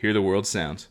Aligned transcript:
Hear 0.00 0.14
the 0.14 0.22
World 0.22 0.46
Sounds. 0.46 0.88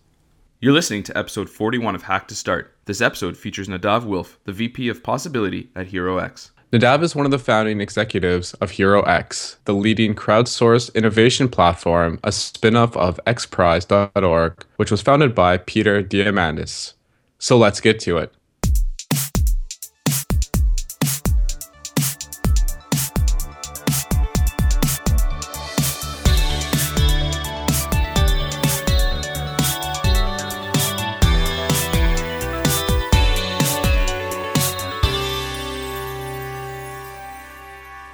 You're 0.60 0.72
listening 0.72 1.02
to 1.02 1.18
episode 1.18 1.50
41 1.50 1.96
of 1.96 2.04
Hack 2.04 2.28
to 2.28 2.36
Start. 2.36 2.76
This 2.86 3.02
episode 3.02 3.36
features 3.36 3.68
Nadav 3.68 4.06
Wilf, 4.06 4.38
the 4.44 4.52
VP 4.52 4.88
of 4.88 5.02
Possibility 5.02 5.72
at 5.76 5.88
HeroX. 5.88 6.52
Nadav 6.72 7.02
is 7.02 7.16
one 7.16 7.26
of 7.26 7.32
the 7.32 7.40
founding 7.40 7.82
executives 7.82 8.54
of 8.62 8.74
HeroX, 8.74 9.56
the 9.66 9.74
leading 9.74 10.14
crowdsourced 10.14 10.94
innovation 10.94 11.50
platform, 11.50 12.20
a 12.24 12.32
spin 12.32 12.76
off 12.76 12.96
of 12.96 13.20
xprize.org, 13.26 14.64
which 14.76 14.92
was 14.92 15.02
founded 15.02 15.34
by 15.34 15.58
Peter 15.58 16.04
Diamandis. 16.04 16.94
So 17.40 17.58
let's 17.58 17.82
get 17.82 18.00
to 18.02 18.20
it. 18.20 18.32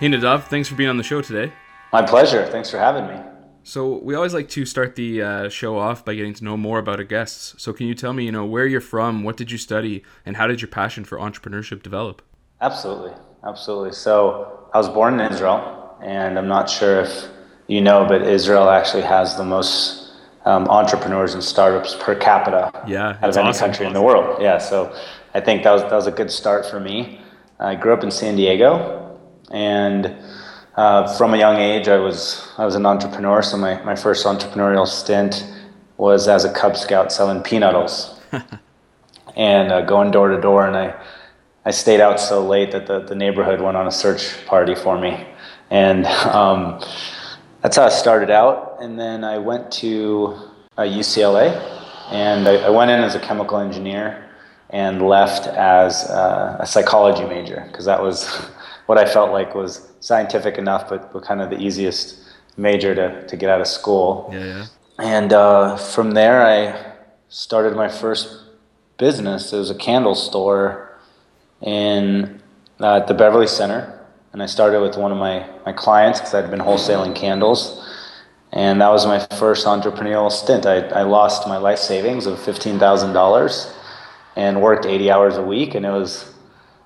Hey 0.05 0.11
Nadav, 0.11 0.43
thanks 0.43 0.69
for 0.69 0.75
being 0.75 0.91
on 0.91 0.97
the 0.97 1.03
show 1.03 1.19
today. 1.23 1.51
My 1.91 2.03
pleasure. 2.03 2.45
Thanks 2.45 2.69
for 2.69 2.77
having 2.77 3.07
me. 3.07 3.19
So 3.63 3.97
we 3.97 4.13
always 4.13 4.35
like 4.35 4.47
to 4.49 4.63
start 4.63 4.95
the 4.95 5.23
uh, 5.23 5.49
show 5.49 5.79
off 5.79 6.05
by 6.05 6.13
getting 6.13 6.35
to 6.35 6.43
know 6.43 6.55
more 6.55 6.77
about 6.77 6.99
our 6.99 7.03
guests. 7.03 7.55
So 7.57 7.73
can 7.73 7.87
you 7.87 7.95
tell 7.95 8.13
me, 8.13 8.23
you 8.23 8.31
know, 8.31 8.45
where 8.45 8.67
you're 8.67 8.81
from, 8.81 9.23
what 9.23 9.35
did 9.35 9.49
you 9.49 9.57
study, 9.57 10.03
and 10.23 10.37
how 10.37 10.45
did 10.45 10.61
your 10.61 10.67
passion 10.67 11.05
for 11.05 11.17
entrepreneurship 11.17 11.81
develop? 11.81 12.21
Absolutely, 12.61 13.13
absolutely. 13.43 13.93
So 13.93 14.69
I 14.75 14.77
was 14.77 14.89
born 14.89 15.19
in 15.19 15.31
Israel, 15.31 15.97
and 16.03 16.37
I'm 16.37 16.47
not 16.47 16.69
sure 16.69 17.01
if 17.01 17.25
you 17.65 17.81
know, 17.81 18.05
but 18.07 18.21
Israel 18.21 18.69
actually 18.69 19.01
has 19.01 19.35
the 19.37 19.43
most 19.43 20.11
um, 20.45 20.67
entrepreneurs 20.67 21.33
and 21.33 21.43
startups 21.43 21.95
per 21.99 22.13
capita 22.13 22.71
yeah, 22.85 23.17
out 23.23 23.29
of 23.31 23.37
any 23.37 23.49
awesome. 23.49 23.69
country 23.69 23.87
in 23.87 23.93
the 23.93 24.03
world. 24.03 24.39
Yeah, 24.39 24.59
so 24.59 24.95
I 25.33 25.39
think 25.39 25.63
that 25.63 25.71
was 25.71 25.81
that 25.81 25.95
was 25.95 26.05
a 26.05 26.11
good 26.11 26.29
start 26.29 26.63
for 26.67 26.79
me. 26.79 27.21
I 27.59 27.73
grew 27.73 27.91
up 27.91 28.03
in 28.03 28.11
San 28.11 28.35
Diego, 28.35 29.04
and 29.51 30.15
uh, 30.75 31.07
from 31.17 31.33
a 31.33 31.37
young 31.37 31.57
age, 31.57 31.87
I 31.87 31.97
was 31.97 32.47
I 32.57 32.65
was 32.65 32.75
an 32.75 32.85
entrepreneur. 32.85 33.41
So 33.41 33.57
my, 33.57 33.81
my 33.83 33.95
first 33.95 34.25
entrepreneurial 34.25 34.87
stint 34.87 35.45
was 35.97 36.27
as 36.27 36.43
a 36.43 36.51
Cub 36.51 36.75
Scout 36.75 37.11
selling 37.11 37.41
peanuts 37.41 38.19
and 39.37 39.71
uh, 39.71 39.81
going 39.81 40.11
door 40.11 40.29
to 40.29 40.41
door. 40.41 40.67
And 40.67 40.75
I 40.75 40.95
I 41.63 41.71
stayed 41.71 42.01
out 42.01 42.19
so 42.19 42.45
late 42.45 42.71
that 42.71 42.87
the, 42.87 42.99
the 42.99 43.15
neighborhood 43.15 43.61
went 43.61 43.77
on 43.77 43.87
a 43.87 43.91
search 43.91 44.45
party 44.45 44.75
for 44.75 44.99
me, 44.99 45.25
and 45.69 46.05
um, 46.05 46.83
that's 47.61 47.77
how 47.77 47.85
I 47.85 47.89
started 47.89 48.29
out. 48.29 48.77
And 48.81 48.99
then 48.99 49.23
I 49.23 49.37
went 49.37 49.71
to 49.73 50.37
uh, 50.77 50.81
UCLA, 50.81 51.55
and 52.11 52.47
I, 52.47 52.57
I 52.57 52.69
went 52.69 52.91
in 52.91 52.99
as 52.99 53.15
a 53.15 53.19
chemical 53.19 53.59
engineer 53.59 54.29
and 54.71 55.01
left 55.07 55.47
as 55.47 56.03
uh, 56.09 56.57
a 56.59 56.67
psychology 56.67 57.23
major 57.23 57.63
because 57.67 57.85
that 57.85 58.01
was 58.01 58.45
what 58.85 58.97
I 58.97 59.05
felt 59.05 59.31
like 59.31 59.55
was 59.55 59.91
scientific 59.99 60.57
enough, 60.57 60.89
but, 60.89 61.11
but 61.11 61.23
kind 61.23 61.41
of 61.41 61.49
the 61.49 61.57
easiest 61.57 62.19
major 62.57 62.95
to, 62.95 63.25
to 63.27 63.35
get 63.35 63.49
out 63.49 63.61
of 63.61 63.67
school. 63.67 64.29
Yeah, 64.31 64.45
yeah. 64.45 64.65
And 64.97 65.33
uh, 65.33 65.77
from 65.77 66.11
there, 66.11 66.45
I 66.45 66.93
started 67.29 67.75
my 67.75 67.89
first 67.89 68.43
business. 68.97 69.51
It 69.51 69.57
was 69.57 69.69
a 69.69 69.75
candle 69.75 70.15
store 70.15 70.97
in 71.61 72.41
uh, 72.79 72.97
at 72.97 73.07
the 73.07 73.13
Beverly 73.13 73.47
Center, 73.47 73.99
and 74.31 74.41
I 74.41 74.45
started 74.45 74.81
with 74.81 74.97
one 74.97 75.11
of 75.11 75.17
my 75.17 75.49
my 75.65 75.73
clients 75.73 76.19
because 76.19 76.33
I'd 76.33 76.49
been 76.49 76.59
wholesaling 76.59 77.15
candles. 77.15 77.81
And 78.51 78.79
that 78.79 78.89
was 78.89 79.05
my 79.05 79.19
first 79.37 79.65
entrepreneurial 79.65 80.31
stint. 80.31 80.65
I, 80.65 80.77
I 80.87 81.01
lost 81.01 81.45
my 81.45 81.57
life 81.57 81.79
savings 81.79 82.25
of 82.25 82.39
$15,000 82.39 83.73
and 84.37 84.61
worked 84.61 84.85
80 84.85 85.11
hours 85.11 85.35
a 85.35 85.41
week, 85.41 85.75
and 85.75 85.85
it 85.85 85.91
was 85.91 86.33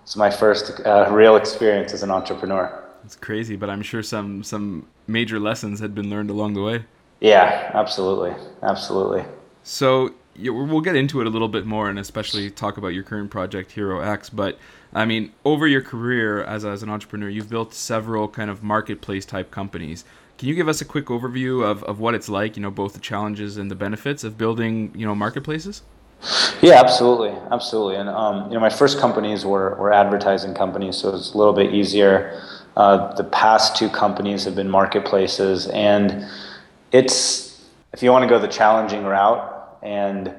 it's 0.10 0.16
my 0.16 0.32
first 0.32 0.82
uh, 0.88 1.08
real 1.12 1.36
experience 1.36 1.94
as 1.94 2.02
an 2.02 2.10
entrepreneur. 2.10 2.84
It's 3.06 3.16
crazy, 3.16 3.56
but 3.56 3.70
I'm 3.70 3.84
sure 3.84 4.02
some 4.02 4.42
some 4.42 4.88
major 5.06 5.40
lessons 5.40 5.82
had 5.82 5.94
been 5.94 6.10
learned 6.10 6.32
along 6.32 6.56
the 6.56 6.64
way. 6.64 6.86
Yeah, 7.20 7.70
absolutely, 7.76 8.34
absolutely. 8.64 9.24
So 9.62 10.16
we'll 10.36 10.82
get 10.82 10.96
into 10.96 11.22
it 11.22 11.28
a 11.28 11.30
little 11.30 11.48
bit 11.48 11.68
more, 11.68 11.92
and 11.92 12.00
especially 12.00 12.50
talk 12.50 12.78
about 12.78 12.88
your 12.88 13.04
current 13.04 13.30
project, 13.30 13.76
HeroX. 13.76 14.32
But 14.34 14.58
I 14.96 15.06
mean, 15.06 15.32
over 15.46 15.68
your 15.68 15.84
career 15.84 16.44
as 16.44 16.66
as 16.66 16.82
an 16.82 16.90
entrepreneur, 16.90 17.30
you've 17.30 17.52
built 17.52 17.76
several 17.76 18.28
kind 18.28 18.50
of 18.50 18.64
marketplace 18.64 19.28
type 19.28 19.52
companies. 19.52 20.06
Can 20.40 20.48
you 20.50 20.56
give 20.56 20.68
us 20.68 20.82
a 20.82 20.86
quick 20.86 21.06
overview 21.06 21.64
of, 21.64 21.84
of 21.84 22.00
what 22.00 22.16
it's 22.16 22.30
like, 22.30 22.58
you 22.58 22.64
know, 22.64 22.72
both 22.72 22.94
the 22.94 23.00
challenges 23.00 23.58
and 23.58 23.70
the 23.70 23.76
benefits 23.76 24.24
of 24.24 24.40
building, 24.40 24.92
you 24.96 25.06
know, 25.06 25.14
marketplaces? 25.14 25.84
Yeah, 26.62 26.80
absolutely, 26.80 27.32
absolutely. 27.52 27.96
And 27.96 28.10
um, 28.10 28.48
you 28.50 28.56
know, 28.56 28.60
my 28.60 28.70
first 28.70 29.00
companies 29.00 29.46
were 29.46 29.76
were 29.76 29.94
advertising 29.94 30.54
companies, 30.54 30.98
so 30.98 31.16
it's 31.16 31.34
a 31.34 31.38
little 31.38 31.54
bit 31.54 31.74
easier. 31.74 32.42
Uh, 32.76 33.14
the 33.16 33.24
past 33.24 33.76
two 33.76 33.90
companies 33.90 34.44
have 34.44 34.56
been 34.56 34.70
marketplaces, 34.70 35.68
and 35.68 36.26
it's 36.92 37.62
if 37.94 38.04
you 38.04 38.12
want 38.12 38.24
to 38.24 38.30
go 38.30 38.40
the 38.40 38.48
challenging 38.48 39.04
route 39.04 39.78
and 39.82 40.34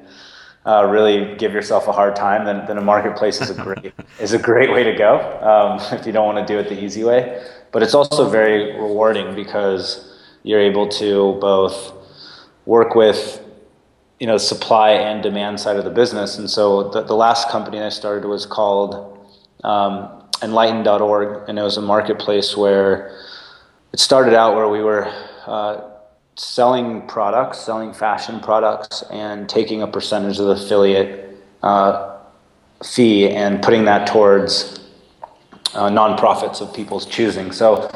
uh, 0.65 0.87
really 0.89 1.35
give 1.37 1.53
yourself 1.53 1.87
a 1.87 1.91
hard 1.91 2.15
time, 2.15 2.45
then, 2.45 2.65
then 2.67 2.77
a 2.77 2.81
marketplace 2.81 3.41
is 3.41 3.49
a 3.49 3.53
great 3.63 3.93
is 4.19 4.33
a 4.33 4.39
great 4.39 4.71
way 4.71 4.83
to 4.83 4.95
go. 4.95 5.19
Um, 5.41 5.79
if 5.99 6.05
you 6.05 6.11
don't 6.11 6.33
want 6.33 6.45
to 6.45 6.53
do 6.53 6.59
it 6.59 6.69
the 6.69 6.81
easy 6.81 7.03
way, 7.03 7.43
but 7.71 7.81
it's 7.81 7.95
also 7.95 8.29
very 8.29 8.75
rewarding 8.75 9.35
because 9.35 10.19
you're 10.43 10.59
able 10.59 10.87
to 10.87 11.37
both 11.41 11.93
work 12.65 12.95
with 12.95 13.43
you 14.21 14.27
know 14.27 14.37
supply 14.37 14.91
and 14.91 15.23
demand 15.23 15.59
side 15.59 15.77
of 15.77 15.83
the 15.83 15.89
business. 15.89 16.37
And 16.37 16.47
so 16.47 16.89
the, 16.89 17.01
the 17.01 17.15
last 17.15 17.49
company 17.49 17.81
I 17.81 17.89
started 17.89 18.27
was 18.27 18.45
called 18.45 19.17
um, 19.63 20.23
and 20.43 20.53
it 21.57 21.61
was 21.63 21.77
a 21.77 21.81
marketplace 21.81 22.55
where 22.55 23.17
it 23.91 23.99
started 23.99 24.35
out 24.35 24.55
where 24.55 24.69
we 24.69 24.83
were 24.83 25.11
uh, 25.47 25.81
selling 26.35 27.07
products, 27.07 27.61
selling 27.61 27.93
fashion 27.93 28.39
products, 28.39 29.03
and 29.11 29.49
taking 29.49 29.81
a 29.81 29.87
percentage 29.87 30.37
of 30.37 30.45
the 30.45 30.63
affiliate 30.63 31.35
uh, 31.63 32.19
fee 32.83 33.27
and 33.27 33.63
putting 33.63 33.85
that 33.85 34.05
towards 34.07 34.87
uh, 35.73 35.89
nonprofits 35.89 36.61
of 36.61 36.71
people's 36.75 37.07
choosing. 37.07 37.51
So 37.51 37.89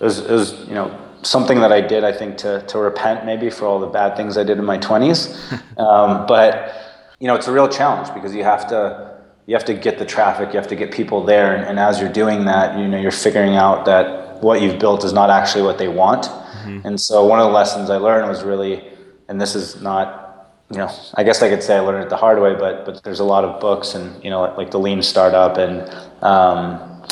it 0.00 0.04
was, 0.04 0.20
it 0.20 0.30
was 0.30 0.52
you 0.68 0.74
know 0.74 1.05
something 1.26 1.60
that 1.60 1.72
I 1.72 1.80
did, 1.80 2.04
I 2.04 2.12
think, 2.12 2.38
to, 2.38 2.62
to 2.68 2.78
repent 2.78 3.26
maybe 3.26 3.50
for 3.50 3.66
all 3.66 3.80
the 3.80 3.86
bad 3.86 4.16
things 4.16 4.38
I 4.38 4.44
did 4.44 4.58
in 4.58 4.64
my 4.64 4.78
20s. 4.78 5.62
Um, 5.76 6.26
but, 6.26 6.72
you 7.20 7.26
know, 7.26 7.34
it's 7.34 7.48
a 7.48 7.52
real 7.52 7.68
challenge 7.68 8.14
because 8.14 8.34
you 8.34 8.44
have 8.44 8.66
to, 8.68 9.20
you 9.44 9.54
have 9.54 9.66
to 9.66 9.74
get 9.74 9.98
the 9.98 10.06
traffic, 10.06 10.54
you 10.54 10.58
have 10.58 10.68
to 10.68 10.74
get 10.74 10.90
people 10.90 11.22
there. 11.22 11.54
And, 11.54 11.66
and 11.66 11.78
as 11.78 12.00
you're 12.00 12.12
doing 12.12 12.46
that, 12.46 12.78
you 12.78 12.88
know, 12.88 12.98
you're 12.98 13.10
figuring 13.10 13.56
out 13.56 13.84
that 13.84 14.42
what 14.42 14.62
you've 14.62 14.78
built 14.78 15.04
is 15.04 15.12
not 15.12 15.28
actually 15.28 15.64
what 15.64 15.76
they 15.76 15.88
want. 15.88 16.24
Mm-hmm. 16.24 16.86
And 16.86 16.98
so 16.98 17.26
one 17.26 17.40
of 17.40 17.46
the 17.48 17.52
lessons 17.52 17.90
I 17.90 17.98
learned 17.98 18.26
was 18.26 18.42
really, 18.42 18.88
and 19.28 19.38
this 19.38 19.54
is 19.54 19.82
not, 19.82 20.54
you 20.70 20.78
know, 20.78 20.90
I 21.12 21.24
guess 21.24 21.42
I 21.42 21.50
could 21.50 21.62
say 21.62 21.76
I 21.76 21.80
learned 21.80 22.04
it 22.04 22.08
the 22.08 22.16
hard 22.16 22.40
way, 22.40 22.54
but, 22.54 22.86
but 22.86 23.02
there's 23.04 23.20
a 23.20 23.24
lot 23.24 23.44
of 23.44 23.60
books 23.60 23.94
and, 23.94 24.24
you 24.24 24.30
know, 24.30 24.54
like 24.56 24.70
the 24.70 24.78
lean 24.78 25.02
startup 25.02 25.58
and, 25.58 25.82
um, 26.24 27.02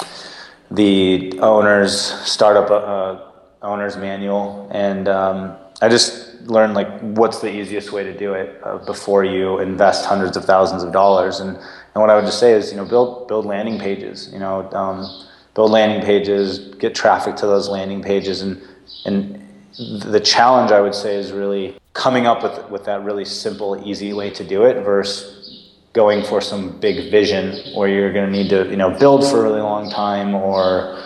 the 0.71 1.39
owner's 1.41 2.01
startup, 2.01 2.71
uh, 2.71 3.34
owner's 3.65 3.97
manual, 3.97 4.69
and 4.71 5.09
um, 5.09 5.57
I 5.83 5.89
just 5.89 6.35
learned 6.43 6.75
like 6.75 6.89
what's 7.01 7.41
the 7.41 7.53
easiest 7.53 7.91
way 7.91 8.05
to 8.05 8.17
do 8.17 8.35
it 8.35 8.61
uh, 8.63 8.79
before 8.79 9.25
you 9.25 9.59
invest 9.59 10.05
hundreds 10.05 10.37
of 10.37 10.45
thousands 10.45 10.83
of 10.83 10.93
dollars. 10.93 11.41
And 11.41 11.57
and 11.57 12.01
what 12.01 12.11
I 12.11 12.17
would 12.17 12.25
just 12.25 12.39
say 12.39 12.53
is 12.53 12.71
you 12.71 12.77
know 12.77 12.85
build 12.85 13.29
build 13.29 13.47
landing 13.47 13.79
pages. 13.79 14.31
You 14.33 14.39
know 14.39 14.71
um, 14.73 15.27
build 15.55 15.71
landing 15.71 16.03
pages, 16.03 16.59
get 16.77 16.95
traffic 16.95 17.37
to 17.37 17.47
those 17.47 17.69
landing 17.69 18.03
pages, 18.03 18.43
and 18.43 18.61
and 19.07 19.41
the 19.77 20.21
challenge 20.21 20.71
I 20.71 20.81
would 20.81 20.95
say 20.95 21.17
is 21.17 21.33
really 21.33 21.77
coming 21.95 22.27
up 22.27 22.43
with 22.43 22.71
with 22.71 22.85
that 22.85 23.03
really 23.03 23.25
simple, 23.25 23.81
easy 23.85 24.13
way 24.13 24.31
to 24.31 24.45
do 24.45 24.65
it 24.65 24.85
versus 24.85 25.71
going 25.95 26.25
for 26.25 26.41
some 26.41 26.79
big 26.81 27.11
vision 27.11 27.75
where 27.77 27.89
you're 27.89 28.13
going 28.13 28.31
to 28.31 28.33
need 28.33 28.51
to 28.51 28.69
you 28.69 28.77
know 28.77 28.91
build 28.99 29.25
for 29.25 29.41
a 29.41 29.43
really 29.43 29.61
long 29.63 29.89
time 29.91 30.35
or 30.35 31.03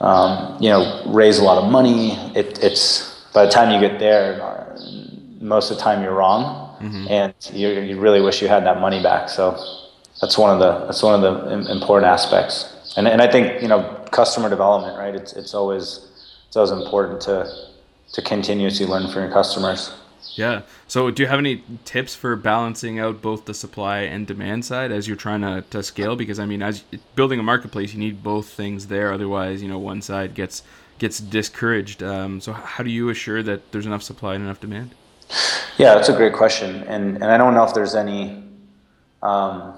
um, 0.00 0.60
you 0.60 0.68
know, 0.68 1.02
raise 1.06 1.38
a 1.38 1.44
lot 1.44 1.62
of 1.62 1.70
money. 1.70 2.12
It, 2.34 2.62
it's 2.62 3.24
by 3.32 3.46
the 3.46 3.50
time 3.50 3.70
you 3.70 3.86
get 3.86 3.98
there, 3.98 4.38
most 5.40 5.70
of 5.70 5.76
the 5.76 5.82
time 5.82 6.02
you're 6.02 6.14
wrong, 6.14 6.76
mm-hmm. 6.80 7.06
and 7.08 7.34
you, 7.52 7.68
you 7.80 8.00
really 8.00 8.20
wish 8.20 8.42
you 8.42 8.48
had 8.48 8.64
that 8.64 8.80
money 8.80 9.02
back. 9.02 9.28
So 9.28 9.52
that's 10.20 10.38
one 10.38 10.50
of 10.50 10.58
the 10.58 10.86
that's 10.86 11.02
one 11.02 11.22
of 11.22 11.22
the 11.22 11.70
important 11.70 12.10
aspects. 12.10 12.92
And 12.96 13.06
and 13.06 13.20
I 13.20 13.30
think 13.30 13.62
you 13.62 13.68
know 13.68 14.04
customer 14.10 14.48
development, 14.48 14.98
right? 14.98 15.14
It's 15.14 15.32
it's 15.34 15.54
always 15.54 16.08
it's 16.48 16.56
always 16.56 16.70
important 16.70 17.20
to 17.22 17.50
to 18.12 18.22
continuously 18.22 18.86
learn 18.86 19.10
from 19.10 19.22
your 19.22 19.32
customers. 19.32 19.92
Yeah. 20.34 20.62
So, 20.86 21.10
do 21.10 21.22
you 21.22 21.28
have 21.28 21.38
any 21.38 21.62
tips 21.84 22.14
for 22.14 22.36
balancing 22.36 22.98
out 22.98 23.22
both 23.22 23.44
the 23.44 23.54
supply 23.54 24.00
and 24.00 24.26
demand 24.26 24.64
side 24.64 24.92
as 24.92 25.08
you're 25.08 25.16
trying 25.16 25.40
to, 25.42 25.64
to 25.70 25.82
scale? 25.82 26.16
Because 26.16 26.38
I 26.38 26.46
mean, 26.46 26.62
as 26.62 26.80
building 27.14 27.40
a 27.40 27.42
marketplace, 27.42 27.92
you 27.92 27.98
need 27.98 28.22
both 28.22 28.48
things 28.48 28.88
there. 28.88 29.12
Otherwise, 29.12 29.62
you 29.62 29.68
know, 29.68 29.78
one 29.78 30.02
side 30.02 30.34
gets 30.34 30.62
gets 30.98 31.18
discouraged. 31.18 32.02
Um, 32.02 32.40
so, 32.40 32.52
how 32.52 32.84
do 32.84 32.90
you 32.90 33.08
assure 33.08 33.42
that 33.42 33.72
there's 33.72 33.86
enough 33.86 34.02
supply 34.02 34.34
and 34.34 34.44
enough 34.44 34.60
demand? 34.60 34.94
Yeah, 35.78 35.94
that's 35.94 36.08
a 36.08 36.16
great 36.16 36.32
question, 36.32 36.82
and 36.84 37.16
and 37.16 37.24
I 37.24 37.36
don't 37.36 37.54
know 37.54 37.64
if 37.64 37.74
there's 37.74 37.94
any, 37.94 38.42
um, 39.22 39.74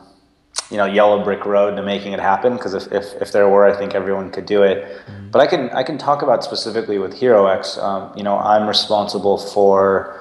you 0.70 0.76
know, 0.76 0.84
yellow 0.84 1.24
brick 1.24 1.44
road 1.46 1.76
to 1.76 1.82
making 1.82 2.12
it 2.12 2.20
happen. 2.20 2.54
Because 2.54 2.74
if, 2.74 2.92
if 2.92 3.22
if 3.22 3.32
there 3.32 3.48
were, 3.48 3.64
I 3.64 3.76
think 3.76 3.94
everyone 3.94 4.30
could 4.30 4.46
do 4.46 4.62
it. 4.62 4.84
Mm-hmm. 4.84 5.30
But 5.30 5.40
I 5.40 5.46
can 5.46 5.70
I 5.70 5.82
can 5.82 5.98
talk 5.98 6.22
about 6.22 6.44
specifically 6.44 6.98
with 6.98 7.14
HeroX. 7.14 7.82
Um, 7.82 8.16
you 8.16 8.22
know, 8.22 8.38
I'm 8.38 8.68
responsible 8.68 9.38
for 9.38 10.20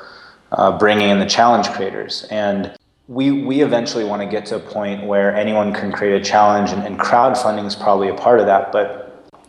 uh, 0.51 0.77
bringing 0.77 1.09
in 1.09 1.19
the 1.19 1.25
challenge 1.25 1.67
creators. 1.69 2.25
And 2.29 2.75
we, 3.07 3.31
we 3.31 3.61
eventually 3.61 4.03
want 4.03 4.21
to 4.21 4.27
get 4.27 4.45
to 4.47 4.57
a 4.57 4.59
point 4.59 5.05
where 5.05 5.35
anyone 5.35 5.73
can 5.73 5.91
create 5.91 6.21
a 6.21 6.23
challenge, 6.23 6.71
and, 6.71 6.83
and 6.83 6.99
crowdfunding 6.99 7.65
is 7.65 7.75
probably 7.75 8.09
a 8.09 8.13
part 8.13 8.39
of 8.39 8.45
that, 8.47 8.71
but 8.71 9.03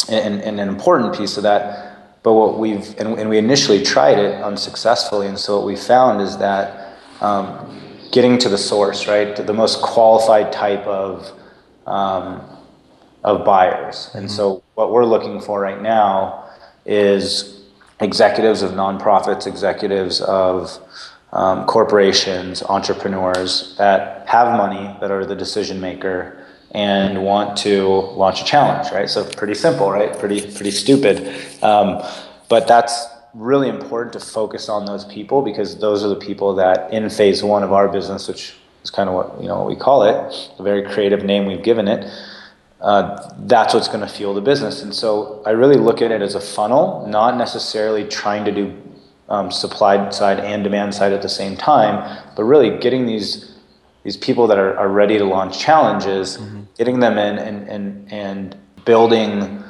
and, 0.08 0.40
and 0.40 0.60
an 0.60 0.68
important 0.68 1.16
piece 1.16 1.36
of 1.36 1.42
that. 1.42 2.22
But 2.22 2.34
what 2.34 2.58
we've 2.58 2.98
and, 2.98 3.18
and 3.18 3.28
we 3.28 3.38
initially 3.38 3.82
tried 3.82 4.18
it 4.18 4.42
unsuccessfully, 4.42 5.26
and 5.26 5.38
so 5.38 5.56
what 5.56 5.66
we 5.66 5.76
found 5.76 6.20
is 6.20 6.38
that 6.38 6.96
um, 7.20 7.80
getting 8.12 8.38
to 8.38 8.48
the 8.48 8.58
source, 8.58 9.06
right, 9.06 9.34
the 9.34 9.52
most 9.52 9.82
qualified 9.82 10.52
type 10.52 10.84
of 10.86 11.30
um, 11.86 12.42
of 13.24 13.44
buyers. 13.44 14.10
And 14.14 14.26
mm-hmm. 14.26 14.36
so 14.36 14.62
what 14.74 14.92
we're 14.92 15.04
looking 15.04 15.40
for 15.40 15.60
right 15.60 15.80
now 15.80 16.48
is 16.86 17.62
executives 18.00 18.62
of 18.62 18.72
nonprofits, 18.72 19.46
executives 19.46 20.20
of 20.20 20.78
um, 21.32 21.66
corporations, 21.66 22.62
entrepreneurs 22.62 23.76
that 23.76 24.26
have 24.26 24.56
money, 24.56 24.96
that 25.00 25.10
are 25.10 25.24
the 25.24 25.36
decision 25.36 25.80
maker, 25.80 26.44
and 26.72 27.22
want 27.22 27.56
to 27.58 27.86
launch 27.86 28.42
a 28.42 28.44
challenge, 28.44 28.92
right? 28.92 29.08
So 29.08 29.24
pretty 29.24 29.54
simple, 29.54 29.90
right? 29.90 30.16
Pretty 30.18 30.40
pretty 30.40 30.70
stupid, 30.70 31.34
um, 31.62 32.02
but 32.48 32.66
that's 32.66 33.06
really 33.34 33.68
important 33.68 34.12
to 34.14 34.20
focus 34.20 34.68
on 34.68 34.86
those 34.86 35.04
people 35.04 35.42
because 35.42 35.78
those 35.78 36.04
are 36.04 36.08
the 36.08 36.16
people 36.16 36.54
that 36.54 36.92
in 36.92 37.08
phase 37.10 37.42
one 37.42 37.62
of 37.62 37.72
our 37.72 37.88
business, 37.88 38.26
which 38.26 38.54
is 38.82 38.90
kind 38.90 39.08
of 39.08 39.14
what 39.14 39.40
you 39.40 39.48
know 39.48 39.64
we 39.64 39.76
call 39.76 40.02
it, 40.02 40.50
a 40.58 40.62
very 40.62 40.82
creative 40.82 41.24
name 41.24 41.46
we've 41.46 41.62
given 41.62 41.88
it 41.88 42.10
uh, 42.80 43.32
that's 43.40 43.74
what's 43.74 43.88
going 43.88 44.00
to 44.00 44.08
fuel 44.08 44.34
the 44.34 44.40
business. 44.40 44.82
And 44.82 44.94
so 44.94 45.42
I 45.44 45.50
really 45.50 45.76
look 45.76 46.00
at 46.00 46.12
it 46.12 46.22
as 46.22 46.34
a 46.34 46.40
funnel, 46.40 47.06
not 47.08 47.36
necessarily 47.36 48.04
trying 48.04 48.44
to 48.44 48.52
do 48.52 48.76
um, 49.28 49.50
supply 49.50 50.10
side 50.10 50.40
and 50.40 50.64
demand 50.64 50.94
side 50.94 51.12
at 51.12 51.22
the 51.22 51.28
same 51.28 51.56
time, 51.56 52.22
but 52.36 52.44
really 52.44 52.78
getting 52.78 53.06
these 53.06 53.54
these 54.04 54.16
people 54.16 54.46
that 54.46 54.58
are, 54.58 54.74
are 54.78 54.88
ready 54.88 55.18
to 55.18 55.24
launch 55.24 55.58
challenges, 55.58 56.38
mm-hmm. 56.38 56.62
getting 56.78 57.00
them 57.00 57.18
in 57.18 57.38
and, 57.38 57.68
and, 57.68 58.12
and 58.12 58.56
building 58.86 59.62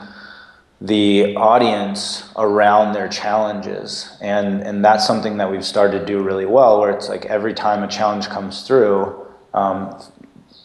the 0.81 1.35
audience 1.35 2.31
around 2.37 2.93
their 2.93 3.09
challenges. 3.09 4.17
And, 4.21 4.63
and 4.63 4.85
that's 4.85 5.05
something 5.05 5.39
that 5.39 5.51
we've 5.51 5.65
started 5.65 6.01
to 6.01 6.07
do 6.07 6.23
really 6.23 6.47
well, 6.47 6.79
where 6.79 6.91
it's 6.91 7.09
like 7.09 7.27
every 7.27 7.53
time 7.53 7.83
a 7.83 7.89
challenge 7.89 8.29
comes 8.29 8.63
through, 8.63 9.27
um, 9.55 10.01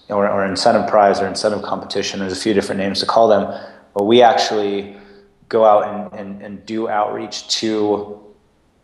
or, 0.10 0.30
or 0.30 0.46
incentive 0.46 0.88
prize 0.88 1.19
or 1.19 1.25
incentive 1.25 1.63
competition. 1.63 2.19
There's 2.19 2.38
a 2.38 2.42
few 2.42 2.54
different 2.54 2.80
names 2.80 3.00
to 3.00 3.07
call 3.07 3.28
them. 3.28 3.60
But 3.96 4.04
we 4.04 4.22
actually 4.22 4.96
go 5.50 5.66
out 5.66 5.88
and, 5.88 6.19
and, 6.19 6.42
and 6.44 6.66
do 6.68 6.89
outreach 6.89 7.48
to 7.60 8.23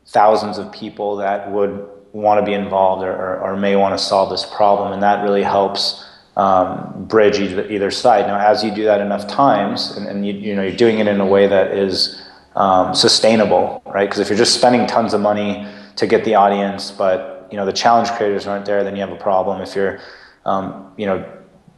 thousands 0.10 0.58
of 0.58 0.72
people 0.72 1.18
that 1.18 1.52
would 1.52 1.88
want 2.14 2.40
to 2.40 2.46
be 2.46 2.54
involved 2.54 3.04
or, 3.04 3.12
or, 3.12 3.40
or 3.42 3.58
may 3.58 3.76
want 3.76 3.98
to 3.98 4.04
solve 4.04 4.30
this 4.30 4.46
problem. 4.46 4.92
And 4.92 5.04
that 5.04 5.24
really 5.24 5.44
helps 5.44 6.06
um, 6.36 7.06
bridge 7.08 7.40
either, 7.40 7.70
either, 7.70 7.92
side. 7.92 8.26
Now, 8.26 8.40
as 8.40 8.64
you 8.64 8.72
do 8.72 8.84
that 8.86 9.02
enough 9.02 9.28
times, 9.28 9.96
and, 9.96 10.08
and 10.08 10.26
you, 10.26 10.34
you 10.34 10.56
know, 10.56 10.64
you're 10.64 10.76
doing 10.76 11.00
it 11.00 11.08
in 11.08 11.20
a 11.20 11.26
way 11.26 11.46
that 11.48 11.72
is 11.72 12.22
um, 12.56 12.96
sustainable, 12.96 13.82
right? 13.86 14.10
Because 14.10 14.20
if 14.20 14.30
you're 14.30 14.38
just 14.38 14.56
spending 14.56 14.88
tons 14.88 15.14
of 15.14 15.22
money 15.22 15.68
to 15.98 16.08
get 16.08 16.26
the 16.26 16.36
audience, 16.36 16.92
but 16.92 17.48
you 17.52 17.58
know 17.58 17.66
the 17.66 17.74
challenge 17.74 18.10
creators 18.12 18.48
aren't 18.48 18.66
there, 18.66 18.84
then 18.84 18.96
you 18.96 19.02
have 19.02 19.12
a 19.12 19.22
problem. 19.22 19.62
If 19.62 19.76
you're 19.76 20.00
um, 20.46 20.94
you 20.98 21.06
know, 21.06 21.26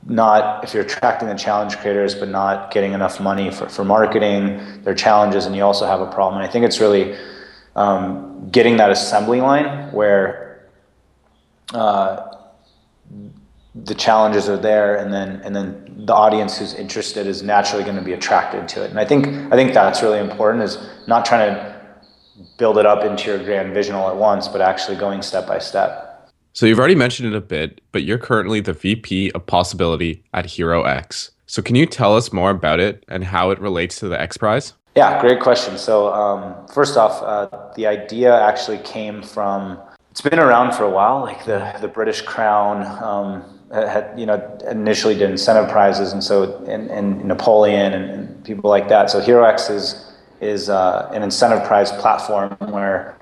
not 0.05 0.63
if 0.63 0.73
you're 0.73 0.83
attracting 0.83 1.27
the 1.27 1.35
challenge 1.35 1.77
creators 1.77 2.15
but 2.15 2.27
not 2.27 2.71
getting 2.71 2.93
enough 2.93 3.19
money 3.19 3.51
for, 3.51 3.69
for 3.69 3.85
marketing 3.85 4.81
their 4.83 4.95
challenges 4.95 5.45
and 5.45 5.55
you 5.55 5.63
also 5.63 5.85
have 5.85 6.01
a 6.01 6.11
problem 6.11 6.41
and 6.41 6.49
i 6.49 6.51
think 6.51 6.65
it's 6.65 6.79
really 6.79 7.15
um, 7.75 8.49
getting 8.51 8.77
that 8.77 8.91
assembly 8.91 9.41
line 9.41 9.91
where 9.91 10.69
uh, 11.73 12.35
the 13.75 13.95
challenges 13.95 14.49
are 14.49 14.57
there 14.57 14.97
and 14.97 15.13
then 15.13 15.41
and 15.43 15.55
then 15.55 16.03
the 16.05 16.13
audience 16.13 16.57
who's 16.57 16.73
interested 16.73 17.25
is 17.25 17.41
naturally 17.41 17.83
going 17.83 17.95
to 17.95 18.01
be 18.01 18.11
attracted 18.11 18.67
to 18.67 18.83
it 18.83 18.89
and 18.89 18.99
i 18.99 19.05
think 19.05 19.25
i 19.53 19.55
think 19.55 19.73
that's 19.73 20.01
really 20.01 20.19
important 20.19 20.61
is 20.61 20.77
not 21.07 21.23
trying 21.23 21.53
to 21.53 21.71
build 22.57 22.77
it 22.77 22.85
up 22.85 23.05
into 23.05 23.29
your 23.29 23.41
grand 23.41 23.73
vision 23.73 23.95
all 23.95 24.09
at 24.09 24.17
once 24.17 24.49
but 24.49 24.59
actually 24.59 24.97
going 24.97 25.21
step 25.21 25.47
by 25.47 25.57
step 25.57 26.11
so 26.53 26.65
you've 26.65 26.79
already 26.79 26.95
mentioned 26.95 27.33
it 27.33 27.37
a 27.37 27.41
bit, 27.41 27.79
but 27.93 28.03
you're 28.03 28.17
currently 28.17 28.59
the 28.59 28.73
VP 28.73 29.31
of 29.31 29.45
Possibility 29.45 30.23
at 30.33 30.45
HeroX. 30.45 31.31
So 31.45 31.61
can 31.61 31.75
you 31.75 31.85
tell 31.85 32.15
us 32.15 32.33
more 32.33 32.49
about 32.49 32.81
it 32.81 33.05
and 33.07 33.23
how 33.23 33.51
it 33.51 33.59
relates 33.59 33.95
to 33.97 34.09
the 34.09 34.19
X 34.19 34.35
Prize? 34.35 34.73
Yeah, 34.95 35.21
great 35.21 35.39
question. 35.39 35.77
So 35.77 36.13
um, 36.13 36.67
first 36.67 36.97
off, 36.97 37.21
uh, 37.23 37.71
the 37.75 37.87
idea 37.87 38.37
actually 38.41 38.79
came 38.79 39.23
from. 39.23 39.79
It's 40.11 40.19
been 40.19 40.39
around 40.39 40.73
for 40.73 40.83
a 40.83 40.89
while. 40.89 41.21
Like 41.21 41.45
the 41.45 41.73
the 41.79 41.87
British 41.87 42.21
Crown 42.21 42.85
um, 43.01 43.59
had 43.71 44.13
you 44.17 44.25
know 44.25 44.57
initially 44.69 45.15
did 45.15 45.29
incentive 45.29 45.69
prizes, 45.71 46.11
and 46.11 46.21
so 46.21 46.57
and, 46.65 46.89
and 46.91 47.23
Napoleon 47.23 47.93
and, 47.93 48.09
and 48.11 48.43
people 48.43 48.69
like 48.69 48.89
that. 48.89 49.09
So 49.09 49.21
HeroX 49.21 49.71
is 49.71 50.13
is 50.41 50.69
uh, 50.69 51.09
an 51.13 51.23
incentive 51.23 51.65
prize 51.65 51.91
platform 51.93 52.57
where 52.59 53.15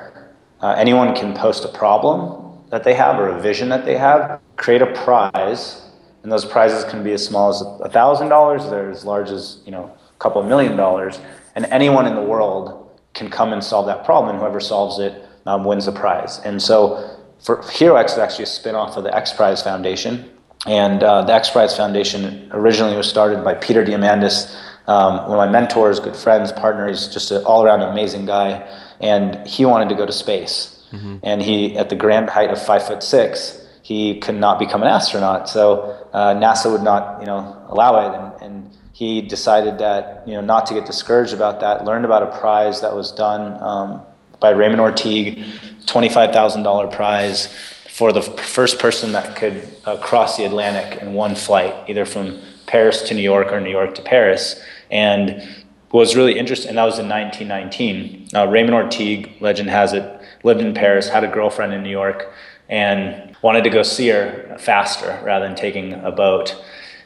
uh, 0.61 0.73
anyone 0.75 1.13
can 1.13 1.35
post 1.35 1.65
a 1.65 1.67
problem 1.67 2.57
that 2.71 2.83
they 2.83 2.95
have 2.95 3.19
or 3.19 3.29
a 3.29 3.39
vision 3.39 3.69
that 3.69 3.85
they 3.85 3.97
have, 3.97 4.39
create 4.55 4.81
a 4.81 4.87
prize, 4.87 5.83
and 6.23 6.31
those 6.31 6.45
prizes 6.45 6.83
can 6.85 7.03
be 7.03 7.11
as 7.11 7.23
small 7.23 7.49
as 7.49 7.61
a 7.81 7.89
thousand 7.89 8.29
dollars, 8.29 8.67
they're 8.71 8.89
as 8.89 9.05
large 9.05 9.29
as 9.29 9.59
you 9.65 9.71
know 9.71 9.85
a 9.85 10.19
couple 10.19 10.41
million 10.41 10.75
dollars, 10.75 11.19
and 11.59 11.65
anyone 11.73 12.07
in 12.07 12.15
the 12.15 12.21
world 12.21 12.89
can 13.13 13.29
come 13.29 13.51
and 13.51 13.61
solve 13.61 13.85
that 13.87 14.05
problem, 14.05 14.29
and 14.29 14.39
whoever 14.39 14.61
solves 14.61 14.97
it 14.97 15.13
um, 15.45 15.65
wins 15.65 15.85
the 15.87 15.91
prize. 15.91 16.39
And 16.45 16.61
so, 16.61 17.17
for 17.43 17.57
HeroX 17.57 18.13
is 18.13 18.17
actually 18.17 18.43
a 18.43 18.47
spin-off 18.47 18.95
of 18.95 19.03
the 19.03 19.13
X 19.13 19.33
Prize 19.33 19.61
Foundation, 19.61 20.29
and 20.65 21.03
uh, 21.03 21.23
the 21.23 21.33
X 21.33 21.49
Prize 21.49 21.75
Foundation 21.75 22.49
originally 22.53 22.95
was 22.95 23.09
started 23.09 23.43
by 23.43 23.55
Peter 23.55 23.83
Diamandis, 23.83 24.55
um, 24.87 25.27
one 25.27 25.37
of 25.37 25.37
my 25.37 25.49
mentors, 25.49 25.99
good 25.99 26.15
friends, 26.15 26.53
partner. 26.53 26.87
He's 26.87 27.09
just 27.09 27.29
an 27.31 27.43
all-around 27.43 27.81
amazing 27.81 28.25
guy, 28.25 28.65
and 29.01 29.45
he 29.45 29.65
wanted 29.65 29.89
to 29.89 29.95
go 29.95 30.05
to 30.05 30.13
space. 30.13 30.87
Mm-hmm. 30.93 31.17
And 31.23 31.41
he, 31.41 31.77
at 31.77 31.89
the 31.89 31.97
grand 31.97 32.29
height 32.29 32.51
of 32.51 32.65
five 32.65 32.87
foot 32.87 33.03
six, 33.03 33.67
he 33.81 34.19
could 34.21 34.35
not 34.35 34.59
become 34.59 34.81
an 34.81 34.87
astronaut. 34.87 35.49
So 35.49 36.07
uh, 36.13 36.35
NASA 36.35 36.71
would 36.71 36.83
not, 36.83 37.19
you 37.19 37.25
know, 37.27 37.65
allow 37.67 37.91
it. 38.05 38.15
And, 38.17 38.43
and, 38.43 38.78
he 38.99 39.21
decided 39.21 39.77
that, 39.77 40.27
you 40.27 40.33
know, 40.33 40.41
not 40.41 40.65
to 40.65 40.73
get 40.73 40.85
discouraged 40.85 41.33
about 41.33 41.61
that. 41.61 41.85
Learned 41.85 42.03
about 42.03 42.21
a 42.21 42.37
prize 42.37 42.81
that 42.81 42.93
was 42.93 43.13
done 43.13 43.57
um, 43.63 44.01
by 44.41 44.49
Raymond 44.49 44.81
Orteig, 44.81 45.41
twenty-five 45.85 46.33
thousand 46.33 46.63
dollar 46.63 46.85
prize 46.87 47.47
for 47.89 48.11
the 48.11 48.21
first 48.21 48.77
person 48.77 49.13
that 49.13 49.37
could 49.37 49.65
uh, 49.85 49.95
cross 49.99 50.35
the 50.35 50.43
Atlantic 50.43 51.01
in 51.01 51.13
one 51.13 51.33
flight, 51.33 51.73
either 51.89 52.03
from 52.03 52.41
Paris 52.65 53.01
to 53.03 53.13
New 53.13 53.21
York 53.21 53.53
or 53.53 53.61
New 53.61 53.69
York 53.69 53.95
to 53.95 54.01
Paris. 54.01 54.61
And 54.91 55.47
was 55.93 56.17
really 56.17 56.37
interesting, 56.37 56.67
and 56.67 56.77
that 56.77 56.83
was 56.83 56.99
in 56.99 57.07
1919. 57.07 58.27
Uh, 58.35 58.47
Raymond 58.47 58.75
Orteig, 58.75 59.39
legend 59.39 59.69
has 59.69 59.93
it, 59.93 60.03
lived 60.43 60.59
in 60.59 60.73
Paris, 60.73 61.07
had 61.07 61.23
a 61.23 61.29
girlfriend 61.29 61.73
in 61.73 61.83
New 61.83 61.89
York, 61.89 62.33
and 62.67 63.33
wanted 63.41 63.63
to 63.63 63.69
go 63.69 63.81
see 63.81 64.09
her 64.09 64.57
faster 64.59 65.17
rather 65.23 65.47
than 65.47 65.55
taking 65.55 65.93
a 65.93 66.11
boat. 66.11 66.61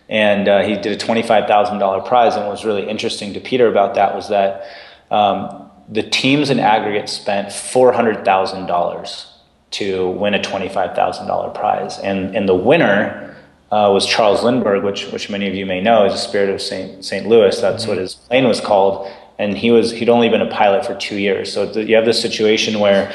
And 0.09 0.47
uh, 0.47 0.63
he 0.63 0.75
did 0.75 1.01
a 1.01 1.05
$25,000 1.05 2.05
prize. 2.05 2.35
And 2.35 2.45
what 2.45 2.51
was 2.51 2.65
really 2.65 2.87
interesting 2.87 3.33
to 3.33 3.39
Peter 3.39 3.67
about 3.67 3.95
that 3.95 4.15
was 4.15 4.29
that 4.29 4.65
um, 5.11 5.69
the 5.89 6.03
teams 6.03 6.49
in 6.49 6.59
aggregate 6.59 7.09
spent 7.09 7.49
$400,000 7.49 9.25
to 9.71 10.09
win 10.09 10.33
a 10.33 10.39
$25,000 10.39 11.53
prize. 11.53 11.99
And, 11.99 12.35
and 12.35 12.47
the 12.47 12.55
winner 12.55 13.35
uh, 13.71 13.89
was 13.91 14.05
Charles 14.05 14.43
Lindbergh, 14.43 14.83
which, 14.83 15.11
which 15.11 15.29
many 15.29 15.47
of 15.47 15.55
you 15.55 15.65
may 15.65 15.81
know 15.81 16.05
is 16.05 16.13
the 16.13 16.19
spirit 16.19 16.49
of 16.49 16.61
St. 16.61 17.03
St. 17.03 17.27
Louis. 17.27 17.59
That's 17.59 17.83
mm-hmm. 17.83 17.89
what 17.89 17.97
his 17.97 18.15
plane 18.15 18.47
was 18.47 18.61
called 18.61 19.11
and 19.39 19.57
he 19.57 19.71
was 19.71 19.91
he'd 19.91 20.09
only 20.09 20.29
been 20.29 20.41
a 20.41 20.49
pilot 20.49 20.85
for 20.85 20.95
two 20.95 21.17
years. 21.17 21.51
So 21.51 21.71
you 21.71 21.95
have 21.95 22.05
this 22.05 22.21
situation 22.21 22.79
where 22.79 23.13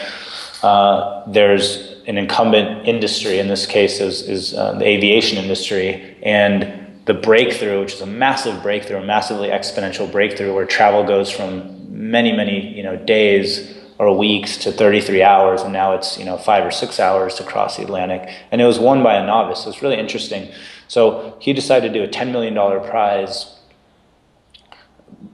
uh, 0.62 1.22
there's 1.30 1.96
an 2.06 2.18
incumbent 2.18 2.88
industry, 2.88 3.38
in 3.38 3.48
this 3.48 3.66
case 3.66 4.00
is, 4.00 4.22
is 4.22 4.54
uh, 4.54 4.72
the 4.72 4.86
aviation 4.86 5.38
industry, 5.38 6.07
and 6.22 7.02
the 7.04 7.14
breakthrough, 7.14 7.80
which 7.80 7.94
is 7.94 8.00
a 8.00 8.06
massive 8.06 8.62
breakthrough, 8.62 8.98
a 8.98 9.04
massively 9.04 9.48
exponential 9.48 10.10
breakthrough 10.10 10.54
where 10.54 10.66
travel 10.66 11.04
goes 11.04 11.30
from 11.30 11.88
many, 11.90 12.32
many 12.32 12.76
you 12.76 12.82
know, 12.82 12.96
days 12.96 13.76
or 13.98 14.16
weeks 14.16 14.58
to 14.58 14.70
33 14.70 15.22
hours, 15.22 15.62
and 15.62 15.72
now 15.72 15.94
it's 15.94 16.18
you 16.18 16.24
know 16.24 16.36
five 16.36 16.64
or 16.64 16.70
six 16.70 17.00
hours 17.00 17.34
to 17.34 17.44
cross 17.44 17.76
the 17.76 17.82
Atlantic. 17.82 18.32
And 18.52 18.60
it 18.60 18.64
was 18.64 18.78
won 18.78 19.02
by 19.02 19.14
a 19.14 19.26
novice. 19.26 19.64
So 19.64 19.70
it's 19.70 19.82
really 19.82 19.98
interesting. 19.98 20.52
So 20.86 21.36
he 21.40 21.52
decided 21.52 21.92
to 21.92 21.98
do 21.98 22.04
a 22.04 22.08
$10 22.08 22.32
million 22.32 22.54
prize 22.88 23.58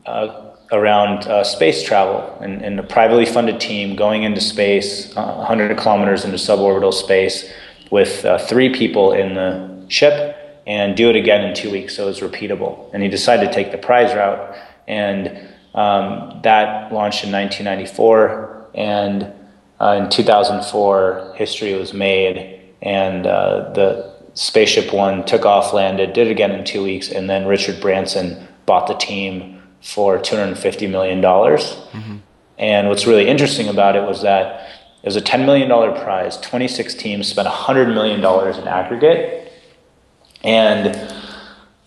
uh, 0.07 0.50
around 0.73 1.26
uh, 1.26 1.45
space 1.45 1.83
travel 1.83 2.37
and, 2.41 2.62
and, 2.62 2.81
a 2.81 2.83
privately 2.83 3.26
funded 3.26 3.61
team 3.61 3.95
going 3.95 4.25
into 4.25 4.41
space, 4.41 5.14
uh, 5.17 5.35
100 5.35 5.76
kilometers 5.79 6.25
into 6.25 6.37
suborbital 6.37 6.93
space, 6.93 7.53
with 7.91 8.25
uh, 8.25 8.38
three 8.38 8.75
people 8.75 9.12
in 9.12 9.35
the 9.35 9.85
ship, 9.88 10.44
and 10.66 10.97
do 10.97 11.11
it 11.11 11.16
again 11.16 11.44
in 11.44 11.54
two 11.54 11.71
weeks. 11.71 11.97
So 11.97 12.04
it 12.04 12.06
was 12.06 12.21
repeatable. 12.21 12.92
And 12.92 13.02
he 13.02 13.09
decided 13.09 13.49
to 13.49 13.52
take 13.52 13.71
the 13.71 13.78
prize 13.78 14.14
route, 14.14 14.56
and 14.88 15.28
um, 15.75 16.40
that 16.42 16.92
launched 16.92 17.25
in 17.25 17.33
1994. 17.33 18.71
And 18.75 19.33
uh, 19.80 20.00
in 20.02 20.11
2004, 20.11 21.35
history 21.37 21.75
was 21.75 21.92
made, 21.92 22.61
and 22.83 23.26
uh, 23.26 23.73
the 23.73 24.14
Spaceship 24.35 24.92
One 24.92 25.25
took 25.25 25.44
off, 25.44 25.73
landed, 25.73 26.12
did 26.12 26.28
it 26.28 26.30
again 26.30 26.52
in 26.52 26.64
two 26.64 26.83
weeks, 26.83 27.09
and 27.09 27.30
then 27.30 27.47
Richard 27.47 27.80
Branson 27.80 28.49
bought 28.66 28.88
the 28.88 28.94
team 28.94 29.62
for 29.80 30.18
$250 30.18 30.90
million. 30.90 31.23
Mm-hmm. 31.23 32.16
And 32.59 32.88
what's 32.88 33.06
really 33.06 33.28
interesting 33.28 33.68
about 33.68 33.97
it 33.97 34.02
was 34.02 34.23
that 34.23 34.68
it 35.02 35.06
was 35.06 35.16
a 35.16 35.21
$10 35.21 35.44
million 35.44 35.68
prize. 35.68 36.38
26 36.38 36.94
teams 36.94 37.28
spent 37.28 37.47
$100 37.47 37.92
million 37.92 38.21
in 38.21 38.68
aggregate. 38.68 39.44
And 40.45 41.13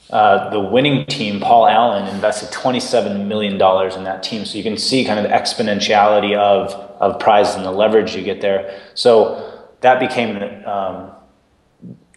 uh, 0.10 0.50
the 0.50 0.60
winning 0.60 1.06
team, 1.06 1.40
Paul 1.40 1.68
Allen, 1.68 2.14
invested 2.14 2.50
$27 2.50 3.28
million 3.28 3.54
in 3.54 4.04
that 4.04 4.24
team. 4.24 4.46
So 4.46 4.58
you 4.58 4.64
can 4.64 4.78
see 4.78 5.06
kind 5.06 5.20
of 5.20 5.24
the 5.24 5.32
exponentiality 5.32 6.36
of, 6.36 6.74
of 7.00 7.20
prizes 7.20 7.56
and 7.56 7.66
the 7.66 7.72
leverage 7.72 8.16
you 8.16 8.24
get 8.24 8.42
there. 8.42 8.82
So 8.96 9.66
that 9.82 10.00
became 10.00 10.66
um, 10.66 11.12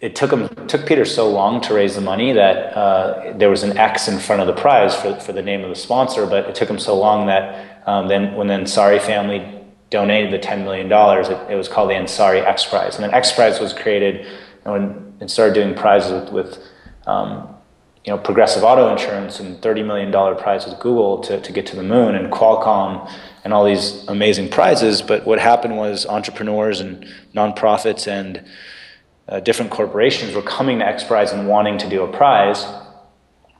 it 0.01 0.15
took 0.15 0.31
him 0.31 0.49
took 0.67 0.87
Peter 0.87 1.05
so 1.05 1.29
long 1.29 1.61
to 1.61 1.75
raise 1.75 1.93
the 1.93 2.01
money 2.01 2.33
that 2.33 2.75
uh, 2.75 3.37
there 3.37 3.51
was 3.51 3.61
an 3.61 3.77
X 3.77 4.07
in 4.07 4.17
front 4.17 4.41
of 4.41 4.47
the 4.47 4.59
prize 4.59 4.95
for, 4.95 5.15
for 5.19 5.31
the 5.31 5.43
name 5.43 5.63
of 5.63 5.69
the 5.69 5.75
sponsor, 5.75 6.25
but 6.25 6.49
it 6.49 6.55
took 6.55 6.67
him 6.67 6.79
so 6.79 6.97
long 6.97 7.27
that 7.27 7.87
um, 7.87 8.07
then 8.07 8.33
when 8.33 8.47
the 8.47 8.55
Ansari 8.55 8.99
family 8.99 9.61
donated 9.91 10.33
the 10.33 10.39
ten 10.39 10.63
million 10.63 10.89
dollars, 10.89 11.29
it, 11.29 11.37
it, 11.51 11.55
was 11.55 11.67
called 11.67 11.91
the 11.91 11.93
Ansari 11.93 12.43
X 12.43 12.65
Prize, 12.65 12.95
and 12.95 13.03
then 13.03 13.13
X 13.13 13.31
Prize 13.31 13.59
was 13.59 13.73
created 13.73 14.25
and, 14.65 15.13
and 15.19 15.29
started 15.29 15.53
doing 15.53 15.75
prizes 15.75 16.11
with, 16.11 16.31
with 16.31 16.63
um, 17.07 17.47
you 18.05 18.11
know 18.11 18.17
progressive 18.17 18.63
auto 18.63 18.91
insurance 18.91 19.39
and 19.39 19.61
thirty 19.61 19.83
million 19.83 20.11
dollar 20.11 20.35
prize 20.35 20.65
with 20.65 20.79
Google 20.79 21.19
to, 21.21 21.39
to 21.39 21.51
get 21.51 21.65
to 21.67 21.75
the 21.75 21.83
moon 21.83 22.15
and 22.15 22.31
Qualcomm 22.31 23.09
and 23.43 23.53
all 23.53 23.65
these 23.65 24.05
amazing 24.07 24.49
prizes. 24.49 25.01
But 25.01 25.25
what 25.25 25.39
happened 25.39 25.77
was 25.77 26.05
entrepreneurs 26.05 26.79
and 26.79 27.05
nonprofits 27.35 28.07
and 28.07 28.43
uh, 29.27 29.39
different 29.39 29.71
corporations 29.71 30.35
were 30.35 30.41
coming 30.41 30.79
to 30.79 30.85
X 30.85 31.03
Prize 31.03 31.31
and 31.31 31.47
wanting 31.47 31.77
to 31.77 31.89
do 31.89 32.03
a 32.03 32.07
prize, 32.07 32.65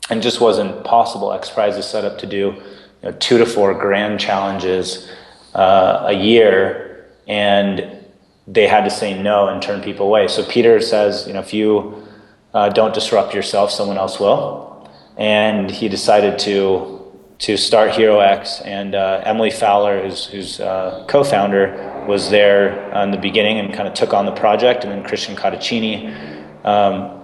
and 0.10 0.22
just 0.22 0.41
wasn't 0.41 0.84
possible. 0.84 1.31
X 1.34 1.50
Prize 1.50 1.77
is 1.77 1.86
set 1.86 2.03
up 2.03 2.17
to 2.20 2.27
do 2.27 2.38
you 2.38 2.63
know, 3.03 3.12
two 3.13 3.38
to 3.38 3.46
four 3.46 3.74
grand 3.74 4.20
challenges 4.20 5.10
uh, 5.55 6.03
a 6.08 6.13
year, 6.13 7.08
and 7.27 8.00
they 8.53 8.67
had 8.67 8.84
to 8.84 8.89
say 8.89 9.20
no 9.22 9.48
and 9.48 9.62
turn 9.62 9.81
people 9.81 10.08
away. 10.08 10.27
So 10.27 10.43
Peter 10.46 10.81
says, 10.81 11.25
you 11.27 11.34
know, 11.34 11.39
if 11.39 11.53
you 11.53 12.03
uh, 12.53 12.70
don't 12.70 12.93
disrupt 12.93 13.34
yourself, 13.34 13.72
someone 13.72 13.98
else 13.98 14.20
will, 14.20 14.89
and 15.17 15.72
he 15.72 15.88
decided 15.88 16.38
to 16.39 17.01
to 17.39 17.58
start 17.58 17.91
HeroX. 17.91 18.62
And 18.65 18.93
uh, 18.93 19.24
Emily 19.25 19.50
Fowler, 19.50 20.03
who's, 20.03 20.25
who's 20.25 20.60
uh, 20.60 21.03
co-founder, 21.10 22.05
was 22.08 22.29
there 22.29 22.91
in 23.01 23.10
the 23.10 23.17
beginning 23.17 23.58
and 23.58 23.74
kind 23.74 23.88
of 23.88 23.96
took 23.96 24.13
on 24.13 24.27
the 24.27 24.31
project. 24.31 24.84
And 24.84 24.93
then 24.93 25.03
Christian 25.03 25.36
Cotichini, 25.36 26.05
um, 26.63 27.20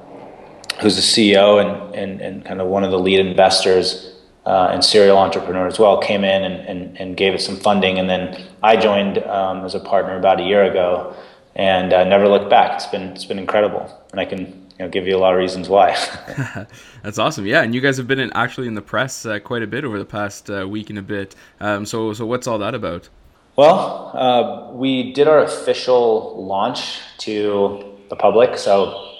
who's 0.81 0.95
the 0.95 1.03
CEO 1.03 1.61
and, 1.61 1.93
and, 1.93 2.19
and 2.19 2.43
kind 2.43 2.59
of 2.59 2.67
one 2.67 2.83
of 2.83 2.89
the 2.89 2.97
lead 2.97 3.19
investors 3.19 4.16
uh, 4.47 4.69
and 4.71 4.83
serial 4.83 5.17
entrepreneur 5.17 5.67
as 5.67 5.77
well, 5.77 5.97
came 5.97 6.23
in 6.23 6.41
and, 6.41 6.65
and, 6.67 6.97
and 6.97 7.17
gave 7.17 7.33
it 7.33 7.41
some 7.41 7.57
funding. 7.57 7.99
And 7.99 8.09
then 8.09 8.47
I 8.63 8.77
joined 8.77 9.17
um, 9.19 9.65
as 9.65 9.75
a 9.75 9.79
partner 9.79 10.17
about 10.17 10.39
a 10.39 10.43
year 10.43 10.63
ago 10.63 11.13
and 11.55 11.91
uh, 11.91 12.05
never 12.05 12.29
looked 12.29 12.49
back. 12.49 12.75
It's 12.75 12.87
been, 12.87 13.09
it's 13.09 13.25
been 13.25 13.39
incredible. 13.39 13.91
And 14.11 14.21
I 14.21 14.25
can 14.25 14.39
you 14.39 14.85
know, 14.85 14.89
give 14.89 15.05
you 15.05 15.17
a 15.17 15.19
lot 15.19 15.33
of 15.33 15.39
reasons 15.39 15.67
why. 15.67 15.97
That's 17.03 17.19
awesome. 17.19 17.45
Yeah, 17.45 17.61
and 17.61 17.75
you 17.75 17.81
guys 17.81 17.97
have 17.97 18.07
been 18.07 18.19
in, 18.19 18.31
actually 18.35 18.67
in 18.67 18.75
the 18.75 18.81
press 18.81 19.25
uh, 19.25 19.39
quite 19.39 19.63
a 19.63 19.67
bit 19.67 19.83
over 19.83 19.99
the 19.99 20.05
past 20.05 20.49
uh, 20.49 20.65
week 20.65 20.89
and 20.89 20.97
a 20.97 21.01
bit. 21.01 21.35
Um, 21.59 21.85
so, 21.85 22.13
so 22.13 22.25
what's 22.25 22.47
all 22.47 22.59
that 22.59 22.73
about? 22.73 23.09
Well, 23.57 24.11
uh, 24.13 24.71
we 24.71 25.11
did 25.11 25.27
our 25.27 25.43
official 25.43 26.41
launch 26.41 27.01
to 27.17 27.83
the 28.09 28.15
public. 28.15 28.57
So, 28.57 29.11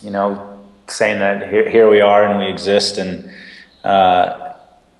you 0.00 0.10
know, 0.10 0.58
saying 0.86 1.18
that 1.18 1.50
here, 1.50 1.68
here 1.68 1.90
we 1.90 2.00
are 2.00 2.24
and 2.24 2.38
we 2.38 2.46
exist, 2.46 2.96
and 2.96 3.30
uh, 3.82 4.43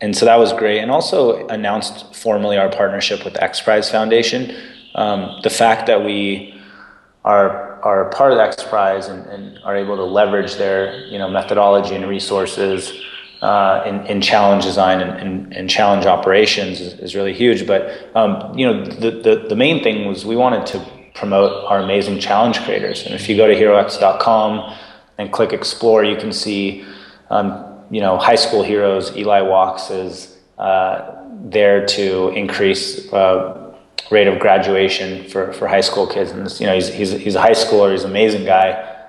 and 0.05 0.15
so 0.15 0.27
that 0.27 0.37
was 0.37 0.53
great. 0.53 0.81
And 0.81 0.91
also 0.91 1.47
announced 1.49 2.15
formally 2.15 2.59
our 2.59 2.69
partnership 2.69 3.25
with 3.25 3.41
X 3.43 3.63
Prize 3.63 3.91
Foundation. 3.91 4.55
Um, 4.95 5.41
the 5.43 5.49
fact 5.49 5.87
that 5.87 6.05
we 6.05 6.55
are 7.25 7.83
are 7.83 8.11
part 8.11 8.31
of 8.31 8.37
the 8.37 8.45
X 8.45 8.63
Prize 8.65 9.09
and, 9.09 9.27
and, 9.27 9.59
are 9.65 9.75
able 9.75 9.97
to 9.97 10.05
leverage 10.05 10.57
their 10.57 11.07
you 11.07 11.19
know 11.19 11.31
methodology 11.31 11.95
and 11.95 12.07
resources 12.07 12.93
uh, 13.41 13.83
in, 13.87 14.07
in, 14.07 14.21
challenge 14.21 14.65
design 14.65 15.01
and, 15.01 15.13
and, 15.23 15.55
and 15.57 15.71
challenge 15.71 16.05
operations 16.05 16.81
is, 16.81 16.93
is, 17.01 17.15
really 17.15 17.33
huge. 17.33 17.67
But 17.67 17.83
um, 18.15 18.57
you 18.59 18.67
know 18.67 18.85
the, 18.85 19.11
the, 19.11 19.47
the 19.49 19.57
main 19.57 19.83
thing 19.83 20.07
was 20.07 20.27
we 20.27 20.37
wanted 20.37 20.67
to 20.67 20.87
promote 21.15 21.65
our 21.71 21.79
amazing 21.79 22.21
challenge 22.21 22.61
creators. 22.61 23.07
And 23.07 23.15
if 23.15 23.27
you 23.27 23.39
go 23.39 23.47
to 23.47 23.55
HeroX.com 23.55 24.79
and 25.17 25.33
click 25.33 25.55
explore, 25.55 26.05
you 26.05 26.17
can 26.17 26.33
see 26.33 26.85
um, 27.31 27.74
you 27.95 28.01
know 28.01 28.19
high 28.19 28.41
school 28.45 28.63
heroes. 28.63 29.17
Eli 29.17 29.41
Walks 29.43 29.91
is 29.91 30.37
uh, 30.59 31.15
there 31.57 31.87
to 31.87 32.29
increase. 32.31 33.13
Uh, 33.13 33.61
rate 34.11 34.27
of 34.27 34.39
graduation 34.39 35.29
for, 35.29 35.53
for 35.53 35.67
high 35.67 35.81
school 35.81 36.07
kids. 36.07 36.31
And 36.31 36.61
you 36.61 36.67
know, 36.67 36.75
he's, 36.75 36.89
he's, 36.89 37.13
he's 37.13 37.35
a 37.35 37.41
high 37.41 37.53
schooler. 37.53 37.93
He's 37.93 38.05
an 38.05 38.11
amazing 38.11 38.45
guy. 38.45 38.69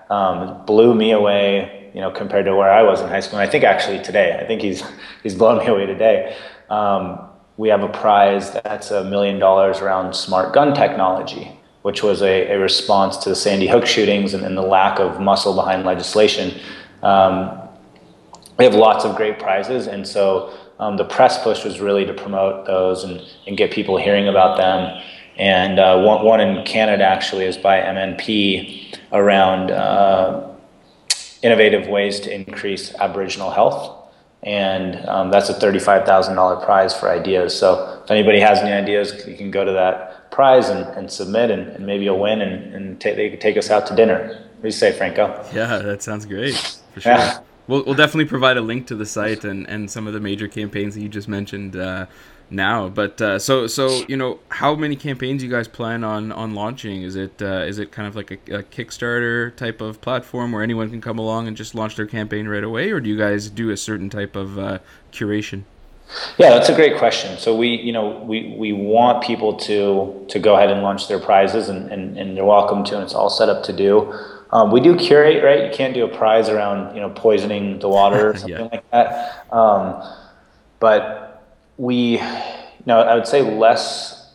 Um, 0.09 0.65
blew 0.65 0.93
me 0.93 1.11
away, 1.11 1.91
you 1.93 2.01
know, 2.01 2.11
compared 2.11 2.45
to 2.45 2.55
where 2.55 2.71
I 2.71 2.83
was 2.83 3.01
in 3.01 3.09
high 3.09 3.19
school. 3.19 3.39
And 3.39 3.47
I 3.47 3.51
think 3.51 3.63
actually 3.63 4.01
today, 4.01 4.37
I 4.39 4.45
think 4.45 4.61
he's, 4.61 4.83
he's 5.23 5.35
blown 5.35 5.59
me 5.59 5.67
away 5.67 5.85
today. 5.85 6.35
Um, 6.69 7.19
we 7.57 7.69
have 7.69 7.83
a 7.83 7.89
prize 7.89 8.51
that's 8.51 8.91
a 8.91 9.03
million 9.05 9.39
dollars 9.39 9.79
around 9.79 10.13
smart 10.13 10.53
gun 10.53 10.73
technology, 10.73 11.57
which 11.83 12.03
was 12.03 12.21
a, 12.21 12.51
a 12.51 12.59
response 12.59 13.17
to 13.17 13.29
the 13.29 13.35
Sandy 13.35 13.67
Hook 13.67 13.85
shootings 13.85 14.33
and, 14.33 14.43
and 14.43 14.57
the 14.57 14.61
lack 14.61 14.99
of 14.99 15.21
muscle 15.21 15.55
behind 15.55 15.85
legislation. 15.85 16.59
Um, 17.01 17.61
we 18.57 18.65
have 18.65 18.75
lots 18.75 19.05
of 19.05 19.15
great 19.15 19.39
prizes. 19.39 19.87
And 19.87 20.07
so 20.07 20.53
um, 20.79 20.97
the 20.97 21.05
press 21.05 21.41
push 21.43 21.63
was 21.63 21.79
really 21.79 22.05
to 22.05 22.13
promote 22.13 22.65
those 22.65 23.03
and, 23.03 23.21
and 23.47 23.57
get 23.57 23.71
people 23.71 23.97
hearing 23.97 24.27
about 24.27 24.57
them. 24.57 25.01
And 25.37 25.79
uh, 25.79 26.01
one, 26.01 26.23
one 26.23 26.39
in 26.39 26.65
Canada 26.65 27.03
actually 27.03 27.45
is 27.45 27.57
by 27.57 27.79
MNP 27.79 28.97
around 29.11 29.71
uh, 29.71 30.49
innovative 31.41 31.87
ways 31.87 32.19
to 32.21 32.33
increase 32.33 32.93
Aboriginal 32.95 33.51
health. 33.51 34.01
And 34.43 35.03
um, 35.07 35.31
that's 35.31 35.49
a 35.49 35.53
$35,000 35.53 36.65
prize 36.65 36.97
for 36.97 37.09
ideas. 37.09 37.57
So 37.57 38.01
if 38.03 38.11
anybody 38.11 38.39
has 38.39 38.59
any 38.59 38.71
ideas, 38.71 39.25
you 39.27 39.35
can 39.35 39.49
go 39.49 39.65
to 39.65 39.71
that 39.71 40.31
prize 40.31 40.69
and, 40.69 40.85
and 40.97 41.11
submit, 41.11 41.49
and, 41.49 41.67
and, 41.69 41.85
maybe 41.85 42.03
you'll 42.03 42.19
win, 42.19 42.41
and, 42.41 42.75
and 42.75 42.99
they 42.99 43.29
can 43.29 43.39
take 43.39 43.57
us 43.57 43.71
out 43.71 43.87
to 43.87 43.95
dinner. 43.95 44.27
What 44.27 44.61
do 44.61 44.67
you 44.67 44.71
say, 44.71 44.91
Franco? 44.91 45.43
Yeah, 45.53 45.79
that 45.79 46.03
sounds 46.03 46.25
great. 46.25 46.55
For 46.93 47.01
sure. 47.01 47.11
Yeah. 47.13 47.39
We'll, 47.67 47.83
we'll 47.83 47.95
definitely 47.95 48.25
provide 48.25 48.57
a 48.57 48.61
link 48.61 48.87
to 48.87 48.95
the 48.95 49.05
site 49.05 49.43
and, 49.43 49.67
and 49.67 49.89
some 49.89 50.07
of 50.07 50.13
the 50.13 50.19
major 50.19 50.47
campaigns 50.47 50.95
that 50.95 51.01
you 51.01 51.09
just 51.09 51.27
mentioned 51.27 51.75
uh, 51.75 52.05
now. 52.49 52.89
But 52.89 53.21
uh, 53.21 53.39
so 53.39 53.67
so 53.67 54.03
you 54.07 54.17
know, 54.17 54.39
how 54.49 54.75
many 54.75 54.95
campaigns 54.95 55.43
you 55.43 55.49
guys 55.49 55.67
plan 55.67 56.03
on 56.03 56.31
on 56.31 56.53
launching? 56.53 57.01
Is 57.01 57.15
it 57.15 57.41
uh, 57.41 57.65
is 57.67 57.79
it 57.79 57.91
kind 57.91 58.07
of 58.07 58.15
like 58.15 58.31
a, 58.31 58.57
a, 58.57 58.63
Kickstarter 58.63 59.55
type 59.55 59.81
of 59.81 60.01
platform 60.01 60.51
where 60.51 60.63
anyone 60.63 60.89
can 60.89 61.01
come 61.01 61.17
along 61.17 61.47
and 61.47 61.57
just 61.57 61.75
launch 61.75 61.95
their 61.95 62.05
campaign 62.05 62.47
right 62.47 62.63
away, 62.63 62.91
or 62.91 62.99
do 62.99 63.09
you 63.09 63.17
guys 63.17 63.49
do 63.49 63.69
a 63.69 63.77
certain 63.77 64.09
type 64.09 64.35
of 64.35 64.59
uh, 64.59 64.79
curation? 65.11 65.63
Yeah, 66.37 66.51
that's 66.51 66.69
a 66.69 66.75
great 66.75 66.97
question. 66.97 67.37
So 67.39 67.55
we, 67.55 67.69
you 67.69 67.91
know, 67.91 68.19
we, 68.19 68.55
we 68.57 68.73
want 68.73 69.23
people 69.23 69.55
to 69.57 70.25
to 70.29 70.39
go 70.39 70.55
ahead 70.55 70.69
and 70.69 70.81
launch 70.83 71.07
their 71.07 71.19
prizes, 71.19 71.67
and, 71.69 71.91
and, 71.91 72.17
and 72.17 72.37
they're 72.37 72.45
welcome 72.45 72.83
to, 72.85 72.95
and 72.95 73.03
it's 73.03 73.15
all 73.15 73.29
set 73.29 73.49
up 73.49 73.63
to 73.63 73.73
do. 73.73 74.13
Um, 74.51 74.71
we 74.71 74.79
do 74.79 74.95
curate, 74.95 75.43
right? 75.43 75.69
You 75.69 75.75
can't 75.75 75.93
do 75.93 76.05
a 76.05 76.07
prize 76.07 76.49
around, 76.49 76.95
you 76.95 77.01
know, 77.01 77.09
poisoning 77.09 77.79
the 77.79 77.89
water 77.89 78.31
or 78.31 78.37
something 78.37 78.57
yeah. 78.57 78.69
like 78.71 78.91
that. 78.91 79.53
Um, 79.53 80.03
but 80.79 81.43
we, 81.77 82.19
you 82.19 82.85
know, 82.85 83.01
I 83.01 83.15
would 83.15 83.27
say 83.27 83.41
less 83.41 84.25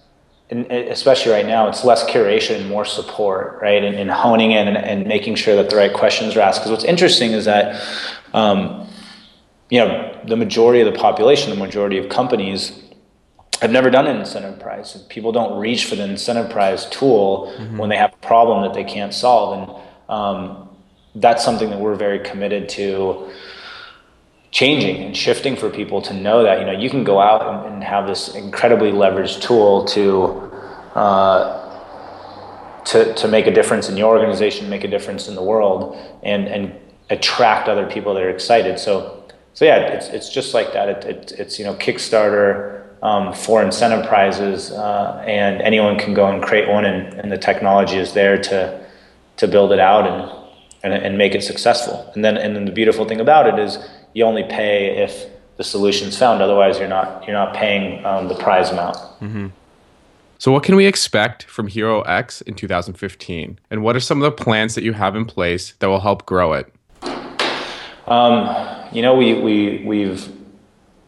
in, 0.50 0.70
especially 0.70 1.32
right 1.32 1.46
now, 1.46 1.68
it's 1.68 1.84
less 1.84 2.04
curation 2.04 2.60
and 2.60 2.68
more 2.68 2.84
support, 2.84 3.60
right? 3.62 3.82
And, 3.84 3.94
and 3.94 4.10
honing 4.10 4.50
in 4.50 4.66
and, 4.66 4.76
and, 4.76 5.06
making 5.06 5.36
sure 5.36 5.54
that 5.54 5.70
the 5.70 5.76
right 5.76 5.92
questions 5.92 6.36
are 6.36 6.40
asked. 6.40 6.60
Because 6.60 6.72
what's 6.72 6.84
interesting 6.84 7.30
is 7.30 7.44
that, 7.44 7.80
um, 8.34 8.88
you 9.70 9.78
know, 9.78 10.20
the 10.26 10.36
majority 10.36 10.80
of 10.80 10.92
the 10.92 10.98
population, 10.98 11.50
the 11.50 11.56
majority 11.56 11.98
of 11.98 12.08
companies 12.08 12.82
have 13.62 13.70
never 13.70 13.90
done 13.90 14.08
an 14.08 14.16
incentive 14.16 14.58
prize. 14.58 15.00
People 15.08 15.30
don't 15.30 15.56
reach 15.58 15.84
for 15.84 15.94
the 15.94 16.02
incentive 16.02 16.50
prize 16.50 16.86
tool 16.86 17.54
mm-hmm. 17.56 17.78
when 17.78 17.88
they 17.88 17.96
have 17.96 18.12
a 18.12 18.26
problem 18.26 18.62
that 18.62 18.74
they 18.74 18.84
can't 18.84 19.14
solve. 19.14 19.56
And 19.56 19.89
um, 20.10 20.68
that's 21.14 21.44
something 21.44 21.70
that 21.70 21.80
we're 21.80 21.94
very 21.94 22.18
committed 22.18 22.68
to 22.70 23.30
changing 24.50 25.04
and 25.04 25.16
shifting 25.16 25.54
for 25.56 25.70
people 25.70 26.02
to 26.02 26.12
know 26.12 26.42
that 26.42 26.58
you 26.58 26.66
know 26.66 26.72
you 26.72 26.90
can 26.90 27.04
go 27.04 27.20
out 27.20 27.42
and, 27.46 27.74
and 27.74 27.84
have 27.84 28.06
this 28.06 28.34
incredibly 28.34 28.90
leveraged 28.90 29.40
tool 29.40 29.84
to 29.84 30.50
uh, 30.94 32.82
to 32.84 33.14
to 33.14 33.28
make 33.28 33.46
a 33.46 33.52
difference 33.52 33.88
in 33.88 33.96
your 33.96 34.16
organization, 34.16 34.68
make 34.68 34.84
a 34.84 34.88
difference 34.88 35.28
in 35.28 35.34
the 35.34 35.42
world, 35.42 35.96
and 36.22 36.48
and 36.48 36.74
attract 37.08 37.68
other 37.68 37.86
people 37.86 38.14
that 38.14 38.22
are 38.22 38.30
excited. 38.30 38.78
So 38.78 39.24
so 39.54 39.64
yeah, 39.64 39.78
it's 39.78 40.08
it's 40.08 40.28
just 40.28 40.54
like 40.54 40.72
that. 40.72 40.88
It, 40.88 41.04
it 41.04 41.32
it's 41.38 41.58
you 41.58 41.64
know 41.64 41.74
Kickstarter. 41.74 42.78
Um, 43.02 43.32
for 43.32 43.62
incentive 43.62 44.06
prizes, 44.06 44.72
uh, 44.72 45.24
and 45.26 45.62
anyone 45.62 45.98
can 45.98 46.12
go 46.12 46.26
and 46.26 46.42
create 46.42 46.68
one, 46.68 46.84
and, 46.84 47.18
and 47.18 47.32
the 47.32 47.38
technology 47.38 47.96
is 47.96 48.12
there 48.12 48.36
to 48.36 48.79
to 49.36 49.48
build 49.48 49.72
it 49.72 49.80
out 49.80 50.06
and, 50.06 50.30
and 50.82 50.92
and 51.04 51.18
make 51.18 51.34
it 51.34 51.42
successful. 51.42 52.10
And 52.14 52.24
then 52.24 52.36
and 52.36 52.54
then 52.54 52.64
the 52.64 52.72
beautiful 52.72 53.04
thing 53.04 53.20
about 53.20 53.46
it 53.46 53.58
is 53.58 53.78
you 54.14 54.24
only 54.24 54.44
pay 54.44 55.02
if 55.02 55.26
the 55.56 55.64
solution's 55.64 56.16
found. 56.16 56.42
Otherwise, 56.42 56.78
you're 56.78 56.88
not 56.88 57.26
you're 57.26 57.36
not 57.36 57.54
paying 57.54 58.04
um, 58.04 58.28
the 58.28 58.34
prize 58.34 58.70
amount. 58.70 58.96
Mm-hmm. 58.96 59.48
So, 60.38 60.50
what 60.50 60.62
can 60.62 60.74
we 60.74 60.86
expect 60.86 61.44
from 61.44 61.68
HeroX 61.68 62.40
in 62.40 62.54
2015, 62.54 63.58
and 63.70 63.82
what 63.82 63.94
are 63.94 64.00
some 64.00 64.22
of 64.22 64.24
the 64.24 64.42
plans 64.42 64.74
that 64.74 64.82
you 64.82 64.94
have 64.94 65.14
in 65.14 65.26
place 65.26 65.74
that 65.80 65.86
will 65.88 66.00
help 66.00 66.24
grow 66.24 66.54
it? 66.54 66.72
Um, 68.06 68.48
you 68.90 69.02
know, 69.02 69.14
we 69.14 69.34
we 69.34 69.84
we've 69.84 70.32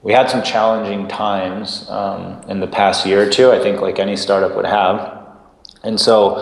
we 0.03 0.13
had 0.13 0.29
some 0.29 0.43
challenging 0.43 1.09
times 1.09 1.89
um, 1.89 2.43
in 2.47 2.61
the 2.61 2.67
past 2.67 3.07
year 3.07 3.27
or 3.27 3.31
two. 3.31 3.51
I 3.51 3.59
think, 3.59 3.81
like 3.81 3.99
any 3.99 4.17
startup 4.17 4.55
would 4.55 4.67
have, 4.67 5.27
and 5.83 5.99
so 5.99 6.37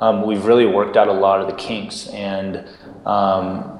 um, 0.00 0.22
we've 0.22 0.44
really 0.44 0.66
worked 0.66 0.96
out 0.96 1.08
a 1.08 1.12
lot 1.12 1.40
of 1.40 1.46
the 1.46 1.54
kinks 1.54 2.08
and 2.08 2.66
um, 3.06 3.78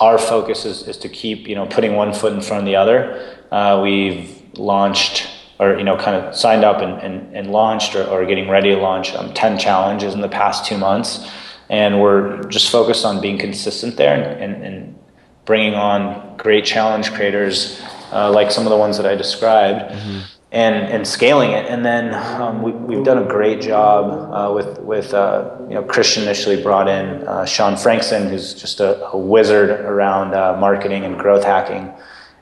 our 0.00 0.18
focus 0.18 0.64
is, 0.64 0.88
is 0.88 0.96
to 0.98 1.08
keep 1.08 1.46
you 1.46 1.54
know 1.54 1.66
putting 1.66 1.94
one 1.94 2.12
foot 2.12 2.32
in 2.32 2.40
front 2.40 2.60
of 2.60 2.66
the 2.66 2.76
other. 2.76 3.38
Uh, 3.50 3.80
we've 3.82 4.42
launched 4.54 5.28
or 5.58 5.76
you 5.76 5.84
know 5.84 5.96
kind 5.96 6.16
of 6.16 6.34
signed 6.34 6.64
up 6.64 6.80
and, 6.80 7.00
and, 7.02 7.36
and 7.36 7.52
launched 7.52 7.94
or, 7.94 8.04
or 8.04 8.24
getting 8.24 8.48
ready 8.48 8.70
to 8.70 8.76
launch 8.76 9.12
um, 9.14 9.32
10 9.34 9.58
challenges 9.58 10.14
in 10.14 10.20
the 10.20 10.28
past 10.28 10.64
two 10.64 10.78
months. 10.78 11.28
And 11.68 12.00
we're 12.00 12.42
just 12.44 12.70
focused 12.70 13.04
on 13.04 13.20
being 13.20 13.38
consistent 13.38 13.96
there 13.96 14.20
and, 14.20 14.42
and, 14.42 14.64
and 14.64 14.98
bringing 15.44 15.74
on 15.74 16.36
great 16.36 16.64
challenge 16.64 17.12
creators 17.12 17.80
uh, 18.12 18.30
like 18.30 18.50
some 18.50 18.64
of 18.64 18.70
the 18.70 18.76
ones 18.76 18.96
that 18.96 19.06
i 19.06 19.14
described. 19.14 19.92
Mm-hmm 19.92 20.39
and 20.52 20.74
and 20.74 21.06
scaling 21.06 21.52
it. 21.52 21.66
And 21.66 21.84
then 21.84 22.12
um, 22.14 22.62
we, 22.62 22.72
we've 22.72 23.04
done 23.04 23.18
a 23.18 23.26
great 23.26 23.60
job 23.60 24.32
uh, 24.32 24.52
with 24.52 24.78
with 24.80 25.14
uh, 25.14 25.56
you 25.68 25.74
know 25.74 25.82
Christian 25.82 26.24
initially 26.24 26.60
brought 26.60 26.88
in 26.88 27.26
uh, 27.26 27.44
Sean 27.44 27.76
Frankson, 27.76 28.28
who's 28.28 28.54
just 28.54 28.80
a, 28.80 29.06
a 29.10 29.16
wizard 29.16 29.70
around 29.70 30.34
uh, 30.34 30.56
marketing 30.58 31.04
and 31.04 31.18
growth 31.18 31.44
hacking, 31.44 31.92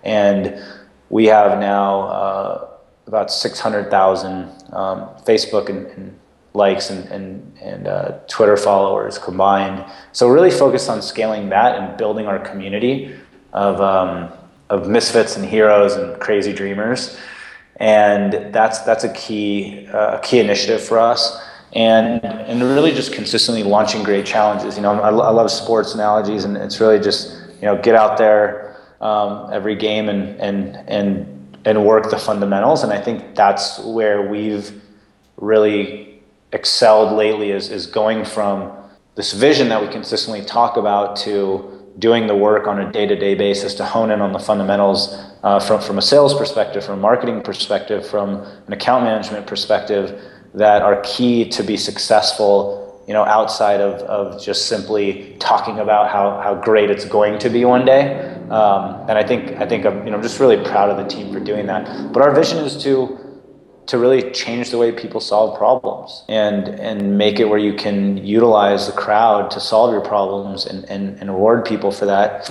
and 0.05 0.59
we 1.11 1.27
have 1.27 1.59
now 1.59 2.01
uh, 2.03 2.69
about 3.07 3.31
six 3.31 3.61
hundred 3.61 3.91
thousand 3.91 4.45
um, 4.73 5.09
Facebook 5.27 5.69
and, 5.69 5.87
and, 5.89 6.19
likes 6.55 6.89
and 6.89 7.07
and, 7.11 7.59
and 7.61 7.87
uh, 7.87 8.19
Twitter 8.27 8.57
followers 8.57 9.19
combined. 9.19 9.85
So 10.13 10.29
really 10.29 10.51
focused 10.51 10.89
on 10.89 11.03
scaling 11.03 11.51
that 11.51 11.79
and 11.79 11.99
building 11.99 12.27
our 12.27 12.39
community 12.39 13.15
of 13.53 13.83
um, 13.83 14.33
of 14.71 14.89
misfits 14.89 15.37
and 15.37 15.45
heroes 15.45 15.95
and 15.95 16.19
crazy 16.19 16.55
dreamers 16.55 17.19
and 17.79 18.53
that's 18.53 18.81
that's 18.81 19.05
a 19.05 19.13
key 19.13 19.87
uh, 19.93 20.19
key 20.19 20.41
initiative 20.41 20.83
for 20.83 20.99
us. 20.99 21.41
And 21.75 22.25
and 22.25 22.63
really 22.63 22.93
just 22.93 23.13
consistently 23.13 23.63
launching 23.63 24.03
great 24.03 24.25
challenges. 24.25 24.77
You 24.77 24.83
know, 24.83 25.01
I, 25.01 25.11
I 25.11 25.31
love 25.31 25.51
sports 25.51 25.95
analogies, 25.95 26.45
and 26.45 26.57
it's 26.57 26.81
really 26.81 26.99
just 26.99 27.31
you 27.61 27.67
know 27.67 27.81
get 27.81 27.95
out 27.95 28.17
there 28.17 28.77
um, 29.01 29.53
every 29.53 29.77
game 29.77 30.09
and 30.09 30.41
and 30.41 30.77
and 30.89 31.59
and 31.65 31.85
work 31.85 32.11
the 32.11 32.19
fundamentals. 32.19 32.83
And 32.83 32.93
I 32.93 33.01
think 33.01 33.35
that's 33.35 33.79
where 33.81 34.29
we've 34.31 34.83
really 35.37 36.21
excelled 36.53 37.17
lately 37.17 37.51
is 37.51 37.71
is 37.71 37.87
going 37.87 38.25
from 38.25 38.73
this 39.15 39.33
vision 39.33 39.69
that 39.69 39.83
we 39.83 39.89
consistently 39.89 40.45
talk 40.45 40.77
about 40.77 41.17
to 41.17 41.78
doing 41.99 42.27
the 42.27 42.35
work 42.37 42.67
on 42.67 42.79
a 42.81 42.93
day-to-day 42.93 43.35
basis 43.35 43.75
to 43.75 43.85
hone 43.85 44.11
in 44.11 44.21
on 44.21 44.33
the 44.33 44.39
fundamentals 44.39 45.17
uh, 45.43 45.59
from, 45.59 45.81
from 45.81 45.99
a 45.99 46.03
sales 46.03 46.35
perspective, 46.35 46.85
from 46.85 46.99
a 46.99 47.03
marketing 47.03 47.41
perspective, 47.43 48.07
from 48.07 48.37
an 48.67 48.73
account 48.73 49.05
management 49.05 49.47
perspective 49.47 50.21
that 50.55 50.83
are 50.83 51.01
key 51.03 51.49
to 51.49 51.63
be 51.63 51.77
successful 51.77 52.85
you 53.09 53.15
know, 53.15 53.25
outside 53.25 53.81
of, 53.81 54.03
of 54.03 54.41
just 54.41 54.67
simply 54.67 55.35
talking 55.39 55.79
about 55.79 56.11
how, 56.11 56.39
how 56.43 56.55
great 56.55 56.91
it's 56.91 57.07
going 57.07 57.39
to 57.39 57.49
be 57.49 57.65
one 57.65 57.87
day. 57.87 58.19
Um, 58.51 59.09
and 59.09 59.13
I 59.13 59.27
think, 59.27 59.53
I 59.53 59.67
think 59.67 59.87
I'm, 59.87 60.05
you 60.05 60.11
know, 60.11 60.21
just 60.21 60.39
really 60.41 60.63
proud 60.63 60.91
of 60.91 60.99
the 60.99 61.05
team 61.05 61.33
for 61.33 61.41
doing 61.41 61.65
that. 61.67 62.13
But 62.13 62.23
our 62.23 62.35
vision 62.35 62.59
is 62.59 62.83
to, 62.83 63.18
to 63.89 63.99
really 63.99 64.31
change 64.31 64.71
the 64.71 64.79
way 64.79 64.93
people 64.93 65.21
solve 65.21 65.59
problems 65.59 66.25
and 66.29 66.69
and 66.69 67.19
make 67.19 67.41
it 67.41 67.47
where 67.47 67.59
you 67.59 67.75
can 67.75 68.19
utilize 68.19 68.87
the 68.87 68.93
crowd 68.93 69.51
to 69.51 69.61
solve 69.61 69.93
your 69.93 70.01
problems 70.03 70.67
and, 70.67 70.85
and, 70.85 71.19
and 71.21 71.31
reward 71.31 71.65
people 71.65 71.91
for 71.91 72.07
that. 72.07 72.49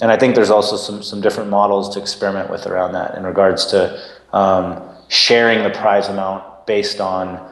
And 0.00 0.10
I 0.10 0.16
think 0.16 0.34
there's 0.34 0.50
also 0.50 0.76
some, 0.76 1.02
some 1.02 1.20
different 1.20 1.48
models 1.48 1.94
to 1.94 2.00
experiment 2.00 2.50
with 2.50 2.66
around 2.66 2.92
that 2.92 3.16
in 3.16 3.22
regards 3.22 3.66
to 3.66 4.00
um, 4.32 4.82
sharing 5.08 5.62
the 5.62 5.70
prize 5.70 6.08
amount 6.08 6.66
based 6.66 7.00
on 7.00 7.48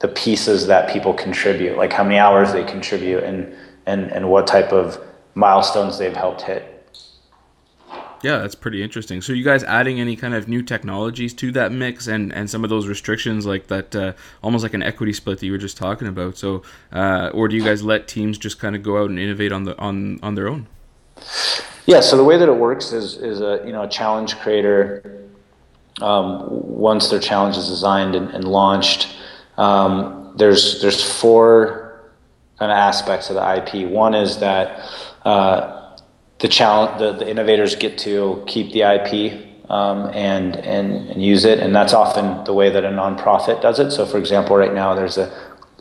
the 0.00 0.08
pieces 0.08 0.66
that 0.66 0.92
people 0.92 1.14
contribute, 1.14 1.76
like 1.76 1.92
how 1.92 2.04
many 2.04 2.18
hours 2.18 2.52
they 2.52 2.64
contribute 2.64 3.24
and, 3.24 3.54
and, 3.86 4.12
and 4.12 4.28
what 4.28 4.46
type 4.46 4.72
of 4.72 5.02
milestones 5.34 5.98
they've 5.98 6.16
helped 6.16 6.42
hit. 6.42 6.77
Yeah, 8.22 8.38
that's 8.38 8.54
pretty 8.54 8.82
interesting. 8.82 9.22
So, 9.22 9.32
you 9.32 9.44
guys 9.44 9.62
adding 9.64 10.00
any 10.00 10.16
kind 10.16 10.34
of 10.34 10.48
new 10.48 10.62
technologies 10.62 11.32
to 11.34 11.52
that 11.52 11.72
mix, 11.72 12.06
and 12.06 12.32
and 12.32 12.50
some 12.50 12.64
of 12.64 12.70
those 12.70 12.86
restrictions, 12.88 13.46
like 13.46 13.68
that, 13.68 13.94
uh, 13.94 14.12
almost 14.42 14.62
like 14.62 14.74
an 14.74 14.82
equity 14.82 15.12
split 15.12 15.38
that 15.38 15.46
you 15.46 15.52
were 15.52 15.58
just 15.58 15.76
talking 15.76 16.08
about. 16.08 16.36
So, 16.36 16.62
uh, 16.92 17.30
or 17.32 17.48
do 17.48 17.56
you 17.56 17.62
guys 17.62 17.82
let 17.82 18.08
teams 18.08 18.36
just 18.36 18.58
kind 18.58 18.74
of 18.74 18.82
go 18.82 19.02
out 19.02 19.10
and 19.10 19.18
innovate 19.18 19.52
on 19.52 19.64
the 19.64 19.78
on 19.78 20.18
on 20.22 20.34
their 20.34 20.48
own? 20.48 20.66
Yeah. 21.86 22.00
So 22.00 22.16
the 22.16 22.24
way 22.24 22.36
that 22.36 22.48
it 22.48 22.56
works 22.56 22.92
is 22.92 23.16
is 23.16 23.40
a 23.40 23.62
you 23.64 23.72
know 23.72 23.82
a 23.82 23.88
challenge 23.88 24.36
creator. 24.38 25.24
Um, 26.00 26.44
once 26.48 27.08
their 27.10 27.18
challenge 27.18 27.56
is 27.56 27.66
designed 27.66 28.14
and, 28.14 28.30
and 28.30 28.44
launched, 28.44 29.16
um, 29.56 30.32
there's 30.36 30.80
there's 30.80 31.02
four 31.02 32.02
kind 32.58 32.72
of 32.72 32.76
aspects 32.76 33.30
of 33.30 33.36
the 33.36 33.56
IP. 33.56 33.88
One 33.88 34.14
is 34.14 34.38
that 34.38 34.80
uh, 35.24 35.77
the 36.38 36.48
challenge, 36.48 36.98
the, 36.98 37.12
the 37.12 37.28
innovators 37.28 37.74
get 37.74 37.98
to 37.98 38.42
keep 38.46 38.72
the 38.72 38.82
IP 38.82 39.70
um, 39.70 40.06
and, 40.14 40.56
and, 40.56 41.10
and 41.10 41.22
use 41.22 41.44
it, 41.44 41.58
and 41.58 41.74
that's 41.74 41.92
often 41.92 42.44
the 42.44 42.54
way 42.54 42.70
that 42.70 42.84
a 42.84 42.88
nonprofit 42.88 43.60
does 43.60 43.78
it. 43.78 43.90
So, 43.90 44.06
for 44.06 44.18
example, 44.18 44.56
right 44.56 44.72
now 44.72 44.94
there's 44.94 45.18
a, 45.18 45.30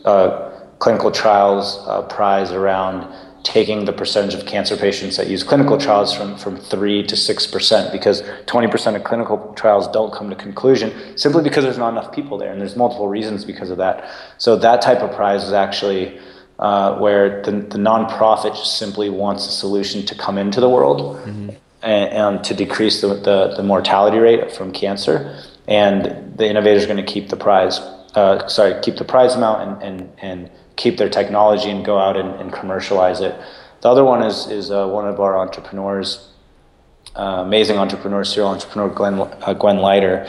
a 0.05 0.51
clinical 0.79 1.11
trials 1.11 1.77
uh, 1.87 2.01
prize 2.03 2.51
around 2.51 3.13
taking 3.43 3.85
the 3.85 3.93
percentage 3.93 4.33
of 4.33 4.45
cancer 4.45 4.75
patients 4.75 5.15
that 5.15 5.27
use 5.27 5.41
clinical 5.41 5.77
trials 5.77 6.13
from, 6.13 6.37
from 6.37 6.57
3 6.57 7.03
to 7.03 7.15
6% 7.15 7.91
because 7.93 8.21
20% 8.21 8.95
of 8.95 9.03
clinical 9.05 9.53
trials 9.55 9.87
don't 9.87 10.11
come 10.11 10.29
to 10.29 10.35
conclusion 10.35 10.91
simply 11.17 11.41
because 11.43 11.63
there's 11.63 11.77
not 11.77 11.89
enough 11.89 12.11
people 12.11 12.37
there. 12.37 12.51
And 12.51 12.59
there's 12.59 12.75
multiple 12.75 13.07
reasons 13.07 13.45
because 13.45 13.69
of 13.69 13.77
that. 13.77 14.11
So 14.37 14.57
that 14.57 14.81
type 14.81 14.99
of 14.99 15.15
prize 15.15 15.45
is 15.45 15.53
actually 15.53 16.19
uh, 16.59 16.97
where 16.97 17.41
the, 17.43 17.51
the 17.51 17.77
nonprofit 17.77 18.55
just 18.55 18.77
simply 18.77 19.09
wants 19.09 19.47
a 19.47 19.51
solution 19.51 20.05
to 20.05 20.15
come 20.15 20.37
into 20.37 20.59
the 20.59 20.69
world 20.69 21.17
mm-hmm. 21.17 21.49
and, 21.83 22.09
and, 22.11 22.43
to 22.43 22.53
decrease 22.53 23.01
the, 23.01 23.09
the, 23.09 23.53
the, 23.55 23.63
mortality 23.63 24.17
rate 24.17 24.51
from 24.51 24.71
cancer. 24.71 25.39
And 25.67 26.35
the 26.37 26.49
innovator 26.49 26.77
is 26.77 26.85
going 26.85 26.97
to 26.97 27.03
keep 27.03 27.29
the 27.29 27.37
prize, 27.37 27.79
uh, 28.15 28.47
sorry, 28.47 28.81
keep 28.81 28.95
the 28.95 29.05
prize 29.05 29.35
amount 29.35 29.83
and, 29.83 29.83
and, 29.83 30.09
and 30.21 30.51
keep 30.77 30.97
their 30.97 31.09
technology 31.09 31.69
and 31.69 31.85
go 31.85 31.99
out 31.99 32.17
and, 32.17 32.29
and 32.41 32.51
commercialize 32.51 33.21
it. 33.21 33.35
The 33.81 33.89
other 33.89 34.03
one 34.03 34.23
is, 34.23 34.47
is 34.47 34.71
uh, 34.71 34.87
one 34.87 35.07
of 35.07 35.19
our 35.19 35.37
entrepreneurs, 35.37 36.29
uh, 37.15 37.43
amazing 37.45 37.77
entrepreneur, 37.77 38.23
serial 38.23 38.49
entrepreneur, 38.49 38.89
Glenn, 38.89 39.19
uh, 39.19 39.53
Gwen 39.53 39.77
Lighter 39.77 40.25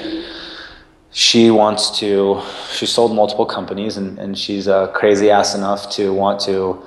she 1.10 1.50
wants 1.50 1.98
to 1.98 2.40
she 2.70 2.86
sold 2.86 3.14
multiple 3.14 3.46
companies 3.46 3.96
and, 3.96 4.18
and 4.18 4.38
she's 4.38 4.68
uh, 4.68 4.88
crazy 4.88 5.30
ass 5.30 5.54
enough 5.54 5.90
to 5.90 6.12
want 6.12 6.40
to 6.40 6.82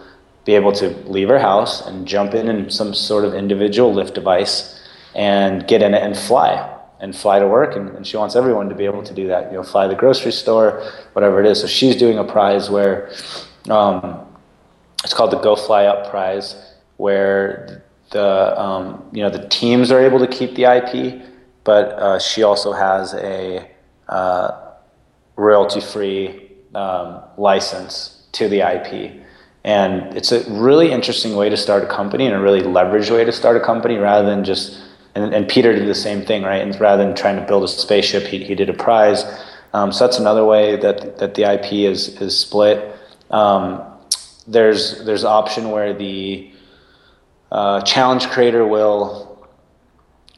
be 0.45 0.53
able 0.55 0.71
to 0.71 0.89
leave 1.07 1.29
her 1.29 1.39
house 1.39 1.85
and 1.85 2.07
jump 2.07 2.33
in 2.33 2.47
in 2.47 2.69
some 2.69 2.93
sort 2.93 3.25
of 3.25 3.33
individual 3.33 3.93
lift 3.93 4.13
device 4.13 4.79
and 5.15 5.67
get 5.67 5.81
in 5.81 5.93
it 5.93 6.01
and 6.01 6.17
fly 6.17 6.77
and 7.01 7.15
fly 7.15 7.39
to 7.39 7.47
work, 7.47 7.75
and, 7.75 7.89
and, 7.89 8.05
she 8.05 8.15
wants 8.15 8.35
everyone 8.35 8.69
to 8.69 8.75
be 8.75 8.85
able 8.85 9.01
to 9.01 9.13
do 9.13 9.27
that. 9.27 9.51
You 9.51 9.57
know, 9.57 9.63
fly 9.63 9.87
the 9.87 9.95
grocery 9.95 10.31
store, 10.31 10.83
whatever 11.13 11.43
it 11.43 11.47
is. 11.47 11.59
So 11.59 11.65
she's 11.65 11.95
doing 11.95 12.19
a 12.19 12.23
prize 12.23 12.69
where 12.69 13.11
um, 13.69 14.27
it's 15.03 15.13
called 15.13 15.31
the 15.31 15.39
Go 15.39 15.55
Fly 15.55 15.85
Up 15.85 16.11
Prize, 16.11 16.55
where 16.97 17.83
the 18.11 18.59
um, 18.59 19.03
you 19.11 19.23
know 19.23 19.31
the 19.31 19.47
teams 19.49 19.91
are 19.91 19.99
able 19.99 20.19
to 20.19 20.27
keep 20.27 20.53
the 20.53 20.65
IP, 20.65 21.23
but 21.63 21.85
uh, 21.93 22.19
she 22.19 22.43
also 22.43 22.71
has 22.71 23.15
a 23.15 23.70
uh, 24.11 24.73
royalty-free 25.35 26.51
um, 26.75 27.23
license 27.37 28.27
to 28.33 28.47
the 28.47 28.59
IP. 28.61 29.21
And 29.63 30.15
it's 30.17 30.31
a 30.31 30.49
really 30.49 30.91
interesting 30.91 31.35
way 31.35 31.49
to 31.49 31.57
start 31.57 31.83
a 31.83 31.87
company 31.87 32.25
and 32.25 32.35
a 32.35 32.39
really 32.39 32.61
leveraged 32.61 33.11
way 33.11 33.23
to 33.23 33.31
start 33.31 33.57
a 33.57 33.59
company 33.59 33.97
rather 33.97 34.27
than 34.27 34.43
just, 34.43 34.81
and, 35.13 35.33
and 35.33 35.47
Peter 35.47 35.73
did 35.73 35.87
the 35.87 35.95
same 35.95 36.25
thing, 36.25 36.43
right? 36.43 36.61
And 36.61 36.79
rather 36.79 37.03
than 37.03 37.15
trying 37.15 37.35
to 37.35 37.45
build 37.45 37.63
a 37.63 37.67
spaceship, 37.67 38.23
he, 38.23 38.43
he 38.43 38.55
did 38.55 38.69
a 38.69 38.73
prize. 38.73 39.23
Um, 39.73 39.91
so 39.91 40.05
that's 40.05 40.17
another 40.17 40.45
way 40.45 40.77
that, 40.77 41.19
that 41.19 41.35
the 41.35 41.43
IP 41.43 41.73
is, 41.73 42.19
is 42.21 42.37
split. 42.37 42.95
Um, 43.29 43.83
there's, 44.47 45.05
there's 45.05 45.23
option 45.23 45.69
where 45.69 45.93
the 45.93 46.51
uh, 47.51 47.81
challenge 47.81 48.27
creator 48.29 48.65
will, 48.65 49.30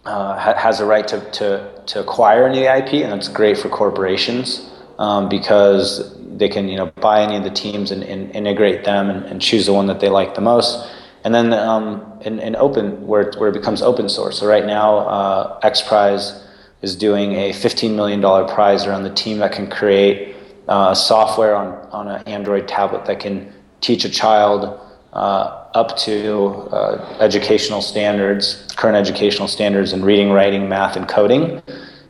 uh, 0.06 0.38
ha- 0.38 0.58
has 0.58 0.80
a 0.80 0.86
right 0.86 1.08
to, 1.08 1.20
to, 1.32 1.82
to 1.86 2.00
acquire 2.00 2.48
any 2.48 2.64
IP, 2.64 3.04
and 3.04 3.12
that's 3.12 3.30
great 3.30 3.58
for 3.58 3.70
corporations 3.70 4.70
um, 5.00 5.30
because 5.30 6.16
they 6.38 6.50
can 6.50 6.68
you 6.68 6.78
know 6.78 6.88
buy 6.98 7.22
any 7.22 7.38
of 7.38 7.44
the 7.44 7.50
teams 7.50 7.92
and, 7.92 8.04
and 8.04 8.32
integrate 8.32 8.84
them 8.84 9.10
and, 9.10 9.26
and, 9.26 9.42
choose 9.42 9.66
the 9.66 9.74
one 9.74 9.88
that 9.88 10.00
they 10.00 10.10
like 10.10 10.36
the 10.36 10.42
most. 10.42 10.92
And 11.24 11.34
then 11.34 11.54
um, 11.54 12.20
in, 12.22 12.40
in 12.40 12.56
open 12.56 13.08
where, 13.08 13.32
where 13.38 13.50
it 13.50 13.54
becomes 13.54 13.82
open 13.82 14.10
source. 14.10 14.40
So 14.40 14.48
right 14.48 14.66
now, 14.66 14.98
uh, 14.98 15.60
X 15.64 15.82
Prize 15.82 16.44
is 16.82 16.98
doing 16.98 17.34
a 17.34 17.52
$15 17.52 17.96
million 17.96 18.22
prize 18.48 18.86
around 18.86 19.04
the 19.04 19.14
team 19.14 19.38
that 19.38 19.54
can 19.54 19.70
create 19.70 20.36
uh, 20.68 20.94
software 20.94 21.56
on, 21.56 21.74
on 21.92 22.08
an 22.10 22.28
Android 22.28 22.68
tablet 22.68 23.06
that 23.06 23.22
can 23.22 23.54
teach 23.80 24.04
a 24.04 24.10
child 24.10 24.80
uh, 25.14 25.66
up 25.74 25.96
to 25.98 26.70
uh, 26.72 27.18
educational 27.20 27.82
standards, 27.82 28.68
current 28.76 28.98
educational 28.98 29.48
standards 29.48 29.94
in 29.94 30.04
reading, 30.04 30.32
writing, 30.32 30.68
math, 30.68 30.96
and 30.96 31.08
coding 31.08 31.62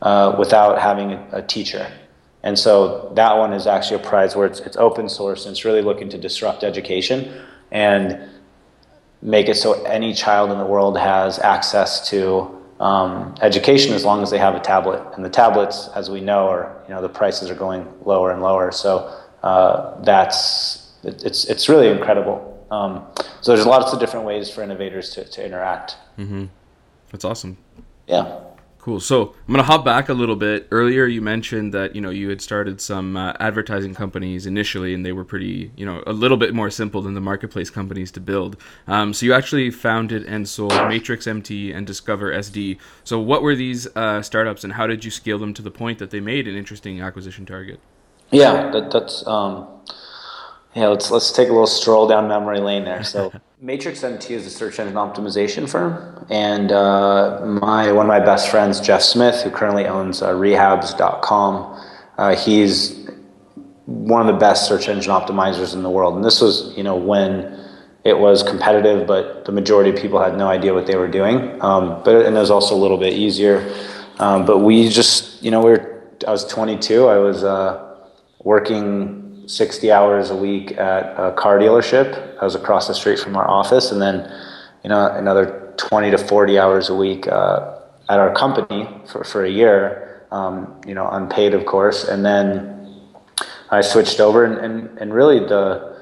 uh, 0.02 0.34
without 0.38 0.78
having 0.80 1.12
a, 1.32 1.42
teacher. 1.42 1.90
And 2.42 2.58
so 2.58 3.12
that 3.14 3.36
one 3.36 3.52
is 3.52 3.66
actually 3.66 4.02
a 4.02 4.06
prize 4.06 4.36
where 4.36 4.46
it's, 4.46 4.60
it's 4.60 4.76
open 4.76 5.08
source 5.08 5.46
and 5.46 5.52
it's 5.52 5.64
really 5.64 5.82
looking 5.82 6.08
to 6.10 6.18
disrupt 6.18 6.64
education 6.64 7.42
and 7.70 8.18
make 9.22 9.48
it 9.48 9.56
so 9.56 9.82
any 9.84 10.12
child 10.12 10.50
in 10.50 10.58
the 10.58 10.66
world 10.66 10.98
has 10.98 11.38
access 11.38 12.08
to 12.10 12.62
um, 12.80 13.34
education 13.40 13.94
as 13.94 14.04
long 14.04 14.22
as 14.22 14.30
they 14.30 14.38
have 14.38 14.54
a 14.54 14.60
tablet. 14.60 15.02
And 15.14 15.24
the 15.24 15.30
tablets, 15.30 15.88
as 15.94 16.10
we 16.10 16.20
know, 16.20 16.48
are 16.48 16.82
you 16.86 16.94
know 16.94 17.00
the 17.00 17.08
prices 17.08 17.50
are 17.50 17.54
going 17.54 17.86
lower 18.04 18.30
and 18.30 18.42
lower. 18.42 18.72
So 18.72 19.18
uh, 19.42 20.02
that's 20.02 20.92
it, 21.02 21.22
it's 21.24 21.44
it's 21.46 21.68
really 21.68 21.88
incredible. 21.88 22.53
Um, 22.70 23.06
so 23.40 23.54
there's 23.54 23.66
lots 23.66 23.92
of 23.92 24.00
different 24.00 24.26
ways 24.26 24.50
for 24.50 24.62
innovators 24.62 25.10
to, 25.10 25.24
to 25.24 25.44
interact. 25.44 25.96
Mm-hmm. 26.18 26.46
That's 27.10 27.24
awesome. 27.24 27.56
Yeah. 28.06 28.40
Cool. 28.84 29.00
So 29.00 29.34
I'm 29.48 29.54
gonna 29.54 29.62
hop 29.62 29.82
back 29.82 30.10
a 30.10 30.12
little 30.12 30.36
bit. 30.36 30.68
Earlier, 30.70 31.06
you 31.06 31.22
mentioned 31.22 31.72
that 31.72 31.94
you 31.96 32.02
know 32.02 32.10
you 32.10 32.28
had 32.28 32.42
started 32.42 32.82
some 32.82 33.16
uh, 33.16 33.32
advertising 33.40 33.94
companies 33.94 34.44
initially, 34.44 34.92
and 34.92 35.06
they 35.06 35.12
were 35.12 35.24
pretty, 35.24 35.70
you 35.74 35.86
know, 35.86 36.02
a 36.06 36.12
little 36.12 36.36
bit 36.36 36.52
more 36.52 36.68
simple 36.68 37.00
than 37.00 37.14
the 37.14 37.20
marketplace 37.22 37.70
companies 37.70 38.10
to 38.10 38.20
build. 38.20 38.58
Um, 38.86 39.14
so 39.14 39.24
you 39.24 39.32
actually 39.32 39.70
founded 39.70 40.24
and 40.24 40.46
sold 40.46 40.74
Matrix 40.86 41.26
MT 41.26 41.72
and 41.72 41.86
Discover 41.86 42.30
SD. 42.34 42.78
So 43.04 43.18
what 43.18 43.40
were 43.40 43.54
these 43.56 43.86
uh, 43.96 44.20
startups, 44.20 44.64
and 44.64 44.74
how 44.74 44.86
did 44.86 45.02
you 45.02 45.10
scale 45.10 45.38
them 45.38 45.54
to 45.54 45.62
the 45.62 45.70
point 45.70 45.98
that 45.98 46.10
they 46.10 46.20
made 46.20 46.46
an 46.46 46.54
interesting 46.54 47.00
acquisition 47.00 47.46
target? 47.46 47.80
Yeah, 48.32 48.70
that, 48.70 48.90
that's 48.90 49.26
um, 49.26 49.66
yeah. 50.74 50.88
Let's 50.88 51.10
let's 51.10 51.32
take 51.32 51.48
a 51.48 51.52
little 51.52 51.66
stroll 51.66 52.06
down 52.06 52.28
memory 52.28 52.60
lane 52.60 52.84
there. 52.84 53.04
So. 53.04 53.32
Matrix 53.60 54.04
MT 54.04 54.34
is 54.34 54.44
a 54.44 54.50
search 54.50 54.78
engine 54.78 54.96
optimization 54.96 55.66
firm, 55.66 56.26
and 56.28 56.70
uh, 56.70 57.40
my 57.46 57.90
one 57.92 58.04
of 58.04 58.08
my 58.08 58.20
best 58.20 58.50
friends, 58.50 58.78
Jeff 58.78 59.00
Smith, 59.00 59.40
who 59.40 59.50
currently 59.50 59.86
owns 59.86 60.20
uh, 60.20 60.34
Rehabs.com, 60.34 61.82
uh, 62.18 62.36
he's 62.36 63.08
one 63.86 64.20
of 64.20 64.26
the 64.26 64.38
best 64.38 64.68
search 64.68 64.88
engine 64.88 65.12
optimizers 65.12 65.74
in 65.74 65.82
the 65.82 65.90
world. 65.90 66.14
And 66.14 66.24
this 66.24 66.40
was, 66.40 66.76
you 66.76 66.82
know, 66.82 66.96
when 66.96 67.58
it 68.04 68.18
was 68.18 68.42
competitive, 68.42 69.06
but 69.06 69.44
the 69.44 69.52
majority 69.52 69.90
of 69.90 69.96
people 69.96 70.22
had 70.22 70.36
no 70.36 70.48
idea 70.48 70.74
what 70.74 70.86
they 70.86 70.96
were 70.96 71.08
doing. 71.08 71.60
Um, 71.62 72.02
but 72.04 72.26
and 72.26 72.36
it 72.36 72.40
was 72.40 72.50
also 72.50 72.74
a 72.74 72.80
little 72.80 72.98
bit 72.98 73.14
easier. 73.14 73.74
Um, 74.18 74.46
but 74.46 74.58
we 74.58 74.88
just, 74.88 75.42
you 75.42 75.50
know, 75.50 75.60
we 75.60 75.70
were. 75.70 75.90
I 76.28 76.30
was 76.30 76.46
22. 76.46 77.06
I 77.06 77.18
was 77.18 77.44
uh, 77.44 77.96
working 78.42 79.23
60 79.46 79.92
hours 79.92 80.30
a 80.30 80.36
week 80.36 80.72
at 80.72 81.14
a 81.18 81.32
car 81.32 81.58
dealership. 81.58 82.38
I 82.40 82.44
was 82.44 82.54
across 82.54 82.88
the 82.88 82.94
street 82.94 83.18
from 83.18 83.36
our 83.36 83.48
office, 83.48 83.92
and 83.92 84.00
then 84.00 84.30
you 84.82 84.90
know 84.90 85.06
another 85.06 85.74
20 85.76 86.10
to 86.10 86.18
40 86.18 86.58
hours 86.58 86.88
a 86.88 86.94
week 86.94 87.26
uh, 87.28 87.78
at 88.08 88.18
our 88.18 88.32
company 88.34 88.88
for, 89.10 89.24
for 89.24 89.44
a 89.44 89.50
year. 89.50 90.26
Um, 90.30 90.80
you 90.86 90.94
know, 90.94 91.08
unpaid, 91.08 91.54
of 91.54 91.64
course, 91.64 92.04
and 92.04 92.24
then 92.24 93.00
I 93.70 93.82
switched 93.82 94.18
over, 94.18 94.44
and, 94.44 94.58
and, 94.58 94.98
and 94.98 95.14
really 95.14 95.38
the 95.38 95.94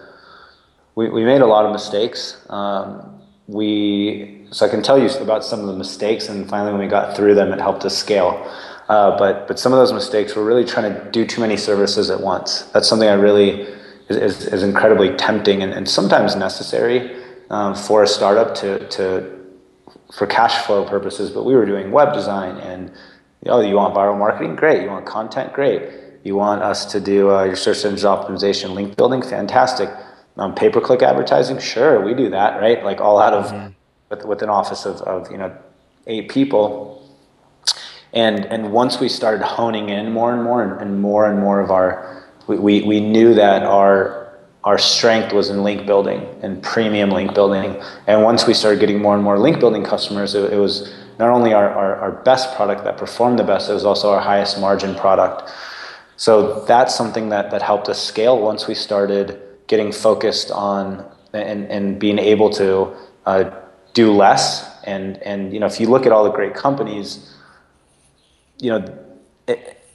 we, 0.95 1.09
we 1.09 1.25
made 1.25 1.41
a 1.41 1.47
lot 1.47 1.65
of 1.65 1.73
mistakes. 1.73 2.45
Um, 2.49 3.21
we 3.47 4.47
so 4.51 4.67
I 4.67 4.69
can 4.69 4.83
tell 4.83 4.99
you 4.99 5.09
about 5.19 5.45
some 5.45 5.61
of 5.61 5.67
the 5.67 5.77
mistakes, 5.77 6.29
and 6.29 6.49
finally 6.49 6.73
when 6.73 6.81
we 6.81 6.89
got 6.89 7.17
through 7.17 7.35
them, 7.35 7.53
it 7.53 7.61
helped 7.61 7.85
us 7.85 7.97
scale. 7.97 8.51
Uh, 8.93 9.17
but 9.17 9.49
but 9.49 9.59
some 9.59 9.73
of 9.73 9.79
those 9.79 9.95
mistakes 9.95 10.37
were 10.37 10.45
really 10.45 10.67
trying 10.67 10.93
to 10.93 11.11
do 11.13 11.25
too 11.25 11.41
many 11.41 11.57
services 11.57 12.11
at 12.11 12.21
once. 12.21 12.65
That's 12.75 12.87
something 12.87 13.09
I 13.09 13.15
really 13.15 13.63
is, 14.11 14.19
is, 14.19 14.47
is 14.49 14.63
incredibly 14.63 15.17
tempting 15.17 15.63
and, 15.63 15.73
and 15.73 15.89
sometimes 15.89 16.37
necessary 16.37 17.17
um, 17.49 17.75
for 17.75 18.03
a 18.03 18.07
startup 18.07 18.55
to 18.57 18.87
to 18.89 19.07
for 20.13 20.27
cash 20.27 20.67
flow 20.67 20.85
purposes. 20.85 21.31
But 21.31 21.45
we 21.45 21.55
were 21.55 21.65
doing 21.65 21.91
web 21.91 22.13
design 22.13 22.59
and 22.59 22.93
oh, 23.47 23.61
you 23.63 23.77
want 23.77 23.95
viral 23.95 24.19
marketing? 24.19 24.57
Great. 24.57 24.83
You 24.83 24.91
want 24.91 25.07
content? 25.07 25.55
Great. 25.55 25.81
You 26.23 26.37
want 26.37 26.63
us 26.63 26.85
to 26.93 27.01
do 27.01 27.31
uh, 27.31 27.45
your 27.45 27.57
search 27.57 27.87
engine 27.87 28.07
optimization, 28.07 28.75
link 28.75 28.95
building? 28.99 29.23
Fantastic. 29.23 29.89
Um, 30.37 30.55
pay 30.55 30.69
per 30.69 30.83
click 30.83 31.03
advertising? 31.03 31.59
Sure, 31.61 32.05
we 32.05 32.13
do 32.13 32.29
that, 32.29 32.61
right? 32.61 32.85
Like 32.85 33.01
all 33.01 33.19
out 33.19 33.33
of 33.33 33.47
mm-hmm. 33.47 33.73
with, 34.11 34.27
with 34.27 34.43
an 34.43 34.51
office 34.51 34.85
of, 34.85 34.97
of 35.01 35.31
you 35.31 35.39
know 35.39 35.51
eight 36.07 36.29
people 36.29 37.02
and, 38.13 38.45
and 38.47 38.73
once 38.73 39.01
we 39.01 39.09
started 39.09 39.43
honing 39.43 39.89
in 39.89 40.13
more 40.13 40.33
and 40.33 40.43
more 40.43 40.63
and, 40.63 40.81
and 40.81 41.01
more 41.01 41.31
and 41.31 41.41
more 41.41 41.61
of 41.61 41.71
our, 41.71 42.25
we, 42.47 42.59
we, 42.59 42.83
we 42.83 43.01
knew 43.01 43.35
that 43.35 43.63
our, 43.63 44.39
our 44.65 44.79
strength 44.79 45.33
was 45.33 45.49
in 45.49 45.63
link 45.63 45.87
building 45.87 46.27
and 46.43 46.63
premium 46.63 47.11
link 47.11 47.35
building. 47.35 47.83
And 48.07 48.23
once 48.23 48.47
we 48.47 48.53
started 48.53 48.81
getting 48.81 49.01
more 49.01 49.15
and 49.15 49.25
more 49.25 49.39
link 49.39 49.61
building 49.61 49.83
customers, 49.83 50.35
it, 50.35 50.53
it 50.53 50.59
was 50.59 50.93
not 51.19 51.31
only 51.31 51.55
our, 51.55 51.69
our, 51.71 51.97
our, 51.97 52.13
best 52.23 52.55
product 52.55 52.85
that 52.85 52.97
performed 52.97 53.39
the 53.39 53.45
best, 53.45 53.71
it 53.71 53.75
was 53.75 53.85
also 53.85 54.11
our 54.11 54.21
highest 54.21 54.61
margin 54.61 54.95
product. 54.95 55.51
So 56.17 56.65
that's 56.67 56.95
something 56.95 57.31
that, 57.31 57.51
that 57.51 57.63
helped 57.63 57.89
us 57.89 58.03
scale 58.03 58.41
once 58.41 58.67
we 58.67 58.75
started 58.75 59.41
getting 59.67 59.91
focused 59.91 60.51
on 60.51 61.11
and, 61.33 61.65
and 61.67 61.99
being 61.99 62.19
able 62.19 62.51
to 62.51 62.95
uh, 63.25 63.51
do 63.95 64.13
less. 64.13 64.69
And, 64.85 65.17
and 65.19 65.53
you 65.53 65.61
know, 65.61 65.67
if 65.67 65.81
you 65.81 65.87
look 65.89 66.07
at 66.07 66.13
all 66.13 66.25
the 66.25 66.31
great 66.31 66.55
companies, 66.55 67.33
you 68.63 68.71
know, 68.71 68.99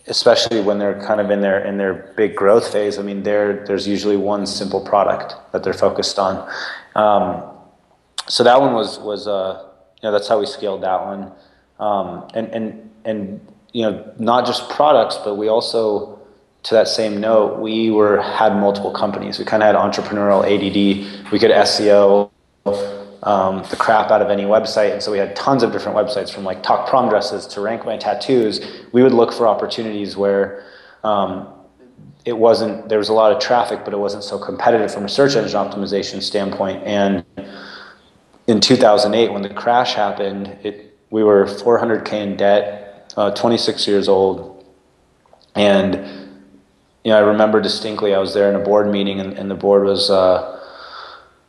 especially 0.07 0.59
when 0.59 0.77
they're 0.77 1.01
kind 1.01 1.21
of 1.21 1.31
in 1.31 1.39
their 1.39 1.63
in 1.65 1.77
their 1.77 2.13
big 2.17 2.35
growth 2.35 2.71
phase. 2.71 2.99
I 2.99 3.01
mean, 3.01 3.23
there 3.23 3.65
there's 3.65 3.87
usually 3.87 4.17
one 4.17 4.45
simple 4.45 4.81
product 4.81 5.35
that 5.53 5.63
they're 5.63 5.73
focused 5.73 6.19
on. 6.19 6.47
Um, 6.93 7.43
so 8.27 8.43
that 8.43 8.59
one 8.59 8.73
was 8.73 8.99
was 8.99 9.25
uh, 9.25 9.65
you 10.01 10.03
know 10.03 10.11
that's 10.11 10.27
how 10.27 10.37
we 10.39 10.45
scaled 10.45 10.83
that 10.83 11.01
one, 11.05 11.31
um, 11.79 12.27
and 12.33 12.47
and 12.49 12.91
and 13.05 13.39
you 13.71 13.83
know 13.83 14.13
not 14.19 14.45
just 14.45 14.69
products, 14.69 15.17
but 15.23 15.35
we 15.35 15.47
also 15.47 16.19
to 16.63 16.73
that 16.73 16.89
same 16.89 17.21
note 17.21 17.59
we 17.59 17.89
were 17.89 18.21
had 18.21 18.53
multiple 18.53 18.91
companies. 18.91 19.39
We 19.39 19.45
kind 19.45 19.63
of 19.63 19.67
had 19.67 19.75
entrepreneurial 19.75 20.43
ADD. 20.43 21.31
We 21.31 21.39
could 21.39 21.51
SEO 21.51 22.29
um, 23.23 23.63
the 23.69 23.75
crap 23.75 24.11
out 24.11 24.21
of 24.21 24.29
any 24.29 24.43
website. 24.43 24.93
And 24.93 25.01
so 25.01 25.11
we 25.11 25.17
had 25.17 25.35
tons 25.35 25.63
of 25.63 25.71
different 25.71 25.97
websites 25.97 26.31
from 26.31 26.43
like 26.43 26.63
talk 26.63 26.87
prom 26.87 27.09
dresses 27.09 27.47
to 27.47 27.61
rank 27.61 27.85
my 27.85 27.97
tattoos. 27.97 28.61
We 28.91 29.03
would 29.03 29.13
look 29.13 29.33
for 29.33 29.47
opportunities 29.47 30.15
where 30.15 30.65
um, 31.03 31.47
it 32.25 32.37
wasn't, 32.37 32.89
there 32.89 32.97
was 32.97 33.09
a 33.09 33.13
lot 33.13 33.31
of 33.31 33.39
traffic, 33.39 33.81
but 33.83 33.93
it 33.93 33.97
wasn't 33.97 34.23
so 34.23 34.37
competitive 34.37 34.93
from 34.93 35.05
a 35.05 35.09
search 35.09 35.35
engine 35.35 35.59
optimization 35.59 36.21
standpoint. 36.21 36.83
And 36.83 37.25
in 38.47 38.59
2008, 38.59 39.31
when 39.31 39.41
the 39.41 39.49
crash 39.49 39.93
happened, 39.93 40.57
it, 40.63 40.97
we 41.09 41.23
were 41.23 41.45
400K 41.45 42.13
in 42.13 42.37
debt, 42.37 43.13
uh, 43.17 43.31
26 43.31 43.87
years 43.87 44.07
old. 44.07 44.65
And, 45.55 45.95
you 47.03 47.11
know, 47.11 47.17
I 47.17 47.21
remember 47.21 47.61
distinctly, 47.61 48.13
I 48.13 48.19
was 48.19 48.33
there 48.33 48.49
in 48.49 48.55
a 48.55 48.63
board 48.63 48.91
meeting 48.91 49.19
and, 49.19 49.33
and 49.33 49.49
the 49.49 49.55
board 49.55 49.85
was, 49.85 50.09
uh, 50.09 50.56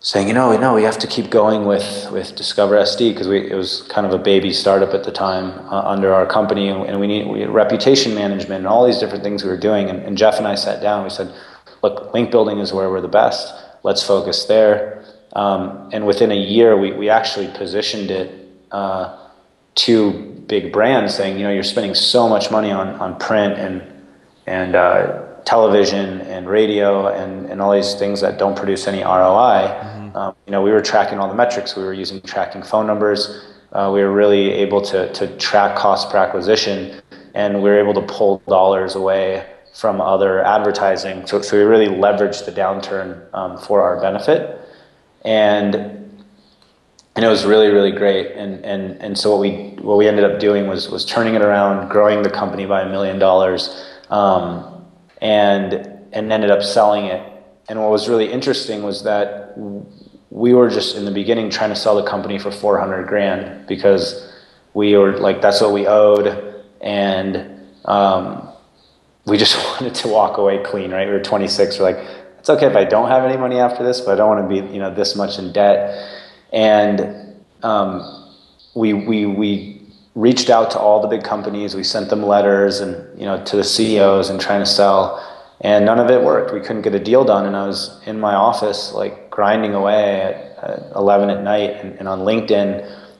saying, 0.01 0.29
you 0.29 0.35
know, 0.35 0.57
no, 0.57 0.75
we 0.75 0.85
have 0.85 0.99
to 0.99 1.07
keep 1.07 1.31
going 1.31 1.65
with, 1.65 2.11
with 2.13 2.37
Discover 2.37 2.77
SD 2.77 3.13
because 3.13 3.27
it 3.27 3.55
was 3.55 3.83
kind 3.83 4.07
of 4.07 4.13
a 4.13 4.19
baby 4.19 4.53
startup 4.53 4.95
at 4.95 5.05
the 5.05 5.11
time 5.11 5.59
uh, 5.69 5.83
under 5.83 6.15
our 6.15 6.27
company, 6.27 6.69
and, 6.69 7.01
we 7.01 7.07
need 7.07 7.27
we 7.27 7.45
reputation 7.45 8.15
management 8.15 8.61
and 8.61 8.67
all 8.67 8.87
these 8.87 8.99
different 8.99 9.25
things 9.25 9.43
we 9.43 9.51
were 9.51 9.57
doing. 9.57 9.89
And, 9.91 10.03
and, 10.03 10.17
Jeff 10.17 10.39
and 10.39 10.47
I 10.47 10.55
sat 10.55 10.81
down. 10.81 11.03
We 11.03 11.11
said, 11.11 11.33
look, 11.83 12.15
link 12.15 12.31
building 12.31 12.59
is 12.59 12.73
where 12.73 12.89
we're 12.91 13.01
the 13.01 13.09
best. 13.09 13.53
Let's 13.83 14.03
focus 14.03 14.45
there. 14.45 15.05
Um, 15.35 15.91
and 15.93 16.07
within 16.07 16.31
a 16.31 16.37
year, 16.37 16.77
we, 16.77 16.93
we 16.93 17.09
actually 17.09 17.49
positioned 17.49 18.11
it 18.11 18.49
uh, 18.71 19.29
to 19.77 20.13
big 20.47 20.73
brands, 20.73 21.15
saying, 21.15 21.39
you 21.39 21.45
know, 21.45 21.53
you're 21.53 21.63
spending 21.63 21.95
so 21.95 22.29
much 22.29 22.51
money 22.51 22.71
on, 22.71 22.89
on 23.01 23.19
print 23.19 23.55
and 23.59 23.83
and 24.47 24.75
uh, 24.75 25.28
television 25.49 26.21
and 26.23 26.47
radio 26.47 27.07
and, 27.07 27.47
and 27.47 27.63
all 27.63 27.73
these 27.73 27.95
things 27.95 28.21
that 28.21 28.39
don't 28.39 28.55
produce 28.55 28.87
any 28.87 29.03
ROI. 29.03 29.65
Mm-hmm. 29.65 30.15
Um, 30.15 30.35
you 30.45 30.53
know, 30.53 30.61
we 30.61 30.71
were 30.71 30.83
tracking 30.83 31.19
all 31.19 31.27
the 31.27 31.35
metrics. 31.35 31.75
We 31.75 31.85
were 31.85 31.95
using 31.95 32.21
tracking 32.21 32.63
phone 32.63 32.87
numbers. 32.87 33.47
Uh, 33.73 33.91
we 33.93 34.03
were 34.03 34.13
really 34.13 34.51
able 34.51 34.83
to, 34.83 35.11
to 35.15 35.27
track 35.39 35.75
cost 35.75 36.11
per 36.11 36.19
acquisition, 36.19 37.01
and 37.35 37.63
we 37.63 37.71
were 37.71 37.79
able 37.79 37.95
to 37.95 38.03
pull 38.03 38.43
dollars 38.47 38.95
away 38.95 39.47
from 39.75 40.03
other 40.03 40.45
advertising. 40.45 41.27
So, 41.27 41.41
so 41.41 41.57
we 41.57 41.63
really 41.63 41.89
leveraged 41.89 42.45
the 42.45 42.53
downturn 42.53 43.33
um, 43.33 43.57
for 43.57 43.81
our 43.81 43.99
benefit, 44.03 44.61
and 45.25 45.75
and 47.17 47.25
it 47.25 47.29
was 47.29 47.47
really 47.47 47.69
really 47.69 47.93
great. 47.93 48.33
And 48.33 48.63
and 48.67 49.01
and 49.01 49.17
so 49.17 49.31
what 49.31 49.41
we 49.41 49.51
what 49.83 49.97
we 49.97 50.09
ended 50.09 50.25
up 50.25 50.41
doing 50.41 50.67
was 50.67 50.91
was 50.91 51.07
turning 51.07 51.35
it 51.37 51.43
around, 51.43 51.89
growing 51.89 52.23
the 52.23 52.31
company 52.31 52.67
by 52.67 52.83
a 52.83 52.89
million 52.89 53.19
dollars. 53.19 53.63
Um, 54.11 54.78
and 55.20 55.74
and 56.12 56.33
ended 56.33 56.50
up 56.50 56.62
selling 56.62 57.07
it. 57.07 57.22
And 57.68 57.81
what 57.81 57.90
was 57.90 58.09
really 58.09 58.31
interesting 58.31 58.83
was 58.83 59.02
that 59.04 59.54
we 60.31 60.54
were 60.54 60.70
just 60.70 60.96
in 60.96 61.04
the 61.04 61.11
beginning 61.11 61.50
trying 61.50 61.70
to 61.70 61.76
sell 61.76 61.96
the 61.96 62.09
company 62.09 62.38
for 62.38 62.50
400 62.50 63.07
grand 63.07 63.66
because 63.66 64.33
we 64.74 64.96
were 64.96 65.18
like 65.18 65.40
that's 65.40 65.61
what 65.61 65.72
we 65.72 65.87
owed. 65.87 66.62
And 66.81 67.66
um, 67.85 68.48
we 69.26 69.37
just 69.37 69.57
wanted 69.81 69.94
to 69.96 70.09
walk 70.09 70.38
away 70.38 70.62
clean 70.64 70.90
right? 70.90 71.07
We 71.07 71.12
were 71.12 71.22
26 71.22 71.78
we're 71.78 71.92
like 71.92 72.07
it's 72.38 72.48
okay 72.48 72.66
if 72.66 72.76
i 72.76 72.85
don't 72.85 73.09
have 73.09 73.24
any 73.24 73.37
money 73.37 73.59
after 73.59 73.83
this 73.83 74.00
but 74.00 74.12
i 74.12 74.14
don't 74.14 74.28
want 74.28 74.48
to 74.48 74.48
be 74.48 74.72
you 74.72 74.78
know 74.78 74.94
this 74.94 75.16
much 75.16 75.38
in 75.38 75.52
debt. 75.52 76.18
And 76.52 77.37
um, 77.62 78.33
we 78.74 78.92
we 78.92 79.26
we 79.26 79.78
reached 80.18 80.50
out 80.50 80.68
to 80.72 80.78
all 80.81 81.00
the 81.00 81.07
big 81.07 81.22
companies. 81.22 81.76
We 81.76 81.85
sent 81.85 82.11
them 82.11 82.24
letters 82.24 82.81
and 82.81 83.18
you 83.18 83.24
know 83.24 83.42
to 83.44 83.57
the 83.57 83.64
CEOs 83.64 84.31
and 84.31 84.40
trying 84.40 84.61
to 84.61 84.66
sell, 84.66 85.00
and 85.61 85.85
none 85.85 86.00
of 86.00 86.11
it 86.11 86.22
worked. 86.22 86.52
We 86.52 86.61
couldn't 86.61 86.83
get 86.83 86.94
a 86.94 86.98
deal 86.98 87.24
done, 87.24 87.46
and 87.46 87.57
I 87.57 87.66
was 87.66 88.02
in 88.04 88.18
my 88.18 88.35
office 88.35 88.92
like 88.92 89.31
grinding 89.31 89.74
away 89.74 90.20
at, 90.20 90.35
at 90.64 90.92
11 90.96 91.31
at 91.31 91.44
night, 91.44 91.70
and, 91.81 91.96
and 92.00 92.09
on 92.09 92.20
LinkedIn, 92.20 92.68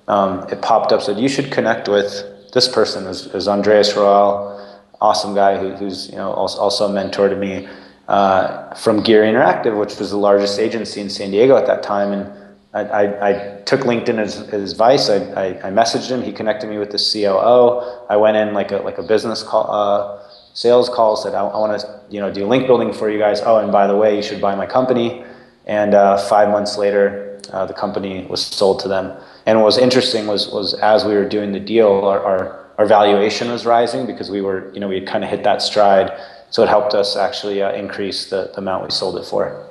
um, 0.09 0.49
it 0.51 0.61
popped 0.61 0.93
up 0.93 1.01
said 1.01 1.19
you 1.19 1.29
should 1.29 1.53
connect 1.53 1.89
with 1.89 2.53
this 2.53 2.67
person. 2.67 3.07
Is, 3.07 3.27
is 3.27 3.47
Andreas 3.47 3.95
Roell, 3.95 4.59
awesome 5.01 5.35
guy 5.37 5.57
who, 5.57 5.77
who's 5.77 6.11
you 6.11 6.17
know 6.17 6.33
also, 6.33 6.59
also 6.59 6.89
a 6.89 6.93
mentor 6.93 7.29
to 7.29 7.37
me. 7.37 7.69
Uh, 8.09 8.75
from 8.75 9.03
Geary 9.03 9.29
Interactive, 9.29 9.79
which 9.79 9.99
was 9.99 10.11
the 10.11 10.17
largest 10.17 10.59
agency 10.59 10.99
in 10.99 11.11
San 11.11 11.31
Diego 11.31 11.59
at 11.59 11.67
that 11.67 11.83
time, 11.83 12.11
and 12.11 12.33
I, 12.75 13.29
I, 13.31 13.63
took 13.65 13.81
LinkedIn 13.81 14.19
as, 14.19 14.41
as 14.51 14.73
advice. 14.73 15.09
I, 15.09 15.17
I, 15.17 15.47
I, 15.69 15.71
messaged 15.71 16.11
him. 16.11 16.23
He 16.23 16.33
connected 16.33 16.69
me 16.69 16.79
with 16.79 16.91
the 16.91 16.99
COO. 16.99 18.05
I 18.11 18.17
went 18.17 18.37
in 18.37 18.53
like 18.53 18.73
a 18.73 18.79
like 18.79 18.99
a 18.99 19.03
business 19.03 19.43
call, 19.43 19.71
uh, 19.71 20.31
sales 20.53 20.91
call. 20.91 21.17
Said 21.17 21.35
I, 21.35 21.47
I 21.47 21.59
want 21.59 21.81
to 21.81 22.01
you 22.11 22.21
know 22.21 22.33
do 22.33 22.47
link 22.47 22.67
building 22.67 22.93
for 22.93 23.11
you 23.11 23.19
guys. 23.19 23.41
Oh, 23.41 23.59
and 23.59 23.73
by 23.73 23.87
the 23.87 23.97
way, 23.97 24.17
you 24.17 24.23
should 24.23 24.41
buy 24.41 24.55
my 24.55 24.67
company. 24.67 25.25
And 25.67 25.95
uh, 25.95 26.19
five 26.19 26.51
months 26.51 26.77
later, 26.77 27.41
uh, 27.53 27.65
the 27.65 27.75
company 27.75 28.27
was 28.27 28.45
sold 28.45 28.81
to 28.81 28.89
them. 28.89 29.19
And 29.47 29.59
what 29.59 29.65
was 29.65 29.79
interesting 29.79 30.27
was 30.27 30.49
was 30.49 30.75
as 30.75 31.07
we 31.07 31.15
were 31.15 31.29
doing 31.29 31.53
the 31.53 31.61
deal, 31.61 31.89
our, 32.05 32.21
our, 32.23 32.67
our 32.77 32.87
valuation 32.87 33.51
was 33.51 33.65
rising 33.65 34.05
because 34.05 34.31
we 34.31 34.43
were 34.43 34.71
you 34.75 34.81
know 34.81 34.89
we 34.89 34.97
had 34.97 35.09
kind 35.09 35.25
of 35.25 35.31
hit 35.31 35.43
that 35.45 35.63
stride. 35.63 36.13
So 36.51 36.63
it 36.63 36.69
helped 36.69 36.95
us 36.95 37.17
actually 37.17 37.63
uh, 37.63 37.73
increase 37.73 38.29
the, 38.29 38.51
the 38.53 38.59
amount 38.59 38.85
we 38.85 38.91
sold 38.91 39.17
it 39.17 39.25
for 39.27 39.69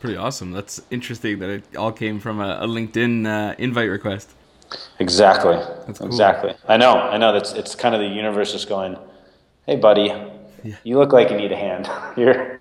pretty 0.00 0.16
awesome. 0.16 0.50
That's 0.52 0.82
interesting 0.90 1.38
that 1.38 1.50
it 1.50 1.76
all 1.76 1.92
came 1.92 2.18
from 2.18 2.40
a, 2.40 2.58
a 2.60 2.66
LinkedIn 2.66 3.26
uh, 3.26 3.54
invite 3.58 3.90
request. 3.90 4.30
Exactly. 4.98 5.56
Cool. 5.94 6.06
Exactly. 6.06 6.54
I 6.68 6.76
know. 6.76 6.94
I 6.94 7.18
know. 7.18 7.32
That's 7.32 7.52
it's 7.52 7.74
kind 7.74 7.94
of 7.94 8.00
the 8.00 8.06
universe 8.06 8.52
just 8.52 8.68
going, 8.68 8.96
"Hey, 9.66 9.76
buddy, 9.76 10.12
yeah. 10.62 10.76
you 10.84 10.98
look 10.98 11.12
like 11.12 11.30
you 11.30 11.36
need 11.36 11.52
a 11.52 11.56
hand. 11.56 11.88
You're 12.16 12.59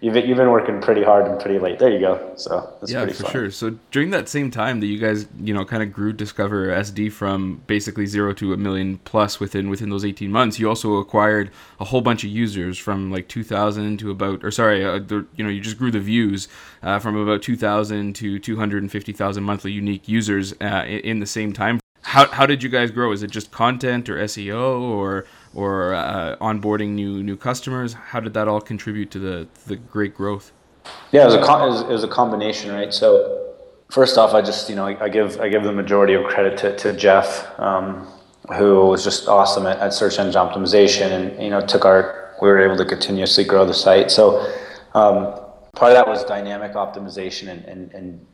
you've 0.00 0.16
you've 0.16 0.36
been 0.36 0.50
working 0.50 0.80
pretty 0.80 1.02
hard 1.02 1.26
and 1.26 1.40
pretty 1.40 1.58
late. 1.58 1.78
There 1.78 1.90
you 1.90 2.00
go. 2.00 2.32
So 2.36 2.72
yeah, 2.86 3.06
for 3.06 3.14
fun. 3.14 3.30
sure. 3.30 3.50
So 3.50 3.78
during 3.90 4.10
that 4.10 4.28
same 4.28 4.50
time 4.50 4.80
that 4.80 4.86
you 4.86 4.98
guys 4.98 5.26
you 5.40 5.54
know 5.54 5.64
kind 5.64 5.82
of 5.82 5.92
grew 5.92 6.12
Discover 6.12 6.68
SD 6.68 7.12
from 7.12 7.62
basically 7.66 8.06
zero 8.06 8.32
to 8.34 8.52
a 8.52 8.56
million 8.56 8.98
plus 8.98 9.40
within 9.40 9.68
within 9.70 9.90
those 9.90 10.04
eighteen 10.04 10.30
months, 10.30 10.58
you 10.58 10.68
also 10.68 10.96
acquired 10.96 11.50
a 11.80 11.84
whole 11.84 12.00
bunch 12.00 12.24
of 12.24 12.30
users 12.30 12.78
from 12.78 13.10
like 13.10 13.28
two 13.28 13.44
thousand 13.44 13.98
to 13.98 14.10
about 14.10 14.44
or 14.44 14.50
sorry, 14.50 14.84
uh, 14.84 14.98
the, 14.98 15.26
you 15.36 15.44
know 15.44 15.50
you 15.50 15.60
just 15.60 15.78
grew 15.78 15.90
the 15.90 16.00
views 16.00 16.48
uh, 16.82 16.98
from 16.98 17.16
about 17.16 17.42
two 17.42 17.56
thousand 17.56 18.14
to 18.16 18.38
two 18.38 18.56
hundred 18.56 18.82
and 18.82 18.92
fifty 18.92 19.12
thousand 19.12 19.44
monthly 19.44 19.72
unique 19.72 20.08
users 20.08 20.52
uh, 20.60 20.84
in, 20.86 21.00
in 21.00 21.18
the 21.20 21.26
same 21.26 21.52
time. 21.52 21.80
How 22.02 22.26
how 22.28 22.46
did 22.46 22.62
you 22.62 22.68
guys 22.68 22.90
grow? 22.90 23.12
Is 23.12 23.22
it 23.22 23.30
just 23.30 23.50
content 23.50 24.08
or 24.08 24.16
SEO 24.16 24.80
or 24.80 25.26
or 25.56 25.94
uh, 25.94 26.36
onboarding 26.40 26.90
new 26.90 27.22
new 27.22 27.36
customers? 27.36 27.94
How 27.94 28.20
did 28.20 28.34
that 28.34 28.46
all 28.46 28.60
contribute 28.60 29.10
to 29.12 29.18
the 29.18 29.48
the 29.66 29.76
great 29.76 30.14
growth? 30.14 30.52
Yeah, 31.10 31.22
it 31.22 31.26
was 31.26 31.34
a 31.34 31.38
it 31.38 31.42
was, 31.42 31.80
it 31.82 31.88
was 31.88 32.04
a 32.04 32.08
combination, 32.08 32.70
right? 32.70 32.92
So 32.92 33.54
first 33.90 34.18
off, 34.18 34.34
I 34.34 34.42
just 34.42 34.68
you 34.68 34.76
know 34.76 34.86
I, 34.86 35.04
I 35.04 35.08
give 35.08 35.40
I 35.40 35.48
give 35.48 35.64
the 35.64 35.72
majority 35.72 36.14
of 36.14 36.24
credit 36.26 36.58
to 36.58 36.76
to 36.76 36.92
Jeff, 36.92 37.58
um, 37.58 38.06
who 38.54 38.86
was 38.86 39.02
just 39.02 39.28
awesome 39.28 39.66
at, 39.66 39.78
at 39.78 39.94
search 39.94 40.18
engine 40.18 40.40
optimization, 40.40 41.10
and 41.10 41.42
you 41.42 41.50
know 41.50 41.60
took 41.60 41.84
our 41.86 42.34
we 42.42 42.48
were 42.48 42.60
able 42.60 42.76
to 42.76 42.84
continuously 42.84 43.44
grow 43.44 43.64
the 43.64 43.74
site. 43.74 44.10
So 44.10 44.40
um, 44.92 45.40
part 45.74 45.92
of 45.92 45.96
that 45.96 46.06
was 46.06 46.22
dynamic 46.24 46.74
optimization 46.74 47.48
and, 47.48 47.64
and, 47.64 47.90
and 47.92 48.26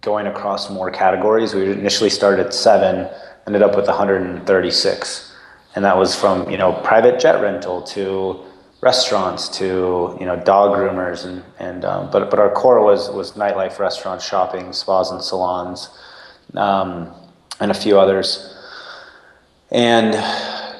going 0.00 0.26
across 0.26 0.70
more 0.70 0.90
categories. 0.90 1.54
We 1.54 1.70
initially 1.70 2.10
started 2.10 2.44
at 2.44 2.52
seven, 2.52 3.08
ended 3.46 3.62
up 3.62 3.76
with 3.76 3.86
136 3.86 5.33
and 5.74 5.84
that 5.84 5.96
was 5.96 6.14
from 6.14 6.48
you 6.50 6.56
know 6.56 6.72
private 6.84 7.18
jet 7.20 7.40
rental 7.40 7.82
to 7.82 8.40
restaurants 8.80 9.48
to 9.48 10.16
you 10.20 10.26
know 10.26 10.36
dog 10.44 10.76
groomers 10.76 11.24
and 11.24 11.42
and 11.58 11.84
um, 11.84 12.10
but 12.10 12.30
but 12.30 12.38
our 12.38 12.50
core 12.50 12.84
was 12.84 13.10
was 13.10 13.32
nightlife, 13.32 13.78
restaurants, 13.78 14.26
shopping, 14.26 14.72
spas 14.72 15.10
and 15.10 15.22
salons, 15.22 15.88
um, 16.54 17.12
and 17.60 17.70
a 17.70 17.74
few 17.74 17.98
others, 17.98 18.54
and 19.70 20.14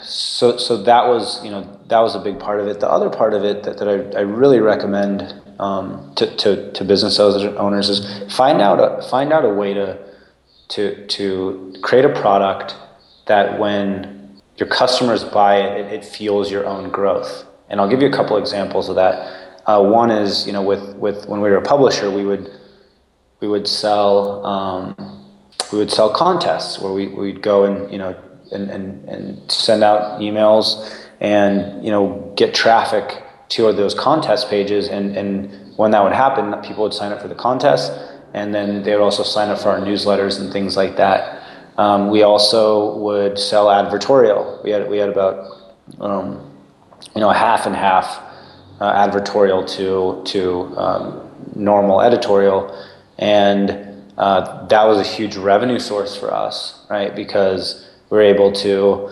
so 0.04 0.56
so 0.58 0.82
that 0.82 1.06
was 1.06 1.42
you 1.44 1.50
know 1.50 1.62
that 1.88 2.00
was 2.00 2.14
a 2.14 2.20
big 2.20 2.38
part 2.38 2.60
of 2.60 2.66
it. 2.68 2.80
The 2.80 2.88
other 2.88 3.10
part 3.10 3.34
of 3.34 3.44
it 3.44 3.62
that, 3.64 3.78
that 3.78 3.88
I, 3.88 4.18
I 4.18 4.22
really 4.22 4.60
recommend 4.60 5.34
um, 5.58 6.12
to, 6.16 6.34
to, 6.36 6.72
to 6.72 6.84
business 6.84 7.18
owners 7.20 7.88
is 7.88 8.34
find 8.34 8.60
out 8.60 8.80
a, 8.80 9.06
find 9.08 9.32
out 9.32 9.44
a 9.44 9.48
way 9.48 9.74
to 9.74 9.98
to 10.68 11.06
to 11.06 11.74
create 11.82 12.04
a 12.04 12.20
product 12.20 12.74
that 13.26 13.58
when 13.58 14.13
your 14.56 14.68
customers 14.68 15.24
buy 15.24 15.56
it, 15.56 15.86
it, 15.86 15.92
it, 15.92 16.04
fuels 16.04 16.50
your 16.50 16.64
own 16.66 16.90
growth. 16.90 17.46
And 17.68 17.80
I'll 17.80 17.88
give 17.88 18.00
you 18.00 18.08
a 18.08 18.12
couple 18.12 18.36
examples 18.36 18.88
of 18.88 18.94
that. 18.96 19.60
Uh, 19.66 19.82
one 19.82 20.10
is, 20.10 20.46
you 20.46 20.52
know, 20.52 20.62
with, 20.62 20.94
with 20.96 21.26
when 21.26 21.40
we 21.40 21.50
were 21.50 21.56
a 21.56 21.62
publisher, 21.62 22.10
we 22.10 22.24
would 22.24 22.50
we 23.44 23.48
would 23.48 23.68
sell 23.68 24.44
um, 24.46 24.94
we 25.70 25.78
would 25.78 25.90
sell 25.90 26.10
contests 26.10 26.78
where 26.80 26.92
we 26.92 27.08
we'd 27.08 27.42
go 27.42 27.64
and 27.64 27.92
you 27.92 27.98
know 27.98 28.16
and, 28.52 28.70
and, 28.70 29.06
and 29.08 29.52
send 29.52 29.84
out 29.84 30.20
emails 30.20 30.64
and 31.20 31.84
you 31.84 31.90
know 31.90 32.32
get 32.36 32.54
traffic 32.54 33.22
to 33.50 33.70
those 33.72 33.94
contest 33.94 34.48
pages 34.48 34.88
and, 34.88 35.14
and 35.16 35.76
when 35.76 35.90
that 35.90 36.02
would 36.02 36.12
happen 36.12 36.58
people 36.62 36.84
would 36.84 36.94
sign 36.94 37.12
up 37.12 37.20
for 37.20 37.28
the 37.28 37.34
contest 37.34 37.92
and 38.32 38.54
then 38.54 38.82
they 38.82 38.92
would 38.94 39.02
also 39.02 39.22
sign 39.22 39.50
up 39.50 39.58
for 39.58 39.68
our 39.68 39.80
newsletters 39.80 40.40
and 40.40 40.50
things 40.50 40.74
like 40.76 40.96
that 40.96 41.43
um, 41.76 42.10
we 42.10 42.22
also 42.22 42.96
would 42.98 43.38
sell 43.38 43.66
advertorial. 43.66 44.62
We 44.62 44.70
had 44.70 44.88
we 44.88 44.98
had 44.98 45.08
about 45.08 45.74
um, 46.00 46.50
you 47.14 47.20
know 47.20 47.30
a 47.30 47.34
half 47.34 47.66
and 47.66 47.74
half 47.74 48.22
uh, 48.80 48.92
advertorial 48.92 49.66
to 49.76 50.22
to 50.32 50.78
um, 50.78 51.30
normal 51.54 52.00
editorial, 52.00 52.70
and 53.18 53.70
uh, 54.18 54.66
that 54.66 54.84
was 54.84 54.98
a 54.98 55.04
huge 55.04 55.36
revenue 55.36 55.78
source 55.78 56.16
for 56.16 56.32
us, 56.32 56.86
right? 56.88 57.14
Because 57.14 57.90
we 58.10 58.18
were 58.18 58.22
able 58.22 58.52
to 58.52 59.10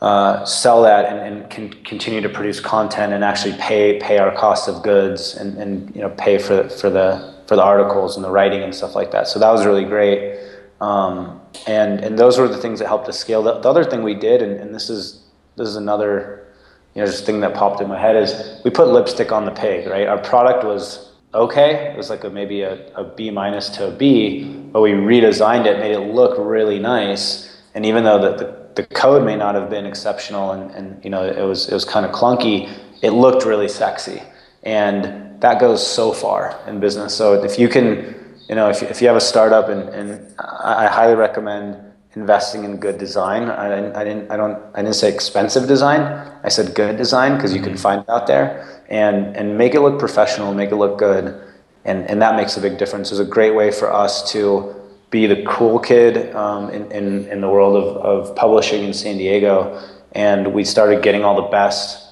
uh, 0.00 0.44
sell 0.44 0.82
that 0.82 1.06
and, 1.06 1.18
and 1.18 1.50
can 1.50 1.70
continue 1.82 2.20
to 2.20 2.28
produce 2.28 2.60
content 2.60 3.12
and 3.12 3.24
actually 3.24 3.56
pay 3.58 3.98
pay 3.98 4.18
our 4.18 4.32
cost 4.36 4.68
of 4.68 4.84
goods 4.84 5.34
and, 5.34 5.58
and 5.58 5.94
you 5.96 6.00
know 6.00 6.10
pay 6.10 6.38
for 6.38 6.68
for 6.68 6.88
the 6.88 7.34
for 7.48 7.56
the 7.56 7.62
articles 7.62 8.14
and 8.14 8.24
the 8.24 8.30
writing 8.30 8.62
and 8.62 8.72
stuff 8.72 8.94
like 8.94 9.10
that. 9.10 9.26
So 9.26 9.40
that 9.40 9.50
was 9.50 9.66
really 9.66 9.84
great. 9.84 10.47
Um, 10.80 11.40
and 11.66 12.00
and 12.00 12.18
those 12.18 12.38
were 12.38 12.48
the 12.48 12.56
things 12.56 12.78
that 12.78 12.86
helped 12.86 13.08
us 13.08 13.18
scale. 13.18 13.42
The, 13.42 13.58
the 13.60 13.68
other 13.68 13.84
thing 13.84 14.02
we 14.02 14.14
did, 14.14 14.42
and, 14.42 14.52
and 14.60 14.74
this 14.74 14.88
is 14.88 15.24
this 15.56 15.68
is 15.68 15.76
another 15.76 16.46
you 16.94 17.02
know 17.02 17.06
just 17.06 17.26
thing 17.26 17.40
that 17.40 17.54
popped 17.54 17.80
in 17.80 17.88
my 17.88 17.98
head 17.98 18.16
is 18.16 18.60
we 18.64 18.70
put 18.70 18.88
lipstick 18.88 19.32
on 19.32 19.44
the 19.44 19.50
pig. 19.50 19.88
Right, 19.88 20.06
our 20.06 20.18
product 20.18 20.64
was 20.64 21.12
okay. 21.34 21.90
It 21.92 21.96
was 21.96 22.10
like 22.10 22.24
a, 22.24 22.30
maybe 22.30 22.62
a, 22.62 22.94
a 22.94 23.04
B 23.04 23.30
minus 23.30 23.68
to 23.70 23.88
a 23.88 23.90
B, 23.90 24.44
but 24.72 24.80
we 24.80 24.92
redesigned 24.92 25.66
it, 25.66 25.78
made 25.78 25.92
it 25.92 26.00
look 26.14 26.36
really 26.38 26.78
nice. 26.78 27.56
And 27.74 27.84
even 27.84 28.02
though 28.02 28.20
the, 28.20 28.36
the, 28.36 28.82
the 28.82 28.86
code 28.94 29.24
may 29.24 29.36
not 29.36 29.54
have 29.54 29.68
been 29.68 29.84
exceptional 29.86 30.52
and, 30.52 30.70
and 30.72 31.04
you 31.04 31.10
know 31.10 31.24
it 31.24 31.42
was 31.42 31.68
it 31.68 31.74
was 31.74 31.84
kind 31.84 32.06
of 32.06 32.12
clunky, 32.12 32.72
it 33.02 33.10
looked 33.10 33.44
really 33.44 33.68
sexy. 33.68 34.22
And 34.62 35.40
that 35.40 35.60
goes 35.60 35.86
so 35.86 36.12
far 36.12 36.58
in 36.66 36.80
business. 36.80 37.14
So 37.14 37.42
if 37.44 37.58
you 37.58 37.68
can, 37.68 38.14
you 38.48 38.54
know, 38.54 38.70
if, 38.70 38.82
if 38.82 39.02
you 39.02 39.08
have 39.08 39.16
a 39.16 39.20
startup 39.20 39.68
and, 39.68 39.88
and 39.90 40.34
I, 40.38 40.86
I 40.86 40.88
highly 40.88 41.14
recommend 41.14 41.76
investing 42.16 42.64
in 42.64 42.78
good 42.78 42.98
design. 42.98 43.48
I 43.48 43.68
didn't, 43.68 43.94
I 43.94 44.04
didn't, 44.04 44.30
I 44.30 44.36
don't, 44.36 44.60
I 44.74 44.82
didn't 44.82 44.96
say 44.96 45.12
expensive 45.12 45.68
design. 45.68 46.00
I 46.42 46.48
said 46.48 46.74
good 46.74 46.96
design 46.96 47.36
because 47.36 47.54
you 47.54 47.60
can 47.60 47.72
mm-hmm. 47.72 47.82
find 47.82 48.00
it 48.00 48.08
out 48.08 48.26
there 48.26 48.82
and, 48.88 49.36
and 49.36 49.56
make 49.58 49.74
it 49.74 49.80
look 49.80 49.98
professional, 49.98 50.54
make 50.54 50.70
it 50.70 50.76
look 50.76 50.98
good. 50.98 51.40
And, 51.84 52.08
and 52.10 52.20
that 52.22 52.36
makes 52.36 52.56
a 52.56 52.60
big 52.60 52.78
difference. 52.78 53.10
It's 53.10 53.20
a 53.20 53.24
great 53.24 53.54
way 53.54 53.70
for 53.70 53.92
us 53.92 54.32
to 54.32 54.74
be 55.10 55.26
the 55.26 55.42
cool 55.44 55.78
kid 55.78 56.34
um, 56.34 56.70
in, 56.70 56.90
in, 56.90 57.28
in 57.28 57.40
the 57.40 57.48
world 57.48 57.76
of, 57.76 57.96
of 57.98 58.36
publishing 58.36 58.84
in 58.84 58.92
San 58.92 59.16
Diego. 59.18 59.80
And 60.12 60.52
we 60.52 60.64
started 60.64 61.02
getting 61.02 61.24
all 61.24 61.36
the 61.36 61.48
best 61.48 62.04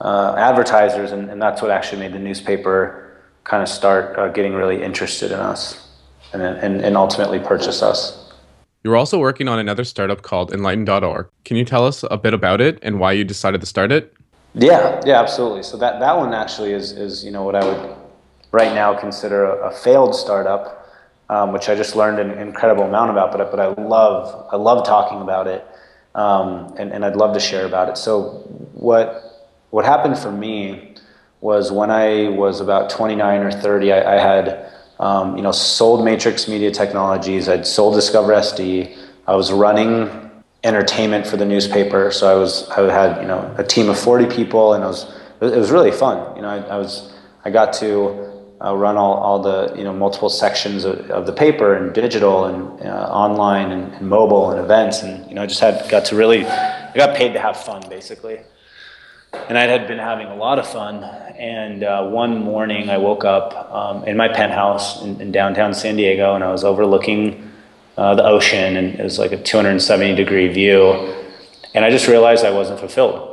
uh, 0.00 0.34
advertisers, 0.36 1.12
and, 1.12 1.30
and 1.30 1.40
that's 1.40 1.62
what 1.62 1.70
actually 1.70 2.00
made 2.00 2.12
the 2.12 2.18
newspaper 2.18 3.20
kind 3.44 3.62
of 3.62 3.68
start 3.68 4.18
uh, 4.18 4.28
getting 4.28 4.54
really 4.54 4.82
interested 4.82 5.30
in 5.30 5.38
us 5.38 5.81
and, 6.32 6.42
and, 6.42 6.80
and 6.80 6.96
ultimately 6.96 7.38
purchase 7.38 7.82
us. 7.82 8.18
You're 8.84 8.96
also 8.96 9.18
working 9.18 9.48
on 9.48 9.58
another 9.58 9.84
startup 9.84 10.22
called 10.22 10.52
Enlighten.org. 10.52 11.28
Can 11.44 11.56
you 11.56 11.64
tell 11.64 11.86
us 11.86 12.04
a 12.10 12.16
bit 12.16 12.34
about 12.34 12.60
it 12.60 12.78
and 12.82 12.98
why 12.98 13.12
you 13.12 13.24
decided 13.24 13.60
to 13.60 13.66
start 13.66 13.92
it? 13.92 14.12
Yeah, 14.54 15.00
yeah, 15.06 15.20
absolutely. 15.20 15.62
So 15.62 15.76
that, 15.78 16.00
that 16.00 16.16
one 16.16 16.34
actually 16.34 16.72
is, 16.72 16.92
is 16.92 17.24
you 17.24 17.30
know 17.30 17.42
what 17.42 17.54
I 17.54 17.64
would 17.64 17.96
right 18.50 18.74
now 18.74 18.98
consider 18.98 19.46
a, 19.46 19.68
a 19.68 19.70
failed 19.70 20.14
startup, 20.14 20.88
um, 21.30 21.52
which 21.52 21.68
I 21.68 21.74
just 21.74 21.96
learned 21.96 22.18
an 22.18 22.38
incredible 22.38 22.84
amount 22.84 23.10
about. 23.10 23.32
But 23.32 23.50
but 23.50 23.60
I 23.60 23.68
love 23.80 24.48
I 24.52 24.56
love 24.56 24.84
talking 24.84 25.22
about 25.22 25.46
it, 25.46 25.64
um, 26.14 26.74
and 26.78 26.92
and 26.92 27.04
I'd 27.04 27.16
love 27.16 27.32
to 27.34 27.40
share 27.40 27.64
about 27.64 27.88
it. 27.88 27.96
So 27.96 28.44
what 28.74 29.48
what 29.70 29.86
happened 29.86 30.18
for 30.18 30.30
me 30.30 30.94
was 31.40 31.72
when 31.72 31.90
I 31.90 32.28
was 32.28 32.60
about 32.60 32.88
29 32.88 33.40
or 33.40 33.50
30, 33.50 33.92
I, 33.92 34.16
I 34.16 34.20
had 34.20 34.70
um, 35.02 35.36
you 35.36 35.42
know, 35.42 35.50
sold 35.50 36.04
Matrix 36.04 36.46
Media 36.46 36.70
Technologies. 36.70 37.48
I'd 37.48 37.66
sold 37.66 37.94
Discover 37.94 38.34
SD. 38.34 38.96
I 39.26 39.34
was 39.34 39.50
running 39.50 40.30
entertainment 40.62 41.26
for 41.26 41.36
the 41.36 41.44
newspaper. 41.44 42.12
So 42.12 42.30
I 42.30 42.38
was, 42.38 42.68
I 42.70 42.82
had, 42.92 43.20
you 43.20 43.26
know, 43.26 43.52
a 43.58 43.64
team 43.64 43.88
of 43.88 43.98
40 43.98 44.26
people 44.26 44.74
and 44.74 44.84
it 44.84 44.86
was, 44.86 45.12
it 45.40 45.58
was 45.58 45.72
really 45.72 45.90
fun. 45.90 46.36
You 46.36 46.42
know, 46.42 46.48
I, 46.48 46.58
I 46.58 46.78
was, 46.78 47.12
I 47.44 47.50
got 47.50 47.72
to 47.74 48.30
uh, 48.64 48.76
run 48.76 48.96
all, 48.96 49.14
all 49.14 49.42
the, 49.42 49.74
you 49.76 49.82
know, 49.82 49.92
multiple 49.92 50.30
sections 50.30 50.84
of, 50.84 51.10
of 51.10 51.26
the 51.26 51.32
paper 51.32 51.74
and 51.74 51.92
digital 51.92 52.44
and 52.44 52.86
uh, 52.86 53.08
online 53.10 53.72
and, 53.72 53.92
and, 53.94 54.08
mobile 54.08 54.52
and 54.52 54.60
events. 54.60 55.02
And, 55.02 55.28
you 55.28 55.34
know, 55.34 55.42
I 55.42 55.46
just 55.46 55.60
had, 55.60 55.90
got 55.90 56.04
to 56.06 56.16
really, 56.16 56.46
I 56.46 56.92
got 56.94 57.16
paid 57.16 57.32
to 57.32 57.40
have 57.40 57.56
fun 57.56 57.82
basically 57.88 58.38
and 59.32 59.58
I 59.58 59.66
had 59.66 59.86
been 59.86 59.98
having 59.98 60.26
a 60.26 60.36
lot 60.36 60.58
of 60.58 60.66
fun. 60.66 61.04
And 61.04 61.82
uh, 61.82 62.06
one 62.08 62.38
morning, 62.38 62.90
I 62.90 62.98
woke 62.98 63.24
up 63.24 63.54
um, 63.72 64.04
in 64.04 64.16
my 64.16 64.28
penthouse 64.28 65.02
in, 65.02 65.20
in, 65.20 65.32
downtown 65.32 65.74
San 65.74 65.96
Diego, 65.96 66.34
and 66.34 66.44
I 66.44 66.52
was 66.52 66.62
overlooking 66.64 67.50
uh, 67.96 68.14
the 68.14 68.24
ocean, 68.24 68.76
and 68.76 68.98
it 68.98 69.02
was 69.02 69.18
like 69.18 69.32
a 69.32 69.42
270 69.42 70.14
degree 70.14 70.48
view. 70.48 70.92
And 71.74 71.84
I 71.84 71.90
just 71.90 72.06
realized 72.06 72.44
I 72.44 72.50
wasn't 72.50 72.78
fulfilled. 72.78 73.28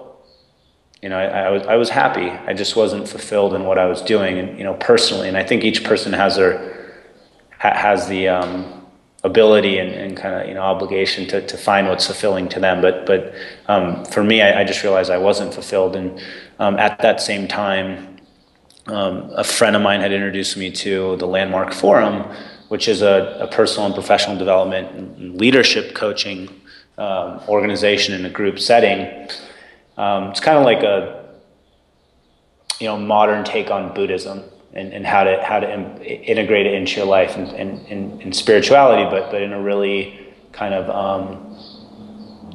You 1.02 1.10
know, 1.10 1.18
I, 1.18 1.26
I, 1.26 1.50
was 1.50 1.64
I 1.64 1.76
was 1.76 1.90
happy. 1.90 2.30
I 2.30 2.54
just 2.54 2.76
wasn't 2.76 3.08
fulfilled 3.08 3.54
in 3.54 3.64
what 3.66 3.78
I 3.78 3.86
was 3.86 4.02
doing, 4.02 4.38
and 4.38 4.58
you 4.58 4.64
know, 4.64 4.74
personally. 4.76 5.28
And 5.28 5.38
I 5.38 5.44
think 5.44 5.64
each 5.64 5.84
person 5.84 6.14
has 6.14 6.38
their 6.38 6.78
has 7.60 8.08
the 8.08 8.30
um, 8.30 8.79
ability 9.24 9.80
and, 9.80 9.92
and 9.92 10.16
kind 10.16 10.36
of 10.36 10.48
you 10.48 10.54
know 10.54 10.62
obligation 10.62 11.28
to, 11.28 11.46
to 11.46 11.58
find 11.58 11.88
what's 11.88 12.06
fulfilling 12.06 12.48
to 12.50 12.60
them. 12.60 12.82
But 12.82 13.06
but 13.06 13.34
um, 13.68 14.06
for 14.06 14.24
me 14.24 14.42
I, 14.42 14.62
I, 14.62 14.64
just 14.64 14.84
realized 14.84 15.12
I 15.12 15.18
wasn't 15.18 15.54
fulfilled. 15.54 15.96
And 15.96 16.22
um, 16.60 16.78
at 16.78 17.00
that 17.00 17.22
same 17.22 17.48
time 17.48 18.18
um, 18.88 19.30
a 19.36 19.44
friend 19.44 19.76
of 19.76 19.82
mine 19.82 20.02
had 20.02 20.14
introduced 20.14 20.56
me 20.58 20.72
to 20.72 21.18
the 21.18 21.28
Landmark 21.28 21.74
Forum 21.74 22.34
which 22.70 22.88
is 22.88 23.02
a, 23.02 23.38
a 23.42 23.48
personal 23.48 23.88
and 23.88 23.96
professional 23.96 24.38
development 24.38 24.92
and 24.92 25.42
leadership 25.42 25.96
coaching 25.96 26.48
um, 26.98 27.42
organization 27.48 28.14
in 28.14 28.26
a 28.26 28.30
group 28.30 28.60
setting. 28.60 29.28
Um, 29.98 30.26
it's 30.26 30.40
kind 30.40 30.58
of 30.58 30.64
like 30.64 30.84
a 30.84 31.36
you 32.80 32.88
know 32.88 32.98
modern 32.98 33.44
take 33.44 33.70
on 33.70 33.94
Buddhism 33.94 34.44
and, 34.74 34.94
and 34.94 35.06
how 35.06 35.24
to 35.24 35.42
how 35.44 35.60
to 35.60 35.72
Im- 35.72 36.02
integrate 36.02 36.66
it 36.66 36.74
into 36.74 36.98
your 36.98 37.06
life 37.06 37.36
and, 37.36 37.48
and, 37.50 37.86
and, 37.88 38.22
and, 38.22 38.36
spirituality, 38.36 39.04
but 39.10 39.32
but 39.32 39.42
in 39.42 39.54
a 39.54 39.62
really 39.62 40.34
kind 40.52 40.74
of 40.74 40.90
um, 40.90 41.58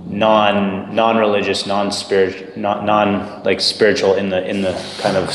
non 0.06 0.94
non 0.94 1.16
religious, 1.16 1.66
non 1.66 1.90
spirit, 1.90 2.56
non 2.56 2.84
non 2.86 3.42
like 3.42 3.60
spiritual 3.60 4.14
in 4.14 4.30
the 4.30 4.48
in 4.48 4.62
the 4.62 4.72
kind 4.98 5.16
of 5.16 5.28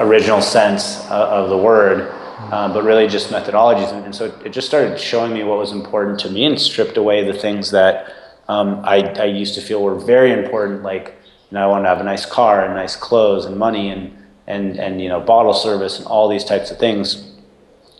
original 0.00 0.42
sense 0.42 1.00
uh, 1.10 1.28
of 1.28 1.48
the 1.48 1.56
word. 1.56 2.12
Um, 2.50 2.74
but 2.74 2.82
really 2.82 3.06
just 3.06 3.30
methodologies. 3.30 3.92
And, 3.94 4.04
and, 4.04 4.14
so 4.14 4.26
it 4.44 4.50
just 4.50 4.66
started 4.66 4.98
showing 4.98 5.32
me 5.32 5.44
what 5.44 5.58
was 5.58 5.70
important 5.72 6.18
to 6.20 6.28
me 6.28 6.44
and 6.44 6.60
stripped 6.60 6.96
away 6.96 7.24
the 7.24 7.32
things 7.32 7.70
that 7.70 8.12
um, 8.48 8.80
I, 8.84 8.98
I 9.18 9.24
used 9.24 9.54
to 9.54 9.60
feel 9.60 9.80
were 9.80 9.94
very 9.94 10.32
important, 10.32 10.82
like, 10.82 11.14
you 11.50 11.54
know, 11.54 11.62
I 11.62 11.66
want 11.66 11.84
to 11.84 11.88
have 11.88 12.00
a 12.00 12.04
nice 12.04 12.26
car 12.26 12.64
and 12.64 12.74
nice 12.74 12.96
clothes 12.96 13.46
and 13.46 13.56
money 13.56 13.90
and, 13.90 14.21
and 14.46 14.78
and 14.78 15.00
you 15.00 15.08
know 15.08 15.20
bottle 15.20 15.54
service 15.54 15.98
and 15.98 16.06
all 16.06 16.28
these 16.28 16.44
types 16.44 16.70
of 16.70 16.78
things 16.78 17.28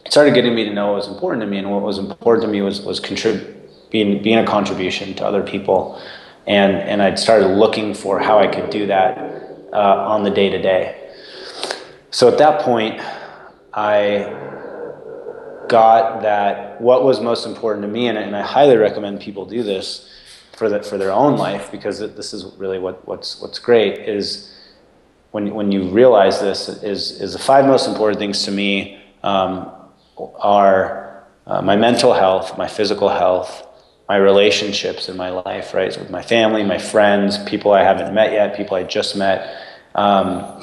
it 0.05 0.13
started 0.13 0.35
getting 0.35 0.55
me 0.55 0.65
to 0.65 0.73
know 0.73 0.89
what 0.89 0.97
was 0.97 1.09
important 1.09 1.41
to 1.43 1.47
me 1.47 1.59
and 1.59 1.71
what 1.71 1.83
was 1.83 1.99
important 1.99 2.45
to 2.45 2.51
me 2.51 2.61
was 2.61 2.81
was 2.81 3.01
contrib- 3.01 3.55
being 3.91 4.23
being 4.23 4.39
a 4.39 4.47
contribution 4.47 5.15
to 5.15 5.25
other 5.25 5.43
people. 5.43 6.01
And 6.47 6.77
and 6.77 7.01
I'd 7.01 7.19
started 7.19 7.49
looking 7.49 7.95
for 7.95 8.19
how 8.19 8.39
I 8.39 8.49
could 8.49 8.71
do 8.71 8.87
that 8.87 9.17
uh, 9.73 10.13
on 10.13 10.25
the 10.25 10.31
day 10.31 10.51
to 10.51 10.61
day 10.61 11.03
so 12.13 12.29
at 12.29 12.37
that 12.39 12.61
point 12.61 13.01
I 13.73 14.31
got 15.69 16.23
that 16.23 16.79
what 16.81 17.05
was 17.05 17.21
most 17.21 17.47
important 17.47 17.83
to 17.83 17.89
me 17.89 18.07
and, 18.07 18.19
and 18.19 18.37
I 18.37 18.43
highly 18.43 18.77
recommend 18.77 19.21
people 19.21 19.47
do 19.47 19.63
this 19.63 20.09
for 20.53 20.69
the, 20.69 20.83
for 20.83 20.99
their 20.99 21.11
own 21.11 21.39
life 21.39 21.73
because 21.73 22.01
this 22.01 22.35
is 22.35 22.45
really 22.57 22.79
what, 22.79 23.09
what's 23.09 23.41
what's 23.41 23.59
great 23.59 24.07
is 24.07 24.53
when, 25.33 25.53
when 25.55 25.73
you 25.73 25.89
realize 25.89 26.41
this, 26.41 26.69
is, 26.69 27.21
is 27.21 27.33
the 27.33 27.39
five 27.39 27.67
most 27.67 27.89
important 27.89 28.19
things 28.19 28.45
to 28.45 28.51
me 28.51 29.03
um, 29.23 29.71
are 30.39 31.25
uh, 31.47 31.61
my 31.61 31.75
mental 31.75 32.13
health, 32.13 32.57
my 32.57 32.69
physical 32.69 33.09
health, 33.09 33.67
my 34.09 34.17
relationships 34.17 35.09
in 35.09 35.17
my 35.17 35.31
life, 35.31 35.73
right? 35.73 35.93
So 35.93 36.01
with 36.01 36.11
my 36.11 36.23
family, 36.23 36.63
my 36.65 36.79
friends, 36.79 37.39
people 37.45 37.73
I 37.73 37.83
haven't 37.83 38.15
met 38.15 38.33
yet, 38.33 38.57
people 38.57 38.77
I 38.77 38.85
just 38.85 39.17
met. 39.17 39.57
Um, 39.95 40.63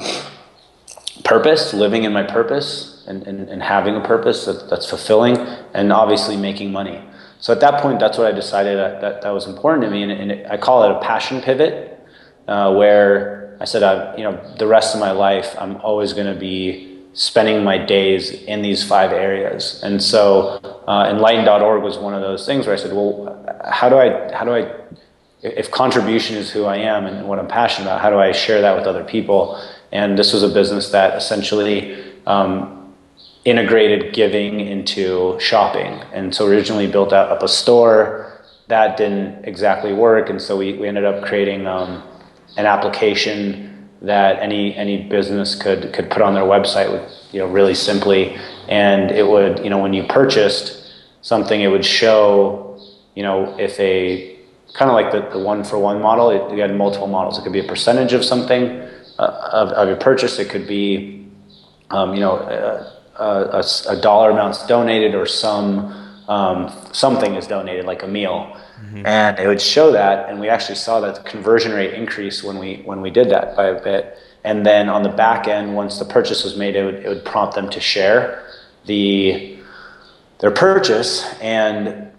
purpose, 1.24 1.74
living 1.74 2.04
in 2.04 2.12
my 2.12 2.22
purpose 2.22 3.04
and, 3.08 3.26
and, 3.26 3.48
and 3.48 3.62
having 3.62 3.96
a 3.96 4.00
purpose 4.00 4.46
that, 4.46 4.70
that's 4.70 4.88
fulfilling, 4.88 5.36
and 5.74 5.92
obviously 5.92 6.36
making 6.36 6.70
money. 6.70 7.02
So 7.40 7.52
at 7.52 7.60
that 7.60 7.82
point, 7.82 7.98
that's 7.98 8.18
what 8.18 8.26
I 8.28 8.32
decided 8.32 8.78
that, 8.78 9.00
that, 9.00 9.22
that 9.22 9.30
was 9.30 9.46
important 9.46 9.82
to 9.84 9.90
me. 9.90 10.04
And, 10.04 10.12
and 10.12 10.30
it, 10.30 10.46
I 10.48 10.56
call 10.56 10.84
it 10.84 10.96
a 10.96 11.00
passion 11.00 11.40
pivot, 11.40 11.98
uh, 12.46 12.72
where 12.74 13.40
I 13.60 13.66
said, 13.66 13.82
I, 13.82 14.16
you 14.16 14.24
know, 14.24 14.40
the 14.58 14.66
rest 14.66 14.94
of 14.94 15.00
my 15.00 15.10
life, 15.10 15.54
I'm 15.58 15.76
always 15.76 16.14
going 16.14 16.32
to 16.32 16.38
be 16.38 16.98
spending 17.12 17.62
my 17.62 17.76
days 17.76 18.30
in 18.30 18.62
these 18.62 18.82
five 18.82 19.12
areas. 19.12 19.80
And 19.82 20.02
so, 20.02 20.60
uh, 20.88 21.10
enlighten.org 21.10 21.82
was 21.82 21.98
one 21.98 22.14
of 22.14 22.22
those 22.22 22.46
things 22.46 22.66
where 22.66 22.74
I 22.74 22.78
said, 22.78 22.92
well, 22.92 23.60
how 23.68 23.88
do 23.88 23.96
I, 23.96 24.34
how 24.34 24.44
do 24.44 24.54
I, 24.54 24.72
if 25.42 25.70
contribution 25.70 26.36
is 26.36 26.50
who 26.50 26.64
I 26.64 26.76
am 26.76 27.04
and 27.04 27.28
what 27.28 27.38
I'm 27.38 27.48
passionate 27.48 27.86
about, 27.86 28.00
how 28.00 28.10
do 28.10 28.18
I 28.18 28.32
share 28.32 28.62
that 28.62 28.76
with 28.76 28.86
other 28.86 29.04
people? 29.04 29.62
And 29.92 30.18
this 30.18 30.32
was 30.32 30.42
a 30.42 30.48
business 30.48 30.90
that 30.90 31.16
essentially 31.16 32.02
um, 32.26 32.94
integrated 33.44 34.14
giving 34.14 34.60
into 34.60 35.38
shopping. 35.38 36.00
And 36.12 36.34
so 36.34 36.46
originally 36.46 36.86
built 36.86 37.12
out 37.12 37.30
up 37.30 37.42
a 37.42 37.48
store 37.48 38.40
that 38.68 38.96
didn't 38.96 39.44
exactly 39.44 39.92
work. 39.92 40.30
And 40.30 40.40
so 40.40 40.56
we, 40.56 40.74
we 40.74 40.86
ended 40.88 41.04
up 41.04 41.24
creating 41.24 41.66
um, 41.66 42.02
an 42.56 42.66
application 42.66 43.88
that 44.02 44.40
any 44.40 44.74
any 44.76 45.02
business 45.08 45.54
could 45.54 45.92
could 45.92 46.10
put 46.10 46.22
on 46.22 46.34
their 46.34 46.44
website 46.44 46.90
with 46.90 47.10
you 47.32 47.40
know 47.40 47.46
really 47.46 47.74
simply. 47.74 48.36
And 48.68 49.10
it 49.10 49.26
would 49.26 49.60
you 49.60 49.70
know 49.70 49.78
when 49.78 49.92
you 49.92 50.04
purchased 50.04 50.92
something 51.22 51.60
it 51.60 51.68
would 51.68 51.84
show 51.84 52.80
you 53.14 53.22
know 53.22 53.56
if 53.58 53.78
a 53.78 54.38
kind 54.72 54.90
of 54.90 54.94
like 54.94 55.12
the, 55.12 55.28
the 55.36 55.44
one 55.44 55.64
for 55.64 55.78
one 55.78 56.00
model 56.00 56.30
it, 56.30 56.54
you 56.54 56.60
had 56.60 56.74
multiple 56.76 57.08
models. 57.08 57.38
It 57.38 57.42
could 57.42 57.52
be 57.52 57.60
a 57.60 57.68
percentage 57.68 58.12
of 58.12 58.24
something 58.24 58.80
uh, 59.18 59.50
of, 59.52 59.68
of 59.70 59.88
your 59.88 59.96
purchase. 59.96 60.38
It 60.38 60.48
could 60.48 60.66
be 60.66 61.28
um, 61.90 62.14
you 62.14 62.20
know 62.20 62.36
a, 62.38 63.22
a, 63.22 63.64
a, 63.88 64.00
dollar 64.00 64.30
amounts 64.30 64.66
donated 64.66 65.14
or 65.14 65.26
some 65.26 65.92
um, 66.28 66.72
something 66.92 67.34
is 67.34 67.46
donated 67.46 67.84
like 67.84 68.02
a 68.02 68.06
meal 68.06 68.56
Mm-hmm. 68.82 69.06
And 69.06 69.38
it 69.38 69.46
would 69.46 69.60
show 69.60 69.92
that, 69.92 70.28
and 70.28 70.40
we 70.40 70.48
actually 70.48 70.76
saw 70.76 71.00
that 71.00 71.24
conversion 71.24 71.72
rate 71.72 71.94
increase 71.94 72.42
when 72.42 72.58
we 72.58 72.82
when 72.84 73.00
we 73.00 73.10
did 73.10 73.30
that 73.30 73.56
by 73.56 73.66
a 73.66 73.82
bit. 73.82 74.16
and 74.42 74.64
then 74.64 74.88
on 74.88 75.02
the 75.02 75.10
back 75.10 75.48
end, 75.48 75.74
once 75.74 75.98
the 75.98 76.04
purchase 76.04 76.44
was 76.44 76.56
made, 76.56 76.74
it 76.74 76.84
would, 76.84 76.94
it 76.94 77.08
would 77.08 77.24
prompt 77.24 77.54
them 77.54 77.68
to 77.68 77.80
share 77.80 78.42
the 78.86 79.58
their 80.38 80.50
purchase 80.50 81.24
and 81.40 82.10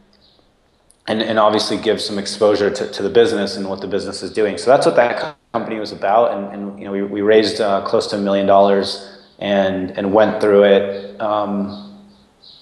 and, 1.08 1.22
and 1.22 1.40
obviously 1.40 1.78
give 1.78 2.00
some 2.00 2.20
exposure 2.20 2.70
to, 2.70 2.90
to 2.92 3.02
the 3.02 3.10
business 3.10 3.58
and 3.58 3.68
what 3.68 3.82
the 3.82 3.88
business 3.88 4.22
is 4.22 4.32
doing. 4.32 4.58
So 4.58 4.70
that's 4.70 4.86
what 4.86 4.96
that 4.96 5.36
company 5.52 5.80
was 5.80 5.92
about. 5.92 6.38
And, 6.38 6.54
and 6.54 6.80
you 6.80 6.86
know, 6.86 6.92
we, 6.92 7.02
we 7.02 7.22
raised 7.22 7.60
uh, 7.60 7.84
close 7.86 8.08
to 8.08 8.18
a 8.18 8.20
million 8.20 8.46
dollars 8.46 9.20
and, 9.40 9.92
and 9.98 10.14
went 10.14 10.40
through 10.40 10.64
it, 10.64 11.20
um, 11.20 12.00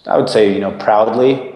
I 0.06 0.18
would 0.18 0.30
say, 0.30 0.54
you 0.54 0.62
know, 0.62 0.72
proudly 0.78 1.49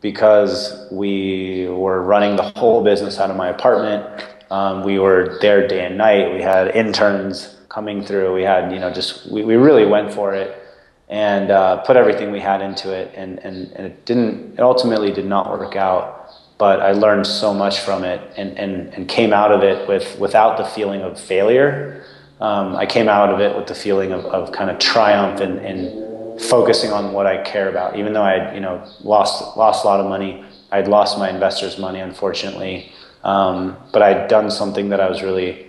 because 0.00 0.86
we 0.90 1.66
were 1.68 2.02
running 2.02 2.36
the 2.36 2.50
whole 2.56 2.82
business 2.84 3.18
out 3.18 3.30
of 3.30 3.36
my 3.36 3.48
apartment. 3.48 4.24
Um, 4.50 4.82
we 4.82 4.98
were 4.98 5.38
there 5.40 5.66
day 5.66 5.84
and 5.84 5.98
night. 5.98 6.32
We 6.32 6.40
had 6.40 6.74
interns 6.74 7.56
coming 7.68 8.04
through. 8.04 8.34
We 8.34 8.42
had, 8.42 8.72
you 8.72 8.78
know, 8.78 8.92
just, 8.92 9.30
we, 9.30 9.44
we 9.44 9.56
really 9.56 9.86
went 9.86 10.12
for 10.12 10.34
it 10.34 10.62
and 11.08 11.50
uh, 11.50 11.78
put 11.78 11.96
everything 11.96 12.30
we 12.30 12.40
had 12.40 12.60
into 12.60 12.92
it. 12.92 13.12
And, 13.14 13.38
and, 13.40 13.72
and 13.72 13.86
it 13.86 14.04
didn't, 14.04 14.54
it 14.54 14.60
ultimately 14.60 15.12
did 15.12 15.26
not 15.26 15.50
work 15.50 15.76
out 15.76 16.18
but 16.58 16.80
I 16.80 16.90
learned 16.90 17.26
so 17.26 17.54
much 17.54 17.80
from 17.80 18.04
it 18.04 18.20
and, 18.36 18.58
and, 18.58 18.92
and 18.92 19.08
came 19.08 19.32
out 19.32 19.52
of 19.52 19.62
it 19.62 19.88
with 19.88 20.18
without 20.18 20.58
the 20.58 20.64
feeling 20.64 21.02
of 21.02 21.18
failure. 21.18 22.04
Um, 22.40 22.76
I 22.76 22.84
came 22.84 23.08
out 23.08 23.30
of 23.32 23.40
it 23.40 23.56
with 23.56 23.68
the 23.68 23.74
feeling 23.74 24.12
of, 24.12 24.24
of 24.26 24.52
kind 24.52 24.68
of 24.70 24.78
triumph 24.78 25.40
and, 25.40 25.58
and 25.58 26.07
focusing 26.38 26.92
on 26.92 27.12
what 27.12 27.26
I 27.26 27.42
care 27.42 27.68
about. 27.68 27.98
Even 27.98 28.12
though 28.12 28.22
I 28.22 28.54
you 28.54 28.60
know 28.60 28.84
lost 29.00 29.56
lost 29.56 29.84
a 29.84 29.88
lot 29.88 30.00
of 30.00 30.06
money, 30.06 30.44
I'd 30.70 30.88
lost 30.88 31.18
my 31.18 31.30
investors' 31.30 31.78
money 31.78 32.00
unfortunately, 32.00 32.92
um, 33.24 33.76
but 33.92 34.02
I'd 34.02 34.28
done 34.28 34.50
something 34.50 34.88
that 34.90 35.00
I 35.00 35.08
was 35.08 35.22
really 35.22 35.66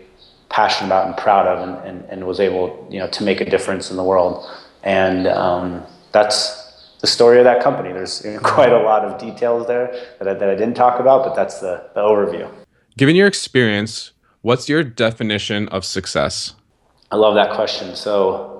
passionate 0.49 0.87
about 0.87 1.07
and 1.07 1.15
proud 1.15 1.45
of, 1.45 1.67
and, 1.67 1.87
and, 1.87 2.09
and 2.09 2.27
was 2.27 2.39
able 2.39 2.87
you 2.89 2.99
know 2.99 3.07
to 3.09 3.23
make 3.23 3.41
a 3.41 3.45
difference 3.45 3.91
in 3.91 3.97
the 3.97 4.03
world. 4.03 4.45
And 4.83 5.27
um, 5.27 5.83
that's 6.11 6.59
the 7.01 7.07
story 7.07 7.37
of 7.39 7.45
that 7.45 7.63
company. 7.63 7.91
There's 7.91 8.25
quite 8.43 8.71
a 8.71 8.79
lot 8.79 9.05
of 9.05 9.19
details 9.19 9.67
there 9.67 9.87
that 10.19 10.27
I, 10.27 10.33
that 10.33 10.49
I 10.49 10.55
didn't 10.55 10.75
talk 10.75 10.99
about, 10.99 11.23
but 11.23 11.35
that's 11.35 11.59
the, 11.59 11.89
the 11.95 12.01
overview. 12.01 12.49
Given 12.97 13.15
your 13.15 13.27
experience, 13.27 14.11
what's 14.41 14.67
your 14.67 14.83
definition 14.83 15.67
of 15.69 15.85
success? 15.85 16.55
I 17.11 17.15
love 17.15 17.35
that 17.35 17.53
question. 17.53 17.95
So, 17.95 18.58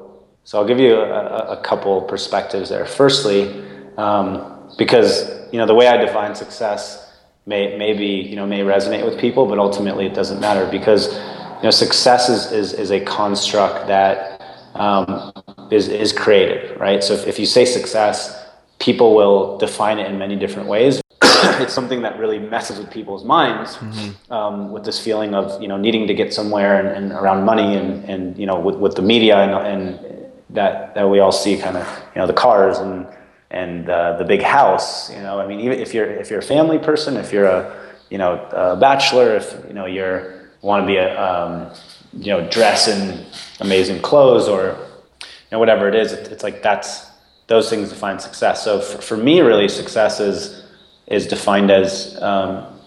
so 0.50 0.58
I'll 0.58 0.66
give 0.66 0.80
you 0.80 0.96
a, 0.96 1.60
a 1.60 1.62
couple 1.62 2.02
perspectives 2.02 2.70
there. 2.70 2.84
Firstly, 2.84 3.64
um, 3.98 4.68
because 4.80 5.30
you 5.52 5.60
know 5.60 5.68
the 5.68 5.76
way 5.76 5.88
I 5.88 5.96
define 5.98 6.34
success 6.34 7.14
may 7.46 7.78
maybe 7.78 8.08
you 8.08 8.36
know 8.36 8.48
may 8.48 8.62
resonate 8.62 9.06
with 9.06 9.20
people, 9.20 9.46
but 9.46 9.60
ultimately 9.60 10.08
it 10.08 10.16
doesn't 10.16 10.40
matter 10.40 10.68
because 10.72 11.14
you 11.14 11.66
know 11.66 11.70
success 11.70 12.30
is 12.30 12.52
is, 12.52 12.74
is 12.74 12.90
a 12.90 13.00
construct 13.00 13.86
that 13.90 14.42
um, 14.74 15.32
is, 15.70 15.88
is 15.88 16.12
created, 16.12 16.80
right? 16.80 17.04
So 17.04 17.14
if, 17.14 17.28
if 17.28 17.38
you 17.38 17.46
say 17.46 17.64
success, 17.64 18.44
people 18.80 19.14
will 19.14 19.60
define 19.60 20.00
it 20.00 20.08
in 20.08 20.18
many 20.18 20.36
different 20.36 20.68
ways. 20.68 21.00
it's 21.62 21.76
something 21.76 22.02
that 22.02 22.18
really 22.18 22.40
messes 22.40 22.80
with 22.80 22.90
people's 22.90 23.24
minds 23.24 23.76
mm-hmm. 23.76 24.34
um, 24.34 24.72
with 24.72 24.84
this 24.84 25.00
feeling 25.00 25.36
of 25.36 25.62
you 25.62 25.68
know 25.68 25.78
needing 25.78 26.08
to 26.08 26.16
get 26.16 26.34
somewhere 26.34 26.80
and, 26.80 26.88
and 26.98 27.12
around 27.12 27.46
money 27.46 27.76
and, 27.76 28.04
and 28.06 28.36
you 28.36 28.48
know 28.48 28.60
with, 28.60 28.78
with 28.78 28.96
the 28.96 29.04
media 29.04 29.38
and, 29.38 29.54
and 29.84 30.19
that 30.52 30.96
that 30.96 31.10
we 31.10 31.20
all 31.20 31.32
see 31.32 31.58
kind 31.58 31.78
of 31.78 31.88
you 32.16 32.22
know 32.22 32.28
the 32.28 32.34
cars 32.34 32.78
and 32.80 33.08
and 33.52 33.90
uh, 33.90 34.18
the 34.18 34.26
big 34.26 34.42
house 34.42 35.10
you 35.12 35.22
know 35.22 35.40
I 35.40 35.48
mean 35.48 35.60
even 35.60 35.80
if 35.80 35.94
you're 35.94 36.10
if 36.10 36.30
you're 36.30 36.40
a 36.40 36.44
family 36.44 36.78
person 36.80 37.18
if 37.18 37.32
you're 37.32 37.46
a 37.46 37.90
you 38.10 38.18
know 38.18 38.46
a 38.52 38.76
bachelor 38.76 39.36
if 39.36 39.56
you 39.68 39.74
know 39.74 39.86
you're 39.86 40.40
want 40.62 40.84
to 40.84 40.88
be 40.88 40.98
a 40.98 41.20
um, 41.20 41.72
you 42.14 42.32
know 42.32 42.48
dress 42.50 42.88
in 42.88 43.26
amazing 43.60 44.02
clothes 44.02 44.48
or 44.48 44.78
you 45.22 45.56
know, 45.56 45.60
whatever 45.60 45.88
it 45.88 45.96
is, 45.96 46.14
it, 46.14 46.32
it's 46.32 46.44
like 46.44 46.62
that's 46.62 47.08
those 47.48 47.70
things 47.70 47.90
define 47.90 48.20
success. 48.20 48.64
So 48.64 48.80
for, 48.80 49.02
for 49.02 49.18
me, 49.18 49.42
really, 49.42 49.68
success 49.68 50.20
is 50.20 50.66
is 51.08 51.26
defined 51.26 51.72
as 51.72 52.22
um, 52.22 52.80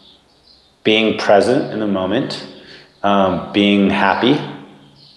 being 0.84 1.18
present 1.18 1.72
in 1.72 1.80
the 1.80 1.86
moment, 1.86 2.46
um, 3.02 3.52
being 3.52 3.90
happy, 3.90 4.40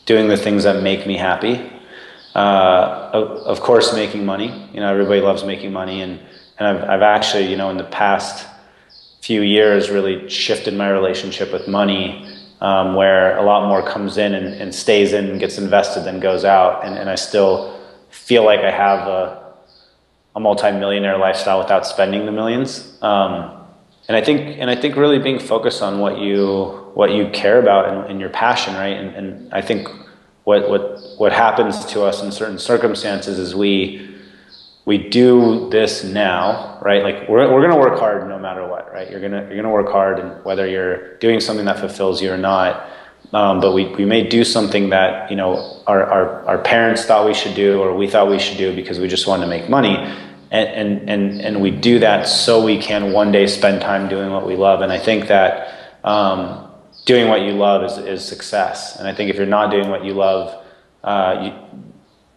doing 0.06 0.28
the 0.28 0.38
things 0.38 0.64
that 0.64 0.82
make 0.82 1.06
me 1.06 1.16
happy. 1.16 1.72
Uh, 2.36 3.10
of, 3.14 3.28
of, 3.48 3.62
course, 3.62 3.94
making 3.94 4.26
money. 4.26 4.70
You 4.74 4.82
know, 4.82 4.92
everybody 4.92 5.22
loves 5.22 5.44
making 5.46 5.72
money, 5.72 6.02
and 6.02 6.20
and 6.60 6.68
I've 6.68 6.90
I've 6.90 7.02
actually, 7.02 7.50
you 7.50 7.56
know, 7.56 7.70
in 7.70 7.78
the 7.78 7.86
past 7.86 8.46
few 9.22 9.42
years, 9.42 9.90
really 9.90 10.30
shifted 10.30 10.74
my 10.74 10.90
relationship 10.90 11.52
with 11.52 11.68
money 11.68 12.36
um, 12.62 12.96
where 12.96 13.38
a 13.38 13.42
lot 13.42 13.68
more 13.68 13.82
comes 13.82 14.18
in 14.18 14.34
and, 14.34 14.54
and, 14.54 14.74
stays 14.74 15.14
in 15.14 15.26
and 15.30 15.40
gets 15.40 15.58
invested 15.58 16.04
than 16.04 16.20
goes 16.20 16.46
out. 16.46 16.86
And, 16.86 16.98
and 16.98 17.10
I 17.10 17.16
still 17.16 17.80
feel 18.10 18.46
like 18.46 18.62
I 18.62 18.72
have 18.72 19.08
a, 19.08 19.54
a 20.36 20.40
multi-millionaire 20.40 21.18
lifestyle 21.18 21.60
without 21.60 21.86
spending 21.86 22.26
the 22.26 22.32
millions. 22.32 22.98
Um, 23.02 23.66
and 24.08 24.16
I 24.16 24.22
think, 24.22 24.58
and 24.60 24.70
I 24.70 24.76
think 24.76 24.96
really 24.96 25.20
being 25.20 25.40
focused 25.40 25.82
on 25.82 26.00
what 26.00 26.20
you, 26.20 26.92
what 26.94 27.12
you 27.12 27.30
care 27.30 27.60
about 27.60 27.90
and, 27.90 28.12
and 28.12 28.20
your 28.20 28.30
passion, 28.30 28.76
right? 28.76 28.96
And, 28.96 29.16
and 29.16 29.54
I 29.54 29.62
think 29.62 29.88
what, 30.46 30.70
what, 30.70 31.02
what 31.18 31.34
happens 31.34 31.84
to 31.86 32.04
us 32.04 32.22
in 32.22 32.32
certain 32.32 32.60
circumstances 32.60 33.39
is 33.39 33.54
we, 33.56 34.16
we 34.86 35.10
do 35.10 35.68
this 35.72 36.04
now, 36.04 36.80
right? 36.84 37.04
Like 37.04 37.28
we're, 37.28 37.52
we're 37.52 37.62
going 37.68 37.74
to 37.74 37.80
work 37.80 38.00
hard 38.00 38.30
no 38.30 38.38
matter 38.38 38.66
what, 38.68 38.93
right? 38.93 39.10
You're 39.10 39.20
going 39.20 39.32
to, 39.32 39.39
you're 39.39 39.62
going 39.62 39.64
to 39.64 39.70
work 39.70 39.89
hard 39.89 40.20
and 40.20 40.46
whether 40.46 40.68
you're 40.68 41.18
doing 41.18 41.39
something 41.39 41.66
that 41.66 41.80
fulfills 41.80 42.22
you 42.22 42.32
or 42.32 42.38
not. 42.38 42.88
Um, 43.34 43.60
but 43.60 43.74
we, 43.74 43.88
we 43.96 44.06
may 44.06 44.30
do 44.30 44.43
something 44.43 44.91
that, 44.91 45.32
you 45.32 45.36
know, 45.36 45.82
our, 45.88 46.04
our, 46.04 46.46
our 46.46 46.58
parents 46.60 47.06
thought 47.06 47.26
we 47.26 47.34
should 47.34 47.56
do, 47.56 47.82
or 47.82 47.96
we 47.96 48.08
thought 48.08 48.30
we 48.30 48.38
should 48.38 48.60
do 48.60 48.74
because 48.76 49.00
we 49.00 49.08
just 49.08 49.26
wanted 49.26 49.46
to 49.46 49.50
make 49.50 49.68
money. 49.68 49.96
And, 50.52 50.70
and, 50.70 51.10
and, 51.10 51.41
and 51.41 51.62
we 51.62 51.72
do 51.72 51.98
that 52.00 52.28
so 52.28 52.64
we 52.64 52.80
can 52.80 53.12
one 53.14 53.32
day 53.32 53.48
spend 53.48 53.82
time 53.82 54.08
doing 54.08 54.30
what 54.30 54.46
we 54.46 54.56
love. 54.56 54.82
And 54.82 54.91
I 54.91 55.00
think 55.00 55.28
that, 55.28 55.98
um, 56.04 56.64
doing 57.06 57.28
what 57.28 57.41
you 57.41 57.51
love 57.51 57.84
is, 57.84 57.97
is 57.97 58.26
success. 58.26 58.97
And 58.97 59.08
I 59.08 59.14
think 59.14 59.30
if 59.30 59.38
you're 59.38 59.45
not 59.45 59.72
doing 59.72 59.89
what 59.89 60.03
you 60.03 60.14
love, 60.14 60.64
uh, 61.03 61.41
you, 61.43 61.80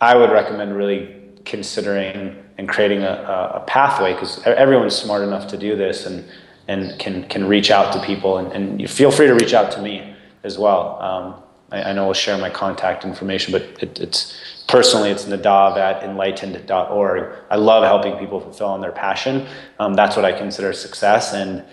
I 0.01 0.15
would 0.15 0.31
recommend 0.31 0.77
really 0.77 1.17
considering 1.45 2.37
and 2.59 2.69
creating 2.69 3.03
a, 3.03 3.53
a 3.55 3.65
pathway 3.67 4.13
because 4.13 4.43
everyone's 4.45 4.95
smart 4.95 5.23
enough 5.23 5.47
to 5.49 5.57
do 5.57 5.77
this 5.77 6.07
and, 6.07 6.25
and 6.67 6.99
can, 6.99 7.27
can 7.29 7.47
reach 7.47 7.71
out 7.71 7.93
to 7.95 8.03
people. 8.05 8.39
And, 8.39 8.53
and 8.53 8.81
you 8.81 8.89
feel 8.89 9.11
free 9.11 9.27
to 9.27 9.35
reach 9.35 9.55
out 9.55 9.73
to 9.73 9.83
me 9.83 10.15
as 10.45 10.59
well. 10.59 11.01
Um, 11.01 11.43
I, 11.71 11.91
I, 11.91 11.93
know 11.93 12.07
I'll 12.07 12.15
share 12.15 12.37
my 12.37 12.51
contact 12.51 13.05
information, 13.05 13.53
but 13.53 13.63
it, 13.83 14.01
it's 14.01 14.39
personally, 14.67 15.11
it's 15.11 15.25
nadav 15.25 15.77
at 15.77 16.03
enlightened.org. 16.03 17.37
I 17.51 17.57
love 17.57 17.85
helping 17.85 18.19
people 18.19 18.41
fulfill 18.41 18.69
on 18.69 18.81
their 18.81 18.93
passion. 18.93 19.47
Um, 19.79 19.95
that's 19.95 20.17
what 20.17 20.25
I 20.25 20.33
consider 20.33 20.73
success. 20.73 21.33
And 21.33 21.65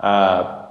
uh, 0.00 0.61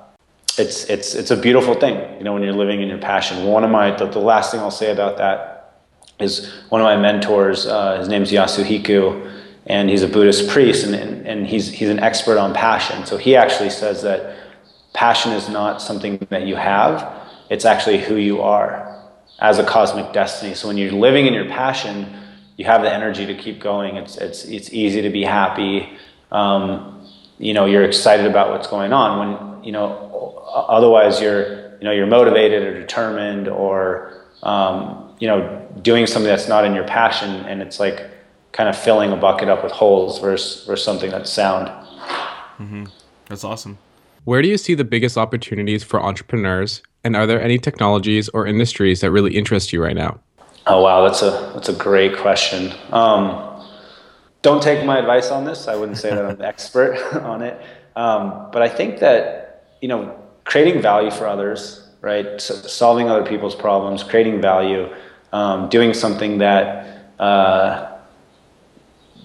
it's, 0.58 0.86
it's, 0.86 1.16
it's 1.16 1.32
a 1.32 1.38
beautiful 1.38 1.74
thing, 1.76 2.18
you 2.18 2.24
know, 2.24 2.34
when 2.34 2.44
you're 2.44 2.54
living 2.54 2.82
in 2.82 2.90
your 2.90 2.98
passion. 2.98 3.46
One 3.46 3.64
of 3.64 3.70
my, 3.70 3.96
the, 3.96 4.08
the 4.08 4.20
last 4.20 4.52
thing 4.52 4.60
I'll 4.60 4.72
say 4.72 4.92
about 4.92 5.18
that 5.18 5.84
is 6.20 6.52
one 6.70 6.82
of 6.82 6.86
my 6.86 6.98
mentors. 6.98 7.66
Uh, 7.66 7.98
his 8.00 8.08
name's 8.08 8.32
Yasuhiko, 8.32 9.40
and 9.66 9.90
he's 9.90 10.04
a 10.04 10.08
Buddhist 10.08 10.50
priest, 10.50 10.86
and, 10.86 10.96
and, 10.96 11.28
and 11.28 11.48
he's, 11.48 11.70
he's 11.70 11.90
an 11.90 12.00
expert 12.00 12.38
on 12.38 12.54
passion. 12.54 13.06
So 13.06 13.18
he 13.18 13.36
actually 13.36 13.70
says 13.70 14.02
that 14.04 14.38
passion 14.94 15.32
is 15.32 15.50
not 15.50 15.82
something 15.82 16.18
that 16.30 16.46
you 16.48 16.56
have, 16.56 17.20
it's 17.50 17.66
actually 17.66 18.00
who 18.00 18.16
you 18.16 18.42
are 18.42 18.88
as 19.40 19.58
a 19.58 19.66
cosmic 19.66 20.14
destiny. 20.14 20.54
So 20.54 20.68
when 20.68 20.78
you're 20.78 20.92
living 20.92 21.26
in 21.26 21.34
your 21.34 21.50
passion, 21.50 22.18
you 22.58 22.66
have 22.66 22.82
the 22.82 22.94
energy 22.94 23.26
to 23.26 23.36
keep 23.36 23.60
going. 23.60 23.96
It's, 23.96 24.18
it's, 24.18 24.46
it's 24.46 24.72
easy 24.72 25.02
to 25.02 25.10
be 25.10 25.24
happy. 25.24 25.90
Um, 26.32 27.08
you 27.40 27.54
know, 27.54 27.66
you're 27.66 27.84
excited 27.84 28.26
about 28.28 28.52
what's 28.52 28.68
going 28.68 28.94
on. 28.94 29.20
When, 29.20 29.64
you 29.64 29.72
know, 29.72 30.11
otherwise 30.54 31.22
you're, 31.22 31.72
you 31.78 31.84
know, 31.84 31.92
you're 31.92 32.08
motivated 32.08 32.64
or 32.64 32.80
determined 32.80 33.48
or, 33.48 34.14
um, 34.44 35.16
you 35.20 35.28
know, 35.28 35.68
doing 35.82 36.08
something 36.08 36.30
that's 36.30 36.48
not 36.48 36.66
in 36.66 36.74
your 36.74 36.86
passion 36.86 37.30
and 37.46 37.62
it's 37.62 37.80
like 37.80 38.10
kind 38.52 38.70
of 38.70 38.78
filling 38.78 39.12
a 39.12 39.16
bucket 39.16 39.50
up 39.50 39.64
with 39.64 39.72
holes 39.72 40.20
versus, 40.20 40.66
versus 40.66 40.84
something 40.84 41.12
that's 41.12 41.32
sound. 41.32 41.68
Mm-hmm. 42.60 42.86
That's 43.28 43.44
awesome. 43.44 43.78
Where 44.26 44.42
do 44.42 44.48
you 44.48 44.58
see 44.58 44.76
the 44.76 44.84
biggest 44.84 45.18
opportunities 45.18 45.84
for 45.84 46.02
entrepreneurs? 46.02 46.82
And 47.04 47.16
are 47.16 47.26
there 47.26 47.42
any 47.42 47.58
technologies 47.58 48.30
or 48.30 48.46
industries 48.46 49.02
that 49.02 49.12
really 49.12 49.36
interest 49.36 49.74
you 49.74 49.82
right 49.82 49.96
now? 49.96 50.20
Oh 50.68 50.84
wow, 50.84 51.04
that's 51.08 51.24
a 51.24 51.52
that's 51.56 51.70
a 51.70 51.74
great 51.74 52.16
question. 52.18 52.72
Um, 52.92 53.66
don't 54.44 54.62
take 54.62 54.86
my 54.86 55.00
advice 55.00 55.32
on 55.32 55.46
this. 55.46 55.68
I 55.68 55.76
wouldn't 55.76 55.98
say 55.98 56.12
that 56.12 56.24
I'm 56.24 56.36
an 56.36 56.42
expert 56.44 56.98
on 57.16 57.42
it, 57.42 57.60
um, 57.96 58.50
but 58.52 58.62
I 58.62 58.70
think 58.70 59.00
that 59.00 59.66
you 59.82 59.88
know 59.88 60.21
creating 60.46 60.82
value 60.82 61.12
for 61.12 61.28
others, 61.28 61.88
right? 62.02 62.40
So 62.42 62.56
solving 62.56 63.10
other 63.10 63.26
people's 63.26 63.56
problems, 63.56 64.04
creating 64.04 64.42
value 64.42 64.90
um, 65.34 65.70
doing 65.70 65.94
something 65.94 66.40
that 66.40 67.10
uh, 67.20 67.98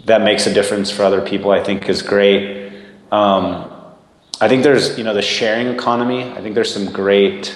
that 0.04 0.22
makes 0.22 0.46
a 0.46 0.54
difference 0.54 0.90
for 0.90 1.02
other 1.02 1.20
people, 1.20 1.50
I 1.50 1.62
think 1.62 1.88
is 1.88 2.02
great. 2.02 2.72
Um, 3.10 3.72
I 4.40 4.48
think 4.48 4.62
there's 4.62 4.96
you 4.98 5.04
know 5.04 5.14
the 5.14 5.22
sharing 5.22 5.68
economy. 5.68 6.24
I 6.24 6.40
think 6.42 6.54
there's 6.54 6.72
some 6.72 6.92
great 6.92 7.54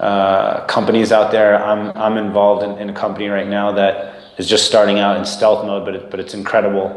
uh, 0.00 0.64
companies 0.66 1.12
out 1.12 1.32
there. 1.32 1.62
I'm 1.62 1.90
I'm 1.96 2.16
involved 2.16 2.62
in, 2.62 2.78
in, 2.78 2.90
a 2.90 2.94
company 2.94 3.28
right 3.28 3.48
now 3.48 3.72
that 3.72 4.16
is 4.38 4.48
just 4.48 4.66
starting 4.66 4.98
out 4.98 5.16
in 5.16 5.24
stealth 5.24 5.66
mode, 5.66 5.84
but 5.84 5.94
it, 5.94 6.10
but 6.10 6.20
it's 6.20 6.34
incredible 6.34 6.88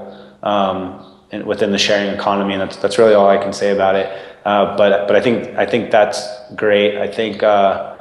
um, 0.44 1.04
within 1.46 1.72
the 1.72 1.78
sharing 1.78 2.14
economy, 2.14 2.54
and 2.54 2.62
that's 2.62 2.78
that's 2.78 2.98
really 2.98 3.16
all 3.16 3.28
I 3.28 3.38
can 3.38 3.52
say 3.52 3.72
about 3.72 3.96
it. 3.96 4.35
Uh, 4.46 4.78
but 4.78 5.08
but 5.08 5.16
I 5.16 5.22
think 5.22 5.58
I 5.58 5.66
think 5.66 5.90
that's 5.90 6.22
great. 6.56 6.98
I 6.98 7.08
think 7.08 7.42
uh, 7.42 7.98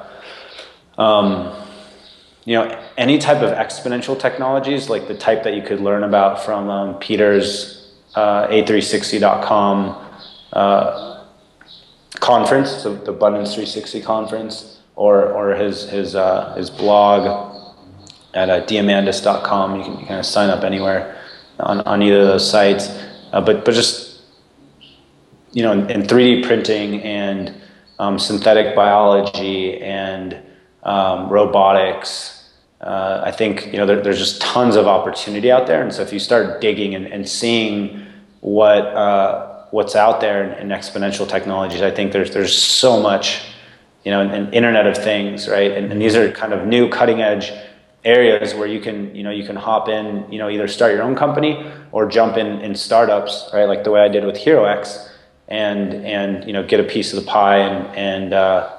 um, 0.98 1.66
you 2.44 2.54
know 2.54 2.78
any 2.98 3.16
type 3.16 3.38
of 3.38 3.50
exponential 3.52 4.18
technologies 4.18 4.90
like 4.90 5.08
the 5.08 5.16
type 5.16 5.42
that 5.44 5.54
you 5.54 5.62
could 5.62 5.80
learn 5.80 6.04
about 6.04 6.44
from 6.44 6.68
um, 6.68 6.98
Peter's 6.98 7.94
uh, 8.14 8.46
A360.com 8.48 9.96
uh, 10.52 11.24
conference, 12.20 12.70
so 12.82 12.94
the 12.94 13.10
Abundance 13.10 13.54
360 13.54 14.02
conference, 14.02 14.80
or 14.96 15.32
or 15.32 15.54
his 15.54 15.88
his 15.88 16.14
uh, 16.14 16.54
his 16.56 16.68
blog 16.68 17.54
at 18.34 18.50
uh, 18.50 18.66
can, 18.66 19.76
you 19.76 19.84
can 19.84 20.06
kind 20.06 20.20
of 20.20 20.26
sign 20.26 20.50
up 20.50 20.62
anywhere 20.62 21.16
on, 21.60 21.80
on 21.82 22.02
either 22.02 22.20
of 22.20 22.26
those 22.26 22.48
sites. 22.48 22.88
Uh, 23.32 23.40
but 23.40 23.64
but 23.64 23.72
just 23.72 24.03
you 25.54 25.62
know, 25.62 25.72
in, 25.72 25.88
in 25.88 26.02
3D 26.02 26.44
printing 26.44 27.00
and 27.02 27.54
um, 27.98 28.18
synthetic 28.18 28.74
biology 28.74 29.80
and 29.80 30.36
um, 30.82 31.28
robotics, 31.28 32.50
uh, 32.80 33.22
I 33.24 33.30
think 33.30 33.66
you 33.66 33.78
know 33.78 33.86
there, 33.86 34.02
there's 34.02 34.18
just 34.18 34.42
tons 34.42 34.76
of 34.76 34.86
opportunity 34.86 35.50
out 35.50 35.66
there. 35.66 35.80
And 35.80 35.92
so 35.92 36.02
if 36.02 36.12
you 36.12 36.18
start 36.18 36.60
digging 36.60 36.94
and, 36.94 37.06
and 37.06 37.26
seeing 37.26 38.04
what 38.40 38.84
uh, 38.84 39.64
what's 39.70 39.96
out 39.96 40.20
there 40.20 40.44
in, 40.44 40.58
in, 40.60 40.68
exponential 40.68 41.26
technologies, 41.26 41.82
I 41.82 41.90
think 41.90 42.12
there's 42.12 42.32
there's 42.32 42.56
so 42.56 43.00
much, 43.00 43.46
you 44.04 44.10
know, 44.10 44.20
an 44.20 44.52
Internet 44.52 44.86
of 44.86 44.98
Things, 44.98 45.48
right? 45.48 45.70
And, 45.70 45.90
and 45.90 46.02
these 46.02 46.16
are 46.16 46.30
kind 46.32 46.52
of 46.52 46.66
new 46.66 46.88
cutting 46.90 47.22
edge 47.22 47.52
areas 48.04 48.54
where 48.54 48.66
you 48.66 48.80
can 48.80 49.14
you 49.14 49.22
know 49.22 49.30
you 49.30 49.46
can 49.46 49.56
hop 49.56 49.88
in 49.88 50.30
you 50.30 50.38
know 50.38 50.50
either 50.50 50.68
start 50.68 50.92
your 50.92 51.02
own 51.02 51.14
company 51.14 51.64
or 51.90 52.06
jump 52.06 52.36
in 52.36 52.60
in 52.60 52.74
startups 52.74 53.48
right 53.54 53.64
like 53.64 53.82
the 53.82 53.90
way 53.90 54.02
I 54.02 54.08
did 54.08 54.26
with 54.26 54.36
HeroX 54.36 55.08
and 55.48 55.94
and 55.94 56.46
you 56.46 56.52
know 56.52 56.62
get 56.62 56.80
a 56.80 56.84
piece 56.84 57.12
of 57.12 57.24
the 57.24 57.30
pie 57.30 57.58
and 57.58 57.96
and 57.96 58.32
uh, 58.32 58.70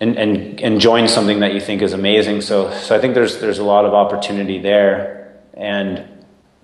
and, 0.00 0.16
and 0.16 0.60
and 0.60 0.80
join 0.80 1.08
something 1.08 1.40
that 1.40 1.54
you 1.54 1.60
think 1.60 1.82
is 1.82 1.92
amazing. 1.92 2.40
So 2.40 2.72
so 2.72 2.96
I 2.96 3.00
think 3.00 3.14
there's 3.14 3.40
there's 3.40 3.58
a 3.58 3.64
lot 3.64 3.84
of 3.84 3.94
opportunity 3.94 4.58
there. 4.58 5.38
And 5.54 6.06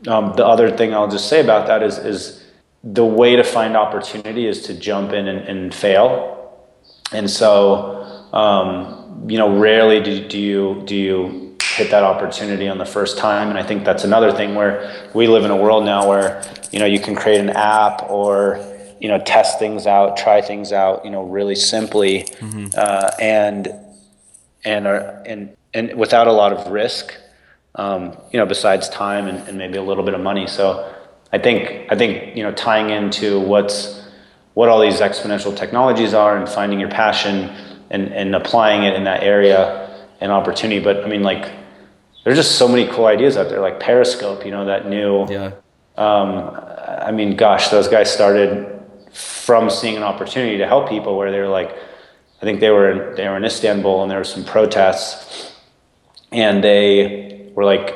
um, 0.07 0.33
the 0.37 0.47
other 0.47 0.75
thing 0.75 0.95
I'll 0.95 1.11
just 1.11 1.29
say 1.29 1.41
about 1.41 1.67
that 1.67 1.83
is 1.83 1.99
is 1.99 2.45
the 2.85 3.05
way 3.05 3.35
to 3.37 3.43
find 3.43 3.77
opportunity 3.77 4.47
is 4.47 4.63
to 4.63 4.75
jump 4.75 5.13
in 5.13 5.27
and, 5.29 5.41
and 5.41 5.75
fail. 5.75 6.69
And 7.13 7.29
so 7.29 8.29
um, 8.33 9.27
you 9.29 9.39
know 9.39 9.59
rarely 9.59 10.01
do, 10.01 10.27
do 10.29 10.39
you 10.39 10.83
do 10.87 10.95
you 10.95 11.46
hit 11.77 11.91
that 11.91 12.03
opportunity 12.03 12.69
on 12.69 12.79
the 12.79 12.87
first 12.87 13.19
time. 13.19 13.51
And 13.51 13.59
I 13.59 13.63
think 13.63 13.85
that's 13.85 14.05
another 14.05 14.33
thing 14.33 14.55
where 14.55 15.09
we 15.15 15.27
live 15.29 15.45
in 15.45 15.51
a 15.51 15.57
world 15.57 15.85
now 15.85 16.09
where 16.09 16.43
you 16.73 16.79
know 16.79 16.87
you 16.87 16.99
can 16.99 17.15
create 17.15 17.41
an 17.41 17.51
app 17.51 18.11
or 18.11 18.65
you 19.01 19.09
know 19.09 19.19
test 19.19 19.59
things 19.59 19.87
out, 19.87 20.17
try 20.17 20.41
things 20.41 20.73
out, 20.73 21.05
you 21.05 21.11
know, 21.11 21.23
really 21.23 21.55
simply, 21.55 22.25
mm-hmm. 22.25 22.67
uh, 22.77 23.11
and 23.21 23.69
and 24.65 24.87
are, 24.87 25.23
and 25.27 25.57
and 25.75 25.95
without 25.97 26.27
a 26.27 26.33
lot 26.33 26.53
of 26.53 26.73
risk, 26.73 27.15
um, 27.75 28.17
you 28.33 28.39
know, 28.39 28.47
besides 28.47 28.89
time 28.89 29.29
and, 29.29 29.47
and 29.49 29.59
maybe 29.59 29.77
a 29.77 29.83
little 29.83 30.05
bit 30.05 30.15
of 30.15 30.21
money. 30.21 30.47
So 30.47 30.93
I 31.33 31.39
think 31.39 31.93
I 31.93 31.97
think 31.97 32.37
you 32.37 32.43
know 32.43 32.53
tying 32.53 32.91
into 32.91 33.39
what's 33.39 34.03
what 34.55 34.71
all 34.71 34.81
these 34.81 35.01
exponential 35.01 35.55
technologies 35.55 36.15
are 36.15 36.39
and 36.39 36.49
finding 36.49 36.81
your 36.81 36.89
passion 36.89 37.55
and, 37.91 38.11
and 38.15 38.35
applying 38.35 38.85
it 38.85 38.95
in 38.95 39.05
that 39.05 39.23
area 39.23 39.87
and 40.19 40.33
opportunity. 40.33 40.83
But 40.83 41.05
I 41.05 41.09
mean, 41.09 41.23
like, 41.23 41.53
there's 42.27 42.39
just 42.39 42.59
so 42.59 42.67
many 42.67 42.89
cool 42.89 43.07
ideas 43.07 43.37
out 43.37 43.49
there, 43.49 43.61
like 43.61 43.79
Periscope, 43.79 44.45
you 44.45 44.51
know, 44.51 44.65
that 44.65 44.89
new 44.89 45.29
yeah. 45.31 45.53
Um, 45.97 46.51
I 47.07 47.13
mean, 47.13 47.37
gosh, 47.37 47.69
those 47.69 47.87
guys 47.87 48.13
started 48.13 48.83
from 49.13 49.71
seeing 49.71 49.97
an 49.97 50.03
opportunity 50.03 50.59
to 50.59 50.67
help 50.67 50.89
people 50.89 51.17
where 51.17 51.31
they 51.31 51.39
were 51.39 51.47
like, 51.47 51.71
I 51.71 52.45
think 52.45 52.59
they 52.59 52.71
were 52.71 52.91
in, 52.91 53.15
they 53.15 53.29
were 53.29 53.37
in 53.37 53.45
Istanbul 53.45 54.03
and 54.03 54.11
there 54.11 54.19
were 54.19 54.25
some 54.25 54.45
protests, 54.45 55.55
and 56.33 56.65
they 56.65 57.53
were 57.55 57.65
like, 57.65 57.95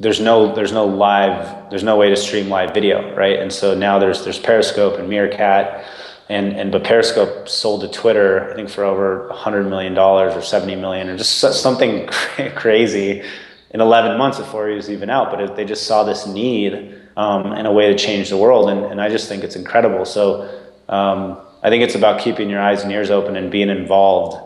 there's 0.00 0.20
no 0.20 0.52
there's 0.52 0.72
no 0.72 0.86
live 0.86 1.70
there's 1.70 1.84
no 1.84 1.96
way 1.96 2.08
to 2.08 2.16
stream 2.16 2.48
live 2.48 2.74
video, 2.74 3.14
right? 3.14 3.38
And 3.38 3.52
so 3.52 3.72
now 3.72 4.00
there's 4.00 4.24
there's 4.24 4.40
Periscope 4.40 4.98
and 4.98 5.08
Meerkat. 5.08 5.84
And, 6.28 6.52
and 6.52 6.70
but 6.70 6.84
Periscope 6.84 7.48
sold 7.48 7.80
to 7.80 7.88
Twitter, 7.88 8.50
I 8.50 8.54
think 8.54 8.68
for 8.68 8.84
over 8.84 9.30
hundred 9.32 9.64
million 9.64 9.94
dollars 9.94 10.34
or 10.34 10.42
seventy 10.42 10.76
million, 10.76 11.08
or 11.08 11.16
just 11.16 11.38
something 11.38 12.06
crazy 12.54 13.22
in 13.70 13.80
11 13.80 14.16
months 14.18 14.38
before 14.38 14.68
he 14.68 14.74
was 14.74 14.90
even 14.90 15.10
out. 15.10 15.30
But 15.30 15.40
it, 15.40 15.56
they 15.56 15.64
just 15.64 15.86
saw 15.86 16.04
this 16.04 16.26
need 16.26 16.94
um, 17.16 17.52
and 17.52 17.66
a 17.66 17.72
way 17.72 17.88
to 17.92 17.98
change 17.98 18.30
the 18.30 18.36
world. 18.36 18.70
And, 18.70 18.84
and 18.84 19.00
I 19.00 19.08
just 19.08 19.28
think 19.28 19.44
it's 19.44 19.56
incredible. 19.56 20.04
So 20.04 20.48
um, 20.88 21.38
I 21.62 21.70
think 21.70 21.82
it's 21.82 21.94
about 21.94 22.20
keeping 22.20 22.48
your 22.48 22.60
eyes 22.60 22.82
and 22.82 22.92
ears 22.92 23.10
open 23.10 23.36
and 23.36 23.50
being 23.50 23.68
involved 23.68 24.36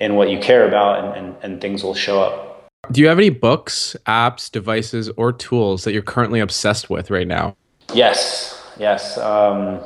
in 0.00 0.16
what 0.16 0.30
you 0.30 0.38
care 0.40 0.66
about, 0.66 1.04
and, 1.04 1.26
and, 1.26 1.36
and 1.42 1.60
things 1.60 1.84
will 1.84 1.94
show 1.94 2.20
up. 2.20 2.68
Do 2.90 3.00
you 3.00 3.06
have 3.06 3.18
any 3.18 3.30
books, 3.30 3.94
apps, 4.06 4.50
devices, 4.50 5.08
or 5.16 5.32
tools 5.32 5.84
that 5.84 5.92
you're 5.92 6.02
currently 6.02 6.40
obsessed 6.40 6.90
with 6.90 7.10
right 7.10 7.28
now? 7.28 7.56
Yes, 7.94 8.51
yes. 8.78 9.18
Um, 9.18 9.80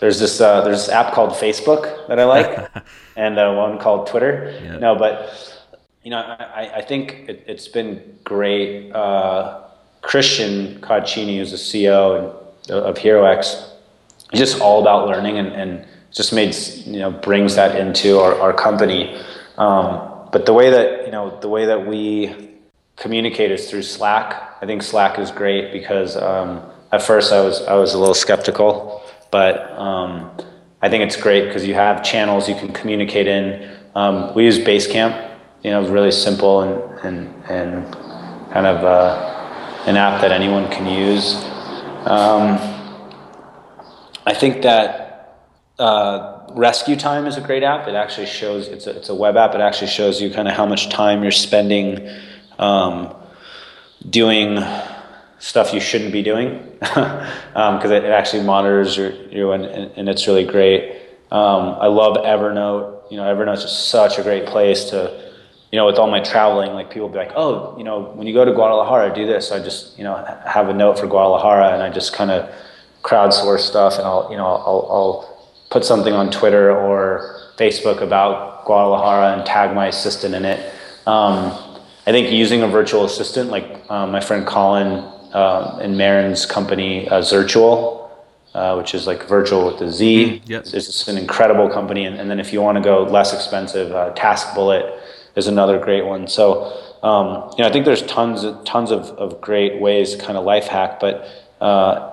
there's 0.00 0.18
this 0.18 0.40
uh, 0.40 0.62
there's 0.62 0.86
this 0.86 0.88
app 0.88 1.12
called 1.12 1.30
Facebook 1.30 2.08
that 2.08 2.18
I 2.18 2.24
like, 2.24 2.70
and 3.16 3.38
uh, 3.38 3.52
one 3.54 3.78
called 3.78 4.06
Twitter. 4.06 4.58
Yeah. 4.62 4.78
No, 4.78 4.96
but 4.96 5.60
you 6.02 6.10
know, 6.10 6.18
I, 6.18 6.76
I 6.76 6.82
think 6.82 7.28
it, 7.28 7.48
has 7.48 7.68
been 7.68 8.18
great. 8.24 8.90
Uh, 8.92 9.62
Christian 10.02 10.80
Cotichini, 10.80 11.38
who's 11.38 11.50
the 11.50 11.56
CEO 11.56 12.18
and, 12.18 12.70
of 12.70 12.96
HeroX, 12.96 13.70
he's 14.30 14.40
just 14.40 14.60
all 14.60 14.80
about 14.80 15.06
learning 15.08 15.38
and, 15.38 15.48
and 15.48 15.86
just 16.10 16.32
made 16.32 16.56
you 16.86 16.98
know 17.00 17.10
brings 17.10 17.54
that 17.54 17.76
into 17.76 18.18
our, 18.18 18.34
our 18.40 18.52
company. 18.52 19.20
Um, 19.58 20.28
but 20.32 20.46
the 20.46 20.54
way 20.54 20.70
that 20.70 21.06
you 21.06 21.12
know 21.12 21.38
the 21.40 21.48
way 21.48 21.66
that 21.66 21.86
we 21.86 22.50
communicate 22.96 23.50
is 23.50 23.68
through 23.70 23.82
Slack. 23.82 24.56
I 24.62 24.66
think 24.66 24.82
Slack 24.82 25.18
is 25.18 25.30
great 25.30 25.72
because 25.72 26.16
um, 26.16 26.62
at 26.92 27.02
first 27.02 27.32
I 27.32 27.40
was 27.40 27.62
I 27.62 27.74
was 27.74 27.94
a 27.94 27.98
little 27.98 28.14
skeptical, 28.14 29.02
but 29.30 29.72
um, 29.78 30.30
I 30.82 30.88
think 30.88 31.04
it's 31.04 31.16
great 31.16 31.46
because 31.46 31.66
you 31.66 31.74
have 31.74 32.02
channels 32.02 32.48
you 32.48 32.54
can 32.54 32.72
communicate 32.72 33.26
in. 33.26 33.70
Um, 33.94 34.34
we 34.34 34.44
use 34.44 34.58
Basecamp. 34.58 35.28
You 35.62 35.70
know, 35.72 35.86
really 35.88 36.10
simple 36.10 36.62
and 36.62 37.04
and 37.04 37.44
and 37.50 37.92
kind 38.52 38.66
of. 38.66 38.84
Uh, 38.84 39.30
an 39.86 39.96
app 39.96 40.20
that 40.20 40.30
anyone 40.30 40.70
can 40.70 40.86
use. 40.86 41.34
Um, 42.06 42.58
I 44.26 44.34
think 44.34 44.62
that 44.62 45.38
uh, 45.78 46.46
Rescue 46.50 46.96
Time 46.96 47.26
is 47.26 47.36
a 47.36 47.40
great 47.40 47.62
app. 47.62 47.88
It 47.88 47.94
actually 47.94 48.26
shows 48.26 48.68
it's 48.68 48.86
a, 48.86 48.96
it's 48.96 49.08
a 49.08 49.14
web 49.14 49.36
app. 49.36 49.54
It 49.54 49.60
actually 49.60 49.88
shows 49.88 50.20
you 50.20 50.30
kind 50.30 50.48
of 50.48 50.54
how 50.54 50.66
much 50.66 50.90
time 50.90 51.22
you're 51.22 51.32
spending 51.32 52.08
um, 52.58 53.14
doing 54.08 54.56
stuff 55.40 55.74
you 55.74 55.80
shouldn't 55.80 56.12
be 56.12 56.22
doing 56.22 56.62
because 56.78 57.50
um, 57.54 57.92
it, 57.92 58.04
actually 58.04 58.44
monitors 58.44 58.96
your, 58.96 59.10
you 59.10 59.50
and, 59.52 59.64
and, 59.64 60.08
it's 60.08 60.26
really 60.26 60.44
great. 60.44 61.00
Um, 61.32 61.76
I 61.80 61.86
love 61.86 62.16
Evernote. 62.18 63.10
You 63.10 63.16
know, 63.16 63.24
Evernote's 63.24 63.62
just 63.62 63.88
such 63.88 64.18
a 64.18 64.22
great 64.22 64.46
place 64.46 64.84
to 64.90 65.30
you 65.72 65.76
know, 65.76 65.86
with 65.86 65.96
all 65.96 66.10
my 66.10 66.20
traveling, 66.20 66.72
like 66.72 66.90
people 66.90 67.08
be 67.08 67.18
like, 67.18 67.32
oh, 67.36 67.76
you 67.78 67.84
know, 67.84 68.02
when 68.14 68.26
you 68.26 68.34
go 68.34 68.44
to 68.44 68.52
Guadalajara, 68.52 69.14
do 69.14 69.24
this. 69.24 69.48
So 69.48 69.56
I 69.56 69.62
just, 69.62 69.96
you 69.96 70.04
know, 70.04 70.16
have 70.44 70.68
a 70.68 70.74
note 70.74 70.98
for 70.98 71.06
Guadalajara 71.06 71.74
and 71.74 71.82
I 71.82 71.90
just 71.90 72.12
kind 72.12 72.30
of 72.30 72.52
crowdsource 73.02 73.60
stuff 73.60 73.96
and 73.96 74.04
I'll, 74.04 74.28
you 74.30 74.36
know, 74.36 74.46
I'll, 74.46 74.88
I'll 74.90 75.50
put 75.70 75.84
something 75.84 76.12
on 76.12 76.30
Twitter 76.32 76.76
or 76.76 77.52
Facebook 77.56 78.02
about 78.02 78.64
Guadalajara 78.64 79.36
and 79.36 79.46
tag 79.46 79.72
my 79.74 79.86
assistant 79.86 80.34
in 80.34 80.44
it. 80.44 80.58
Um, 81.06 81.56
I 82.04 82.10
think 82.10 82.32
using 82.32 82.62
a 82.62 82.68
virtual 82.68 83.04
assistant, 83.04 83.50
like 83.50 83.88
um, 83.88 84.10
my 84.10 84.20
friend 84.20 84.44
Colin 84.44 85.08
uh, 85.32 85.78
in 85.82 85.96
Maren's 85.96 86.46
company, 86.46 87.08
uh, 87.08 87.20
Zirtual, 87.20 88.10
uh, 88.54 88.74
which 88.74 88.94
is 88.94 89.06
like 89.06 89.26
virtual 89.28 89.66
with 89.66 89.78
the 89.78 89.90
Z. 89.90 90.42
Mm, 90.44 90.48
yes. 90.48 90.74
It's 90.74 90.86
just 90.86 91.08
an 91.08 91.16
incredible 91.16 91.68
company. 91.68 92.04
And, 92.04 92.16
and 92.18 92.30
then 92.30 92.40
if 92.40 92.52
you 92.52 92.60
want 92.60 92.76
to 92.76 92.82
go 92.82 93.04
less 93.04 93.32
expensive, 93.32 93.92
uh, 93.92 94.10
Task 94.10 94.54
Bullet 94.54 95.00
is 95.36 95.46
another 95.46 95.78
great 95.78 96.04
one. 96.04 96.26
So, 96.26 96.76
um, 97.02 97.50
you 97.56 97.62
know, 97.62 97.68
I 97.68 97.72
think 97.72 97.84
there's 97.84 98.02
tons, 98.02 98.44
of, 98.44 98.64
tons 98.64 98.90
of, 98.90 99.10
of 99.10 99.40
great 99.40 99.80
ways 99.80 100.14
to 100.14 100.18
kind 100.22 100.36
of 100.36 100.44
life 100.44 100.66
hack, 100.66 101.00
but 101.00 101.26
uh, 101.60 102.10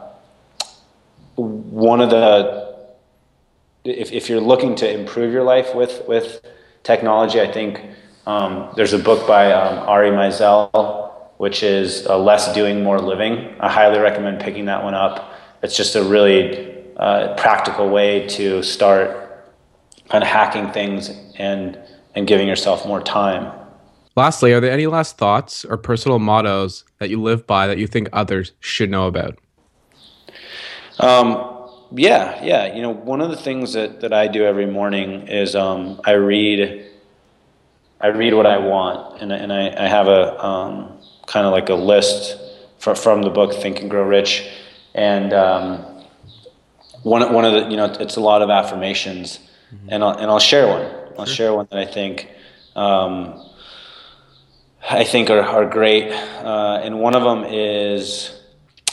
one 1.35 2.01
of 2.01 2.09
the, 2.09 2.75
if, 3.83 4.11
if 4.11 4.29
you're 4.29 4.41
looking 4.41 4.75
to 4.75 4.91
improve 4.91 5.33
your 5.33 5.43
life 5.43 5.73
with, 5.73 6.03
with 6.07 6.41
technology, 6.83 7.41
I 7.41 7.51
think 7.51 7.81
um, 8.25 8.69
there's 8.75 8.93
a 8.93 8.99
book 8.99 9.27
by 9.27 9.51
um, 9.51 9.79
Ari 9.87 10.11
Meisel, 10.11 11.06
which 11.37 11.63
is 11.63 12.05
uh, 12.07 12.17
Less 12.17 12.53
Doing, 12.53 12.83
More 12.83 12.99
Living. 12.99 13.55
I 13.59 13.71
highly 13.71 13.99
recommend 13.99 14.39
picking 14.39 14.65
that 14.65 14.83
one 14.83 14.93
up. 14.93 15.33
It's 15.63 15.75
just 15.75 15.95
a 15.95 16.03
really 16.03 16.75
uh, 16.97 17.35
practical 17.35 17.89
way 17.89 18.27
to 18.29 18.61
start 18.63 19.45
kind 20.09 20.23
of 20.23 20.29
hacking 20.29 20.71
things 20.71 21.11
and 21.37 21.77
and 22.15 22.27
giving 22.27 22.47
yourself 22.47 22.85
more 22.85 23.01
time. 23.01 23.53
Lastly, 24.15 24.51
are 24.51 24.59
there 24.59 24.71
any 24.71 24.87
last 24.87 25.19
thoughts 25.19 25.63
or 25.63 25.77
personal 25.77 26.17
mottos 26.17 26.83
that 26.97 27.11
you 27.11 27.21
live 27.21 27.45
by 27.45 27.67
that 27.67 27.77
you 27.77 27.85
think 27.85 28.09
others 28.11 28.53
should 28.59 28.89
know 28.89 29.05
about? 29.05 29.37
Um, 30.99 31.69
yeah, 31.91 32.43
yeah. 32.43 32.73
You 32.73 32.81
know, 32.81 32.89
one 32.89 33.21
of 33.21 33.29
the 33.29 33.37
things 33.37 33.73
that, 33.73 34.01
that 34.01 34.13
I 34.13 34.27
do 34.27 34.43
every 34.43 34.65
morning 34.65 35.27
is 35.27 35.55
um, 35.55 36.01
I 36.03 36.13
read. 36.13 36.85
I 37.99 38.07
read 38.07 38.35
what 38.35 38.45
I 38.45 38.59
want, 38.59 39.21
and, 39.21 39.31
and 39.31 39.51
I, 39.51 39.85
I 39.85 39.87
have 39.87 40.07
a 40.07 40.45
um, 40.45 40.96
kind 41.27 41.45
of 41.45 41.51
like 41.51 41.69
a 41.69 41.75
list 41.75 42.37
from 42.79 42.95
from 42.95 43.21
the 43.21 43.29
book 43.29 43.53
Think 43.53 43.79
and 43.81 43.89
Grow 43.89 44.03
Rich, 44.03 44.49
and 44.95 45.33
um, 45.33 45.85
one 47.03 47.31
one 47.31 47.45
of 47.45 47.53
the 47.53 47.69
you 47.69 47.77
know 47.77 47.85
it's 47.85 48.15
a 48.15 48.21
lot 48.21 48.41
of 48.41 48.49
affirmations, 48.49 49.39
mm-hmm. 49.71 49.89
and 49.89 50.03
I'll 50.03 50.17
and 50.17 50.31
I'll 50.31 50.39
share 50.39 50.67
one. 50.67 50.85
I'll 51.19 51.25
sure. 51.25 51.35
share 51.35 51.53
one 51.53 51.67
that 51.69 51.79
I 51.79 51.85
think 51.85 52.29
um, 52.75 53.43
I 54.89 55.03
think 55.03 55.29
are 55.29 55.41
are 55.41 55.65
great, 55.65 56.11
uh, 56.11 56.81
and 56.83 56.99
one 56.99 57.15
of 57.15 57.23
them 57.23 57.43
is 57.45 58.33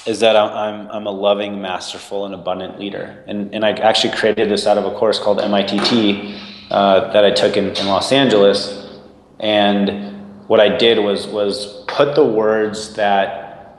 is 0.06 0.20
that 0.20 0.36
I'm 0.36 0.88
I'm 0.90 1.06
a 1.06 1.10
loving, 1.10 1.62
masterful, 1.62 2.26
and 2.26 2.34
abundant 2.34 2.78
leader, 2.78 3.24
and 3.26 3.54
and 3.54 3.64
I 3.64 3.70
actually 3.70 4.14
created 4.14 4.50
this 4.50 4.66
out 4.66 4.76
of 4.76 4.84
a 4.84 4.90
course 4.98 5.18
called 5.18 5.38
MITT 5.38 6.34
uh, 6.70 7.12
that 7.12 7.24
I 7.24 7.30
took 7.30 7.56
in, 7.56 7.66
in 7.76 7.86
Los 7.86 8.12
Angeles, 8.12 8.88
and 9.38 10.48
what 10.48 10.60
I 10.60 10.76
did 10.76 10.98
was 10.98 11.26
was 11.26 11.83
put 11.94 12.14
the 12.14 12.24
words 12.24 12.94
that 12.94 13.78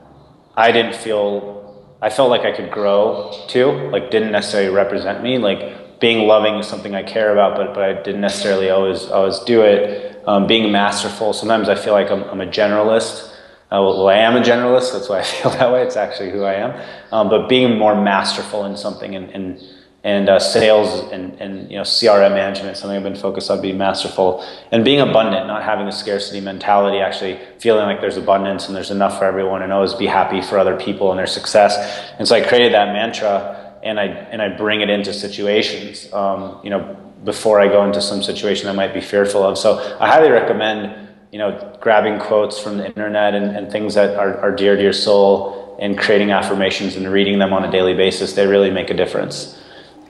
I 0.56 0.72
didn't 0.72 0.94
feel 0.94 1.54
I 2.00 2.10
felt 2.10 2.30
like 2.30 2.42
I 2.42 2.52
could 2.52 2.70
grow 2.70 3.32
to, 3.48 3.66
like 3.90 4.10
didn't 4.10 4.32
necessarily 4.32 4.74
represent 4.74 5.22
me. 5.22 5.38
Like 5.38 5.98
being 6.00 6.26
loving 6.26 6.54
is 6.56 6.66
something 6.66 6.94
I 6.94 7.02
care 7.02 7.32
about, 7.32 7.56
but 7.56 7.74
but 7.74 7.82
I 7.82 7.92
didn't 8.02 8.20
necessarily 8.20 8.70
always 8.70 9.06
always 9.06 9.38
do 9.40 9.62
it. 9.62 10.12
Um, 10.26 10.46
being 10.46 10.72
masterful. 10.72 11.32
Sometimes 11.32 11.68
I 11.68 11.76
feel 11.76 11.92
like 11.92 12.10
I'm, 12.10 12.24
I'm 12.24 12.40
a 12.40 12.46
generalist. 12.46 13.32
Uh, 13.70 13.78
well, 13.82 14.08
I 14.08 14.16
am 14.16 14.36
a 14.36 14.40
generalist. 14.40 14.92
That's 14.92 15.08
why 15.08 15.20
I 15.20 15.22
feel 15.22 15.50
that 15.58 15.72
way. 15.72 15.82
It's 15.82 15.96
actually 15.96 16.30
who 16.30 16.42
I 16.42 16.54
am. 16.54 16.86
Um, 17.12 17.28
but 17.28 17.48
being 17.48 17.78
more 17.78 17.94
masterful 17.94 18.64
in 18.64 18.76
something 18.76 19.14
and, 19.14 19.30
and 19.30 19.60
and 20.06 20.28
uh, 20.28 20.38
sales 20.38 21.10
and, 21.10 21.34
and 21.40 21.68
you 21.68 21.76
know 21.76 21.82
CRM 21.82 22.30
management, 22.30 22.76
something 22.76 22.96
I've 22.96 23.02
been 23.02 23.16
focused 23.16 23.50
on 23.50 23.60
being 23.60 23.76
masterful 23.76 24.46
and 24.70 24.84
being 24.84 25.00
abundant, 25.00 25.48
not 25.48 25.64
having 25.64 25.88
a 25.88 25.92
scarcity 25.92 26.40
mentality, 26.40 26.98
actually 26.98 27.40
feeling 27.58 27.86
like 27.86 28.00
there's 28.00 28.16
abundance 28.16 28.68
and 28.68 28.76
there's 28.76 28.92
enough 28.92 29.18
for 29.18 29.24
everyone, 29.24 29.62
and 29.62 29.72
always 29.72 29.94
be 29.94 30.06
happy 30.06 30.40
for 30.40 30.60
other 30.60 30.76
people 30.76 31.10
and 31.10 31.18
their 31.18 31.26
success. 31.26 31.74
And 32.20 32.28
so 32.28 32.36
I 32.36 32.40
created 32.40 32.72
that 32.72 32.92
mantra, 32.92 33.76
and 33.82 33.98
I 33.98 34.04
and 34.04 34.40
I 34.40 34.56
bring 34.56 34.80
it 34.80 34.90
into 34.90 35.12
situations. 35.12 36.12
Um, 36.12 36.60
you 36.62 36.70
know, 36.70 36.94
before 37.24 37.58
I 37.60 37.66
go 37.66 37.84
into 37.84 38.00
some 38.00 38.22
situation 38.22 38.68
I 38.68 38.72
might 38.72 38.94
be 38.94 39.00
fearful 39.00 39.42
of. 39.42 39.58
So 39.58 39.98
I 39.98 40.06
highly 40.06 40.30
recommend 40.30 41.08
you 41.32 41.40
know 41.40 41.76
grabbing 41.80 42.20
quotes 42.20 42.60
from 42.60 42.76
the 42.78 42.86
internet 42.86 43.34
and, 43.34 43.56
and 43.56 43.72
things 43.72 43.94
that 43.94 44.14
are, 44.16 44.38
are 44.38 44.54
dear 44.54 44.76
to 44.76 44.82
your 44.82 44.92
soul 44.92 45.76
and 45.80 45.98
creating 45.98 46.30
affirmations 46.30 46.94
and 46.94 47.12
reading 47.12 47.40
them 47.40 47.52
on 47.52 47.64
a 47.64 47.72
daily 47.72 47.94
basis. 47.94 48.34
They 48.34 48.46
really 48.46 48.70
make 48.70 48.88
a 48.88 48.94
difference. 48.94 49.55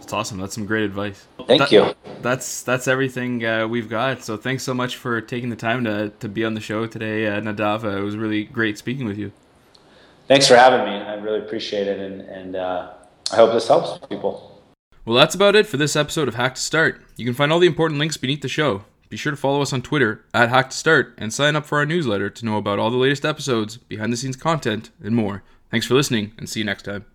That's 0.06 0.12
awesome. 0.12 0.38
That's 0.38 0.54
some 0.54 0.66
great 0.66 0.84
advice. 0.84 1.26
Thank 1.48 1.62
that, 1.62 1.72
you. 1.72 1.92
That's 2.22 2.62
that's 2.62 2.86
everything 2.86 3.44
uh, 3.44 3.66
we've 3.66 3.88
got. 3.88 4.22
So 4.22 4.36
thanks 4.36 4.62
so 4.62 4.72
much 4.72 4.94
for 4.94 5.20
taking 5.20 5.48
the 5.48 5.56
time 5.56 5.82
to, 5.82 6.10
to 6.20 6.28
be 6.28 6.44
on 6.44 6.54
the 6.54 6.60
show 6.60 6.86
today, 6.86 7.26
uh, 7.26 7.40
Nadav. 7.40 7.82
Uh, 7.82 7.98
it 7.98 8.02
was 8.02 8.16
really 8.16 8.44
great 8.44 8.78
speaking 8.78 9.04
with 9.06 9.18
you. 9.18 9.32
Thanks 10.28 10.46
for 10.46 10.54
having 10.54 10.84
me. 10.84 10.96
I 10.96 11.14
really 11.14 11.40
appreciate 11.40 11.88
it, 11.88 11.98
and, 11.98 12.20
and 12.20 12.54
uh, 12.54 12.92
I 13.32 13.34
hope 13.34 13.52
this 13.52 13.66
helps 13.66 13.98
people. 14.06 14.62
Well, 15.04 15.16
that's 15.16 15.34
about 15.34 15.56
it 15.56 15.66
for 15.66 15.76
this 15.76 15.96
episode 15.96 16.28
of 16.28 16.36
Hack 16.36 16.54
to 16.54 16.60
Start. 16.60 17.02
You 17.16 17.24
can 17.24 17.34
find 17.34 17.52
all 17.52 17.58
the 17.58 17.66
important 17.66 17.98
links 17.98 18.16
beneath 18.16 18.42
the 18.42 18.48
show. 18.48 18.84
Be 19.08 19.16
sure 19.16 19.32
to 19.32 19.36
follow 19.36 19.60
us 19.60 19.72
on 19.72 19.82
Twitter 19.82 20.24
at 20.32 20.50
Hack 20.50 20.70
to 20.70 20.76
Start 20.76 21.14
and 21.18 21.34
sign 21.34 21.56
up 21.56 21.66
for 21.66 21.78
our 21.78 21.86
newsletter 21.86 22.30
to 22.30 22.44
know 22.44 22.58
about 22.58 22.78
all 22.78 22.90
the 22.90 22.96
latest 22.96 23.24
episodes, 23.24 23.76
behind 23.76 24.12
the 24.12 24.16
scenes 24.16 24.36
content, 24.36 24.90
and 25.02 25.16
more. 25.16 25.42
Thanks 25.68 25.84
for 25.88 25.94
listening, 25.94 26.30
and 26.38 26.48
see 26.48 26.60
you 26.60 26.64
next 26.64 26.84
time. 26.84 27.06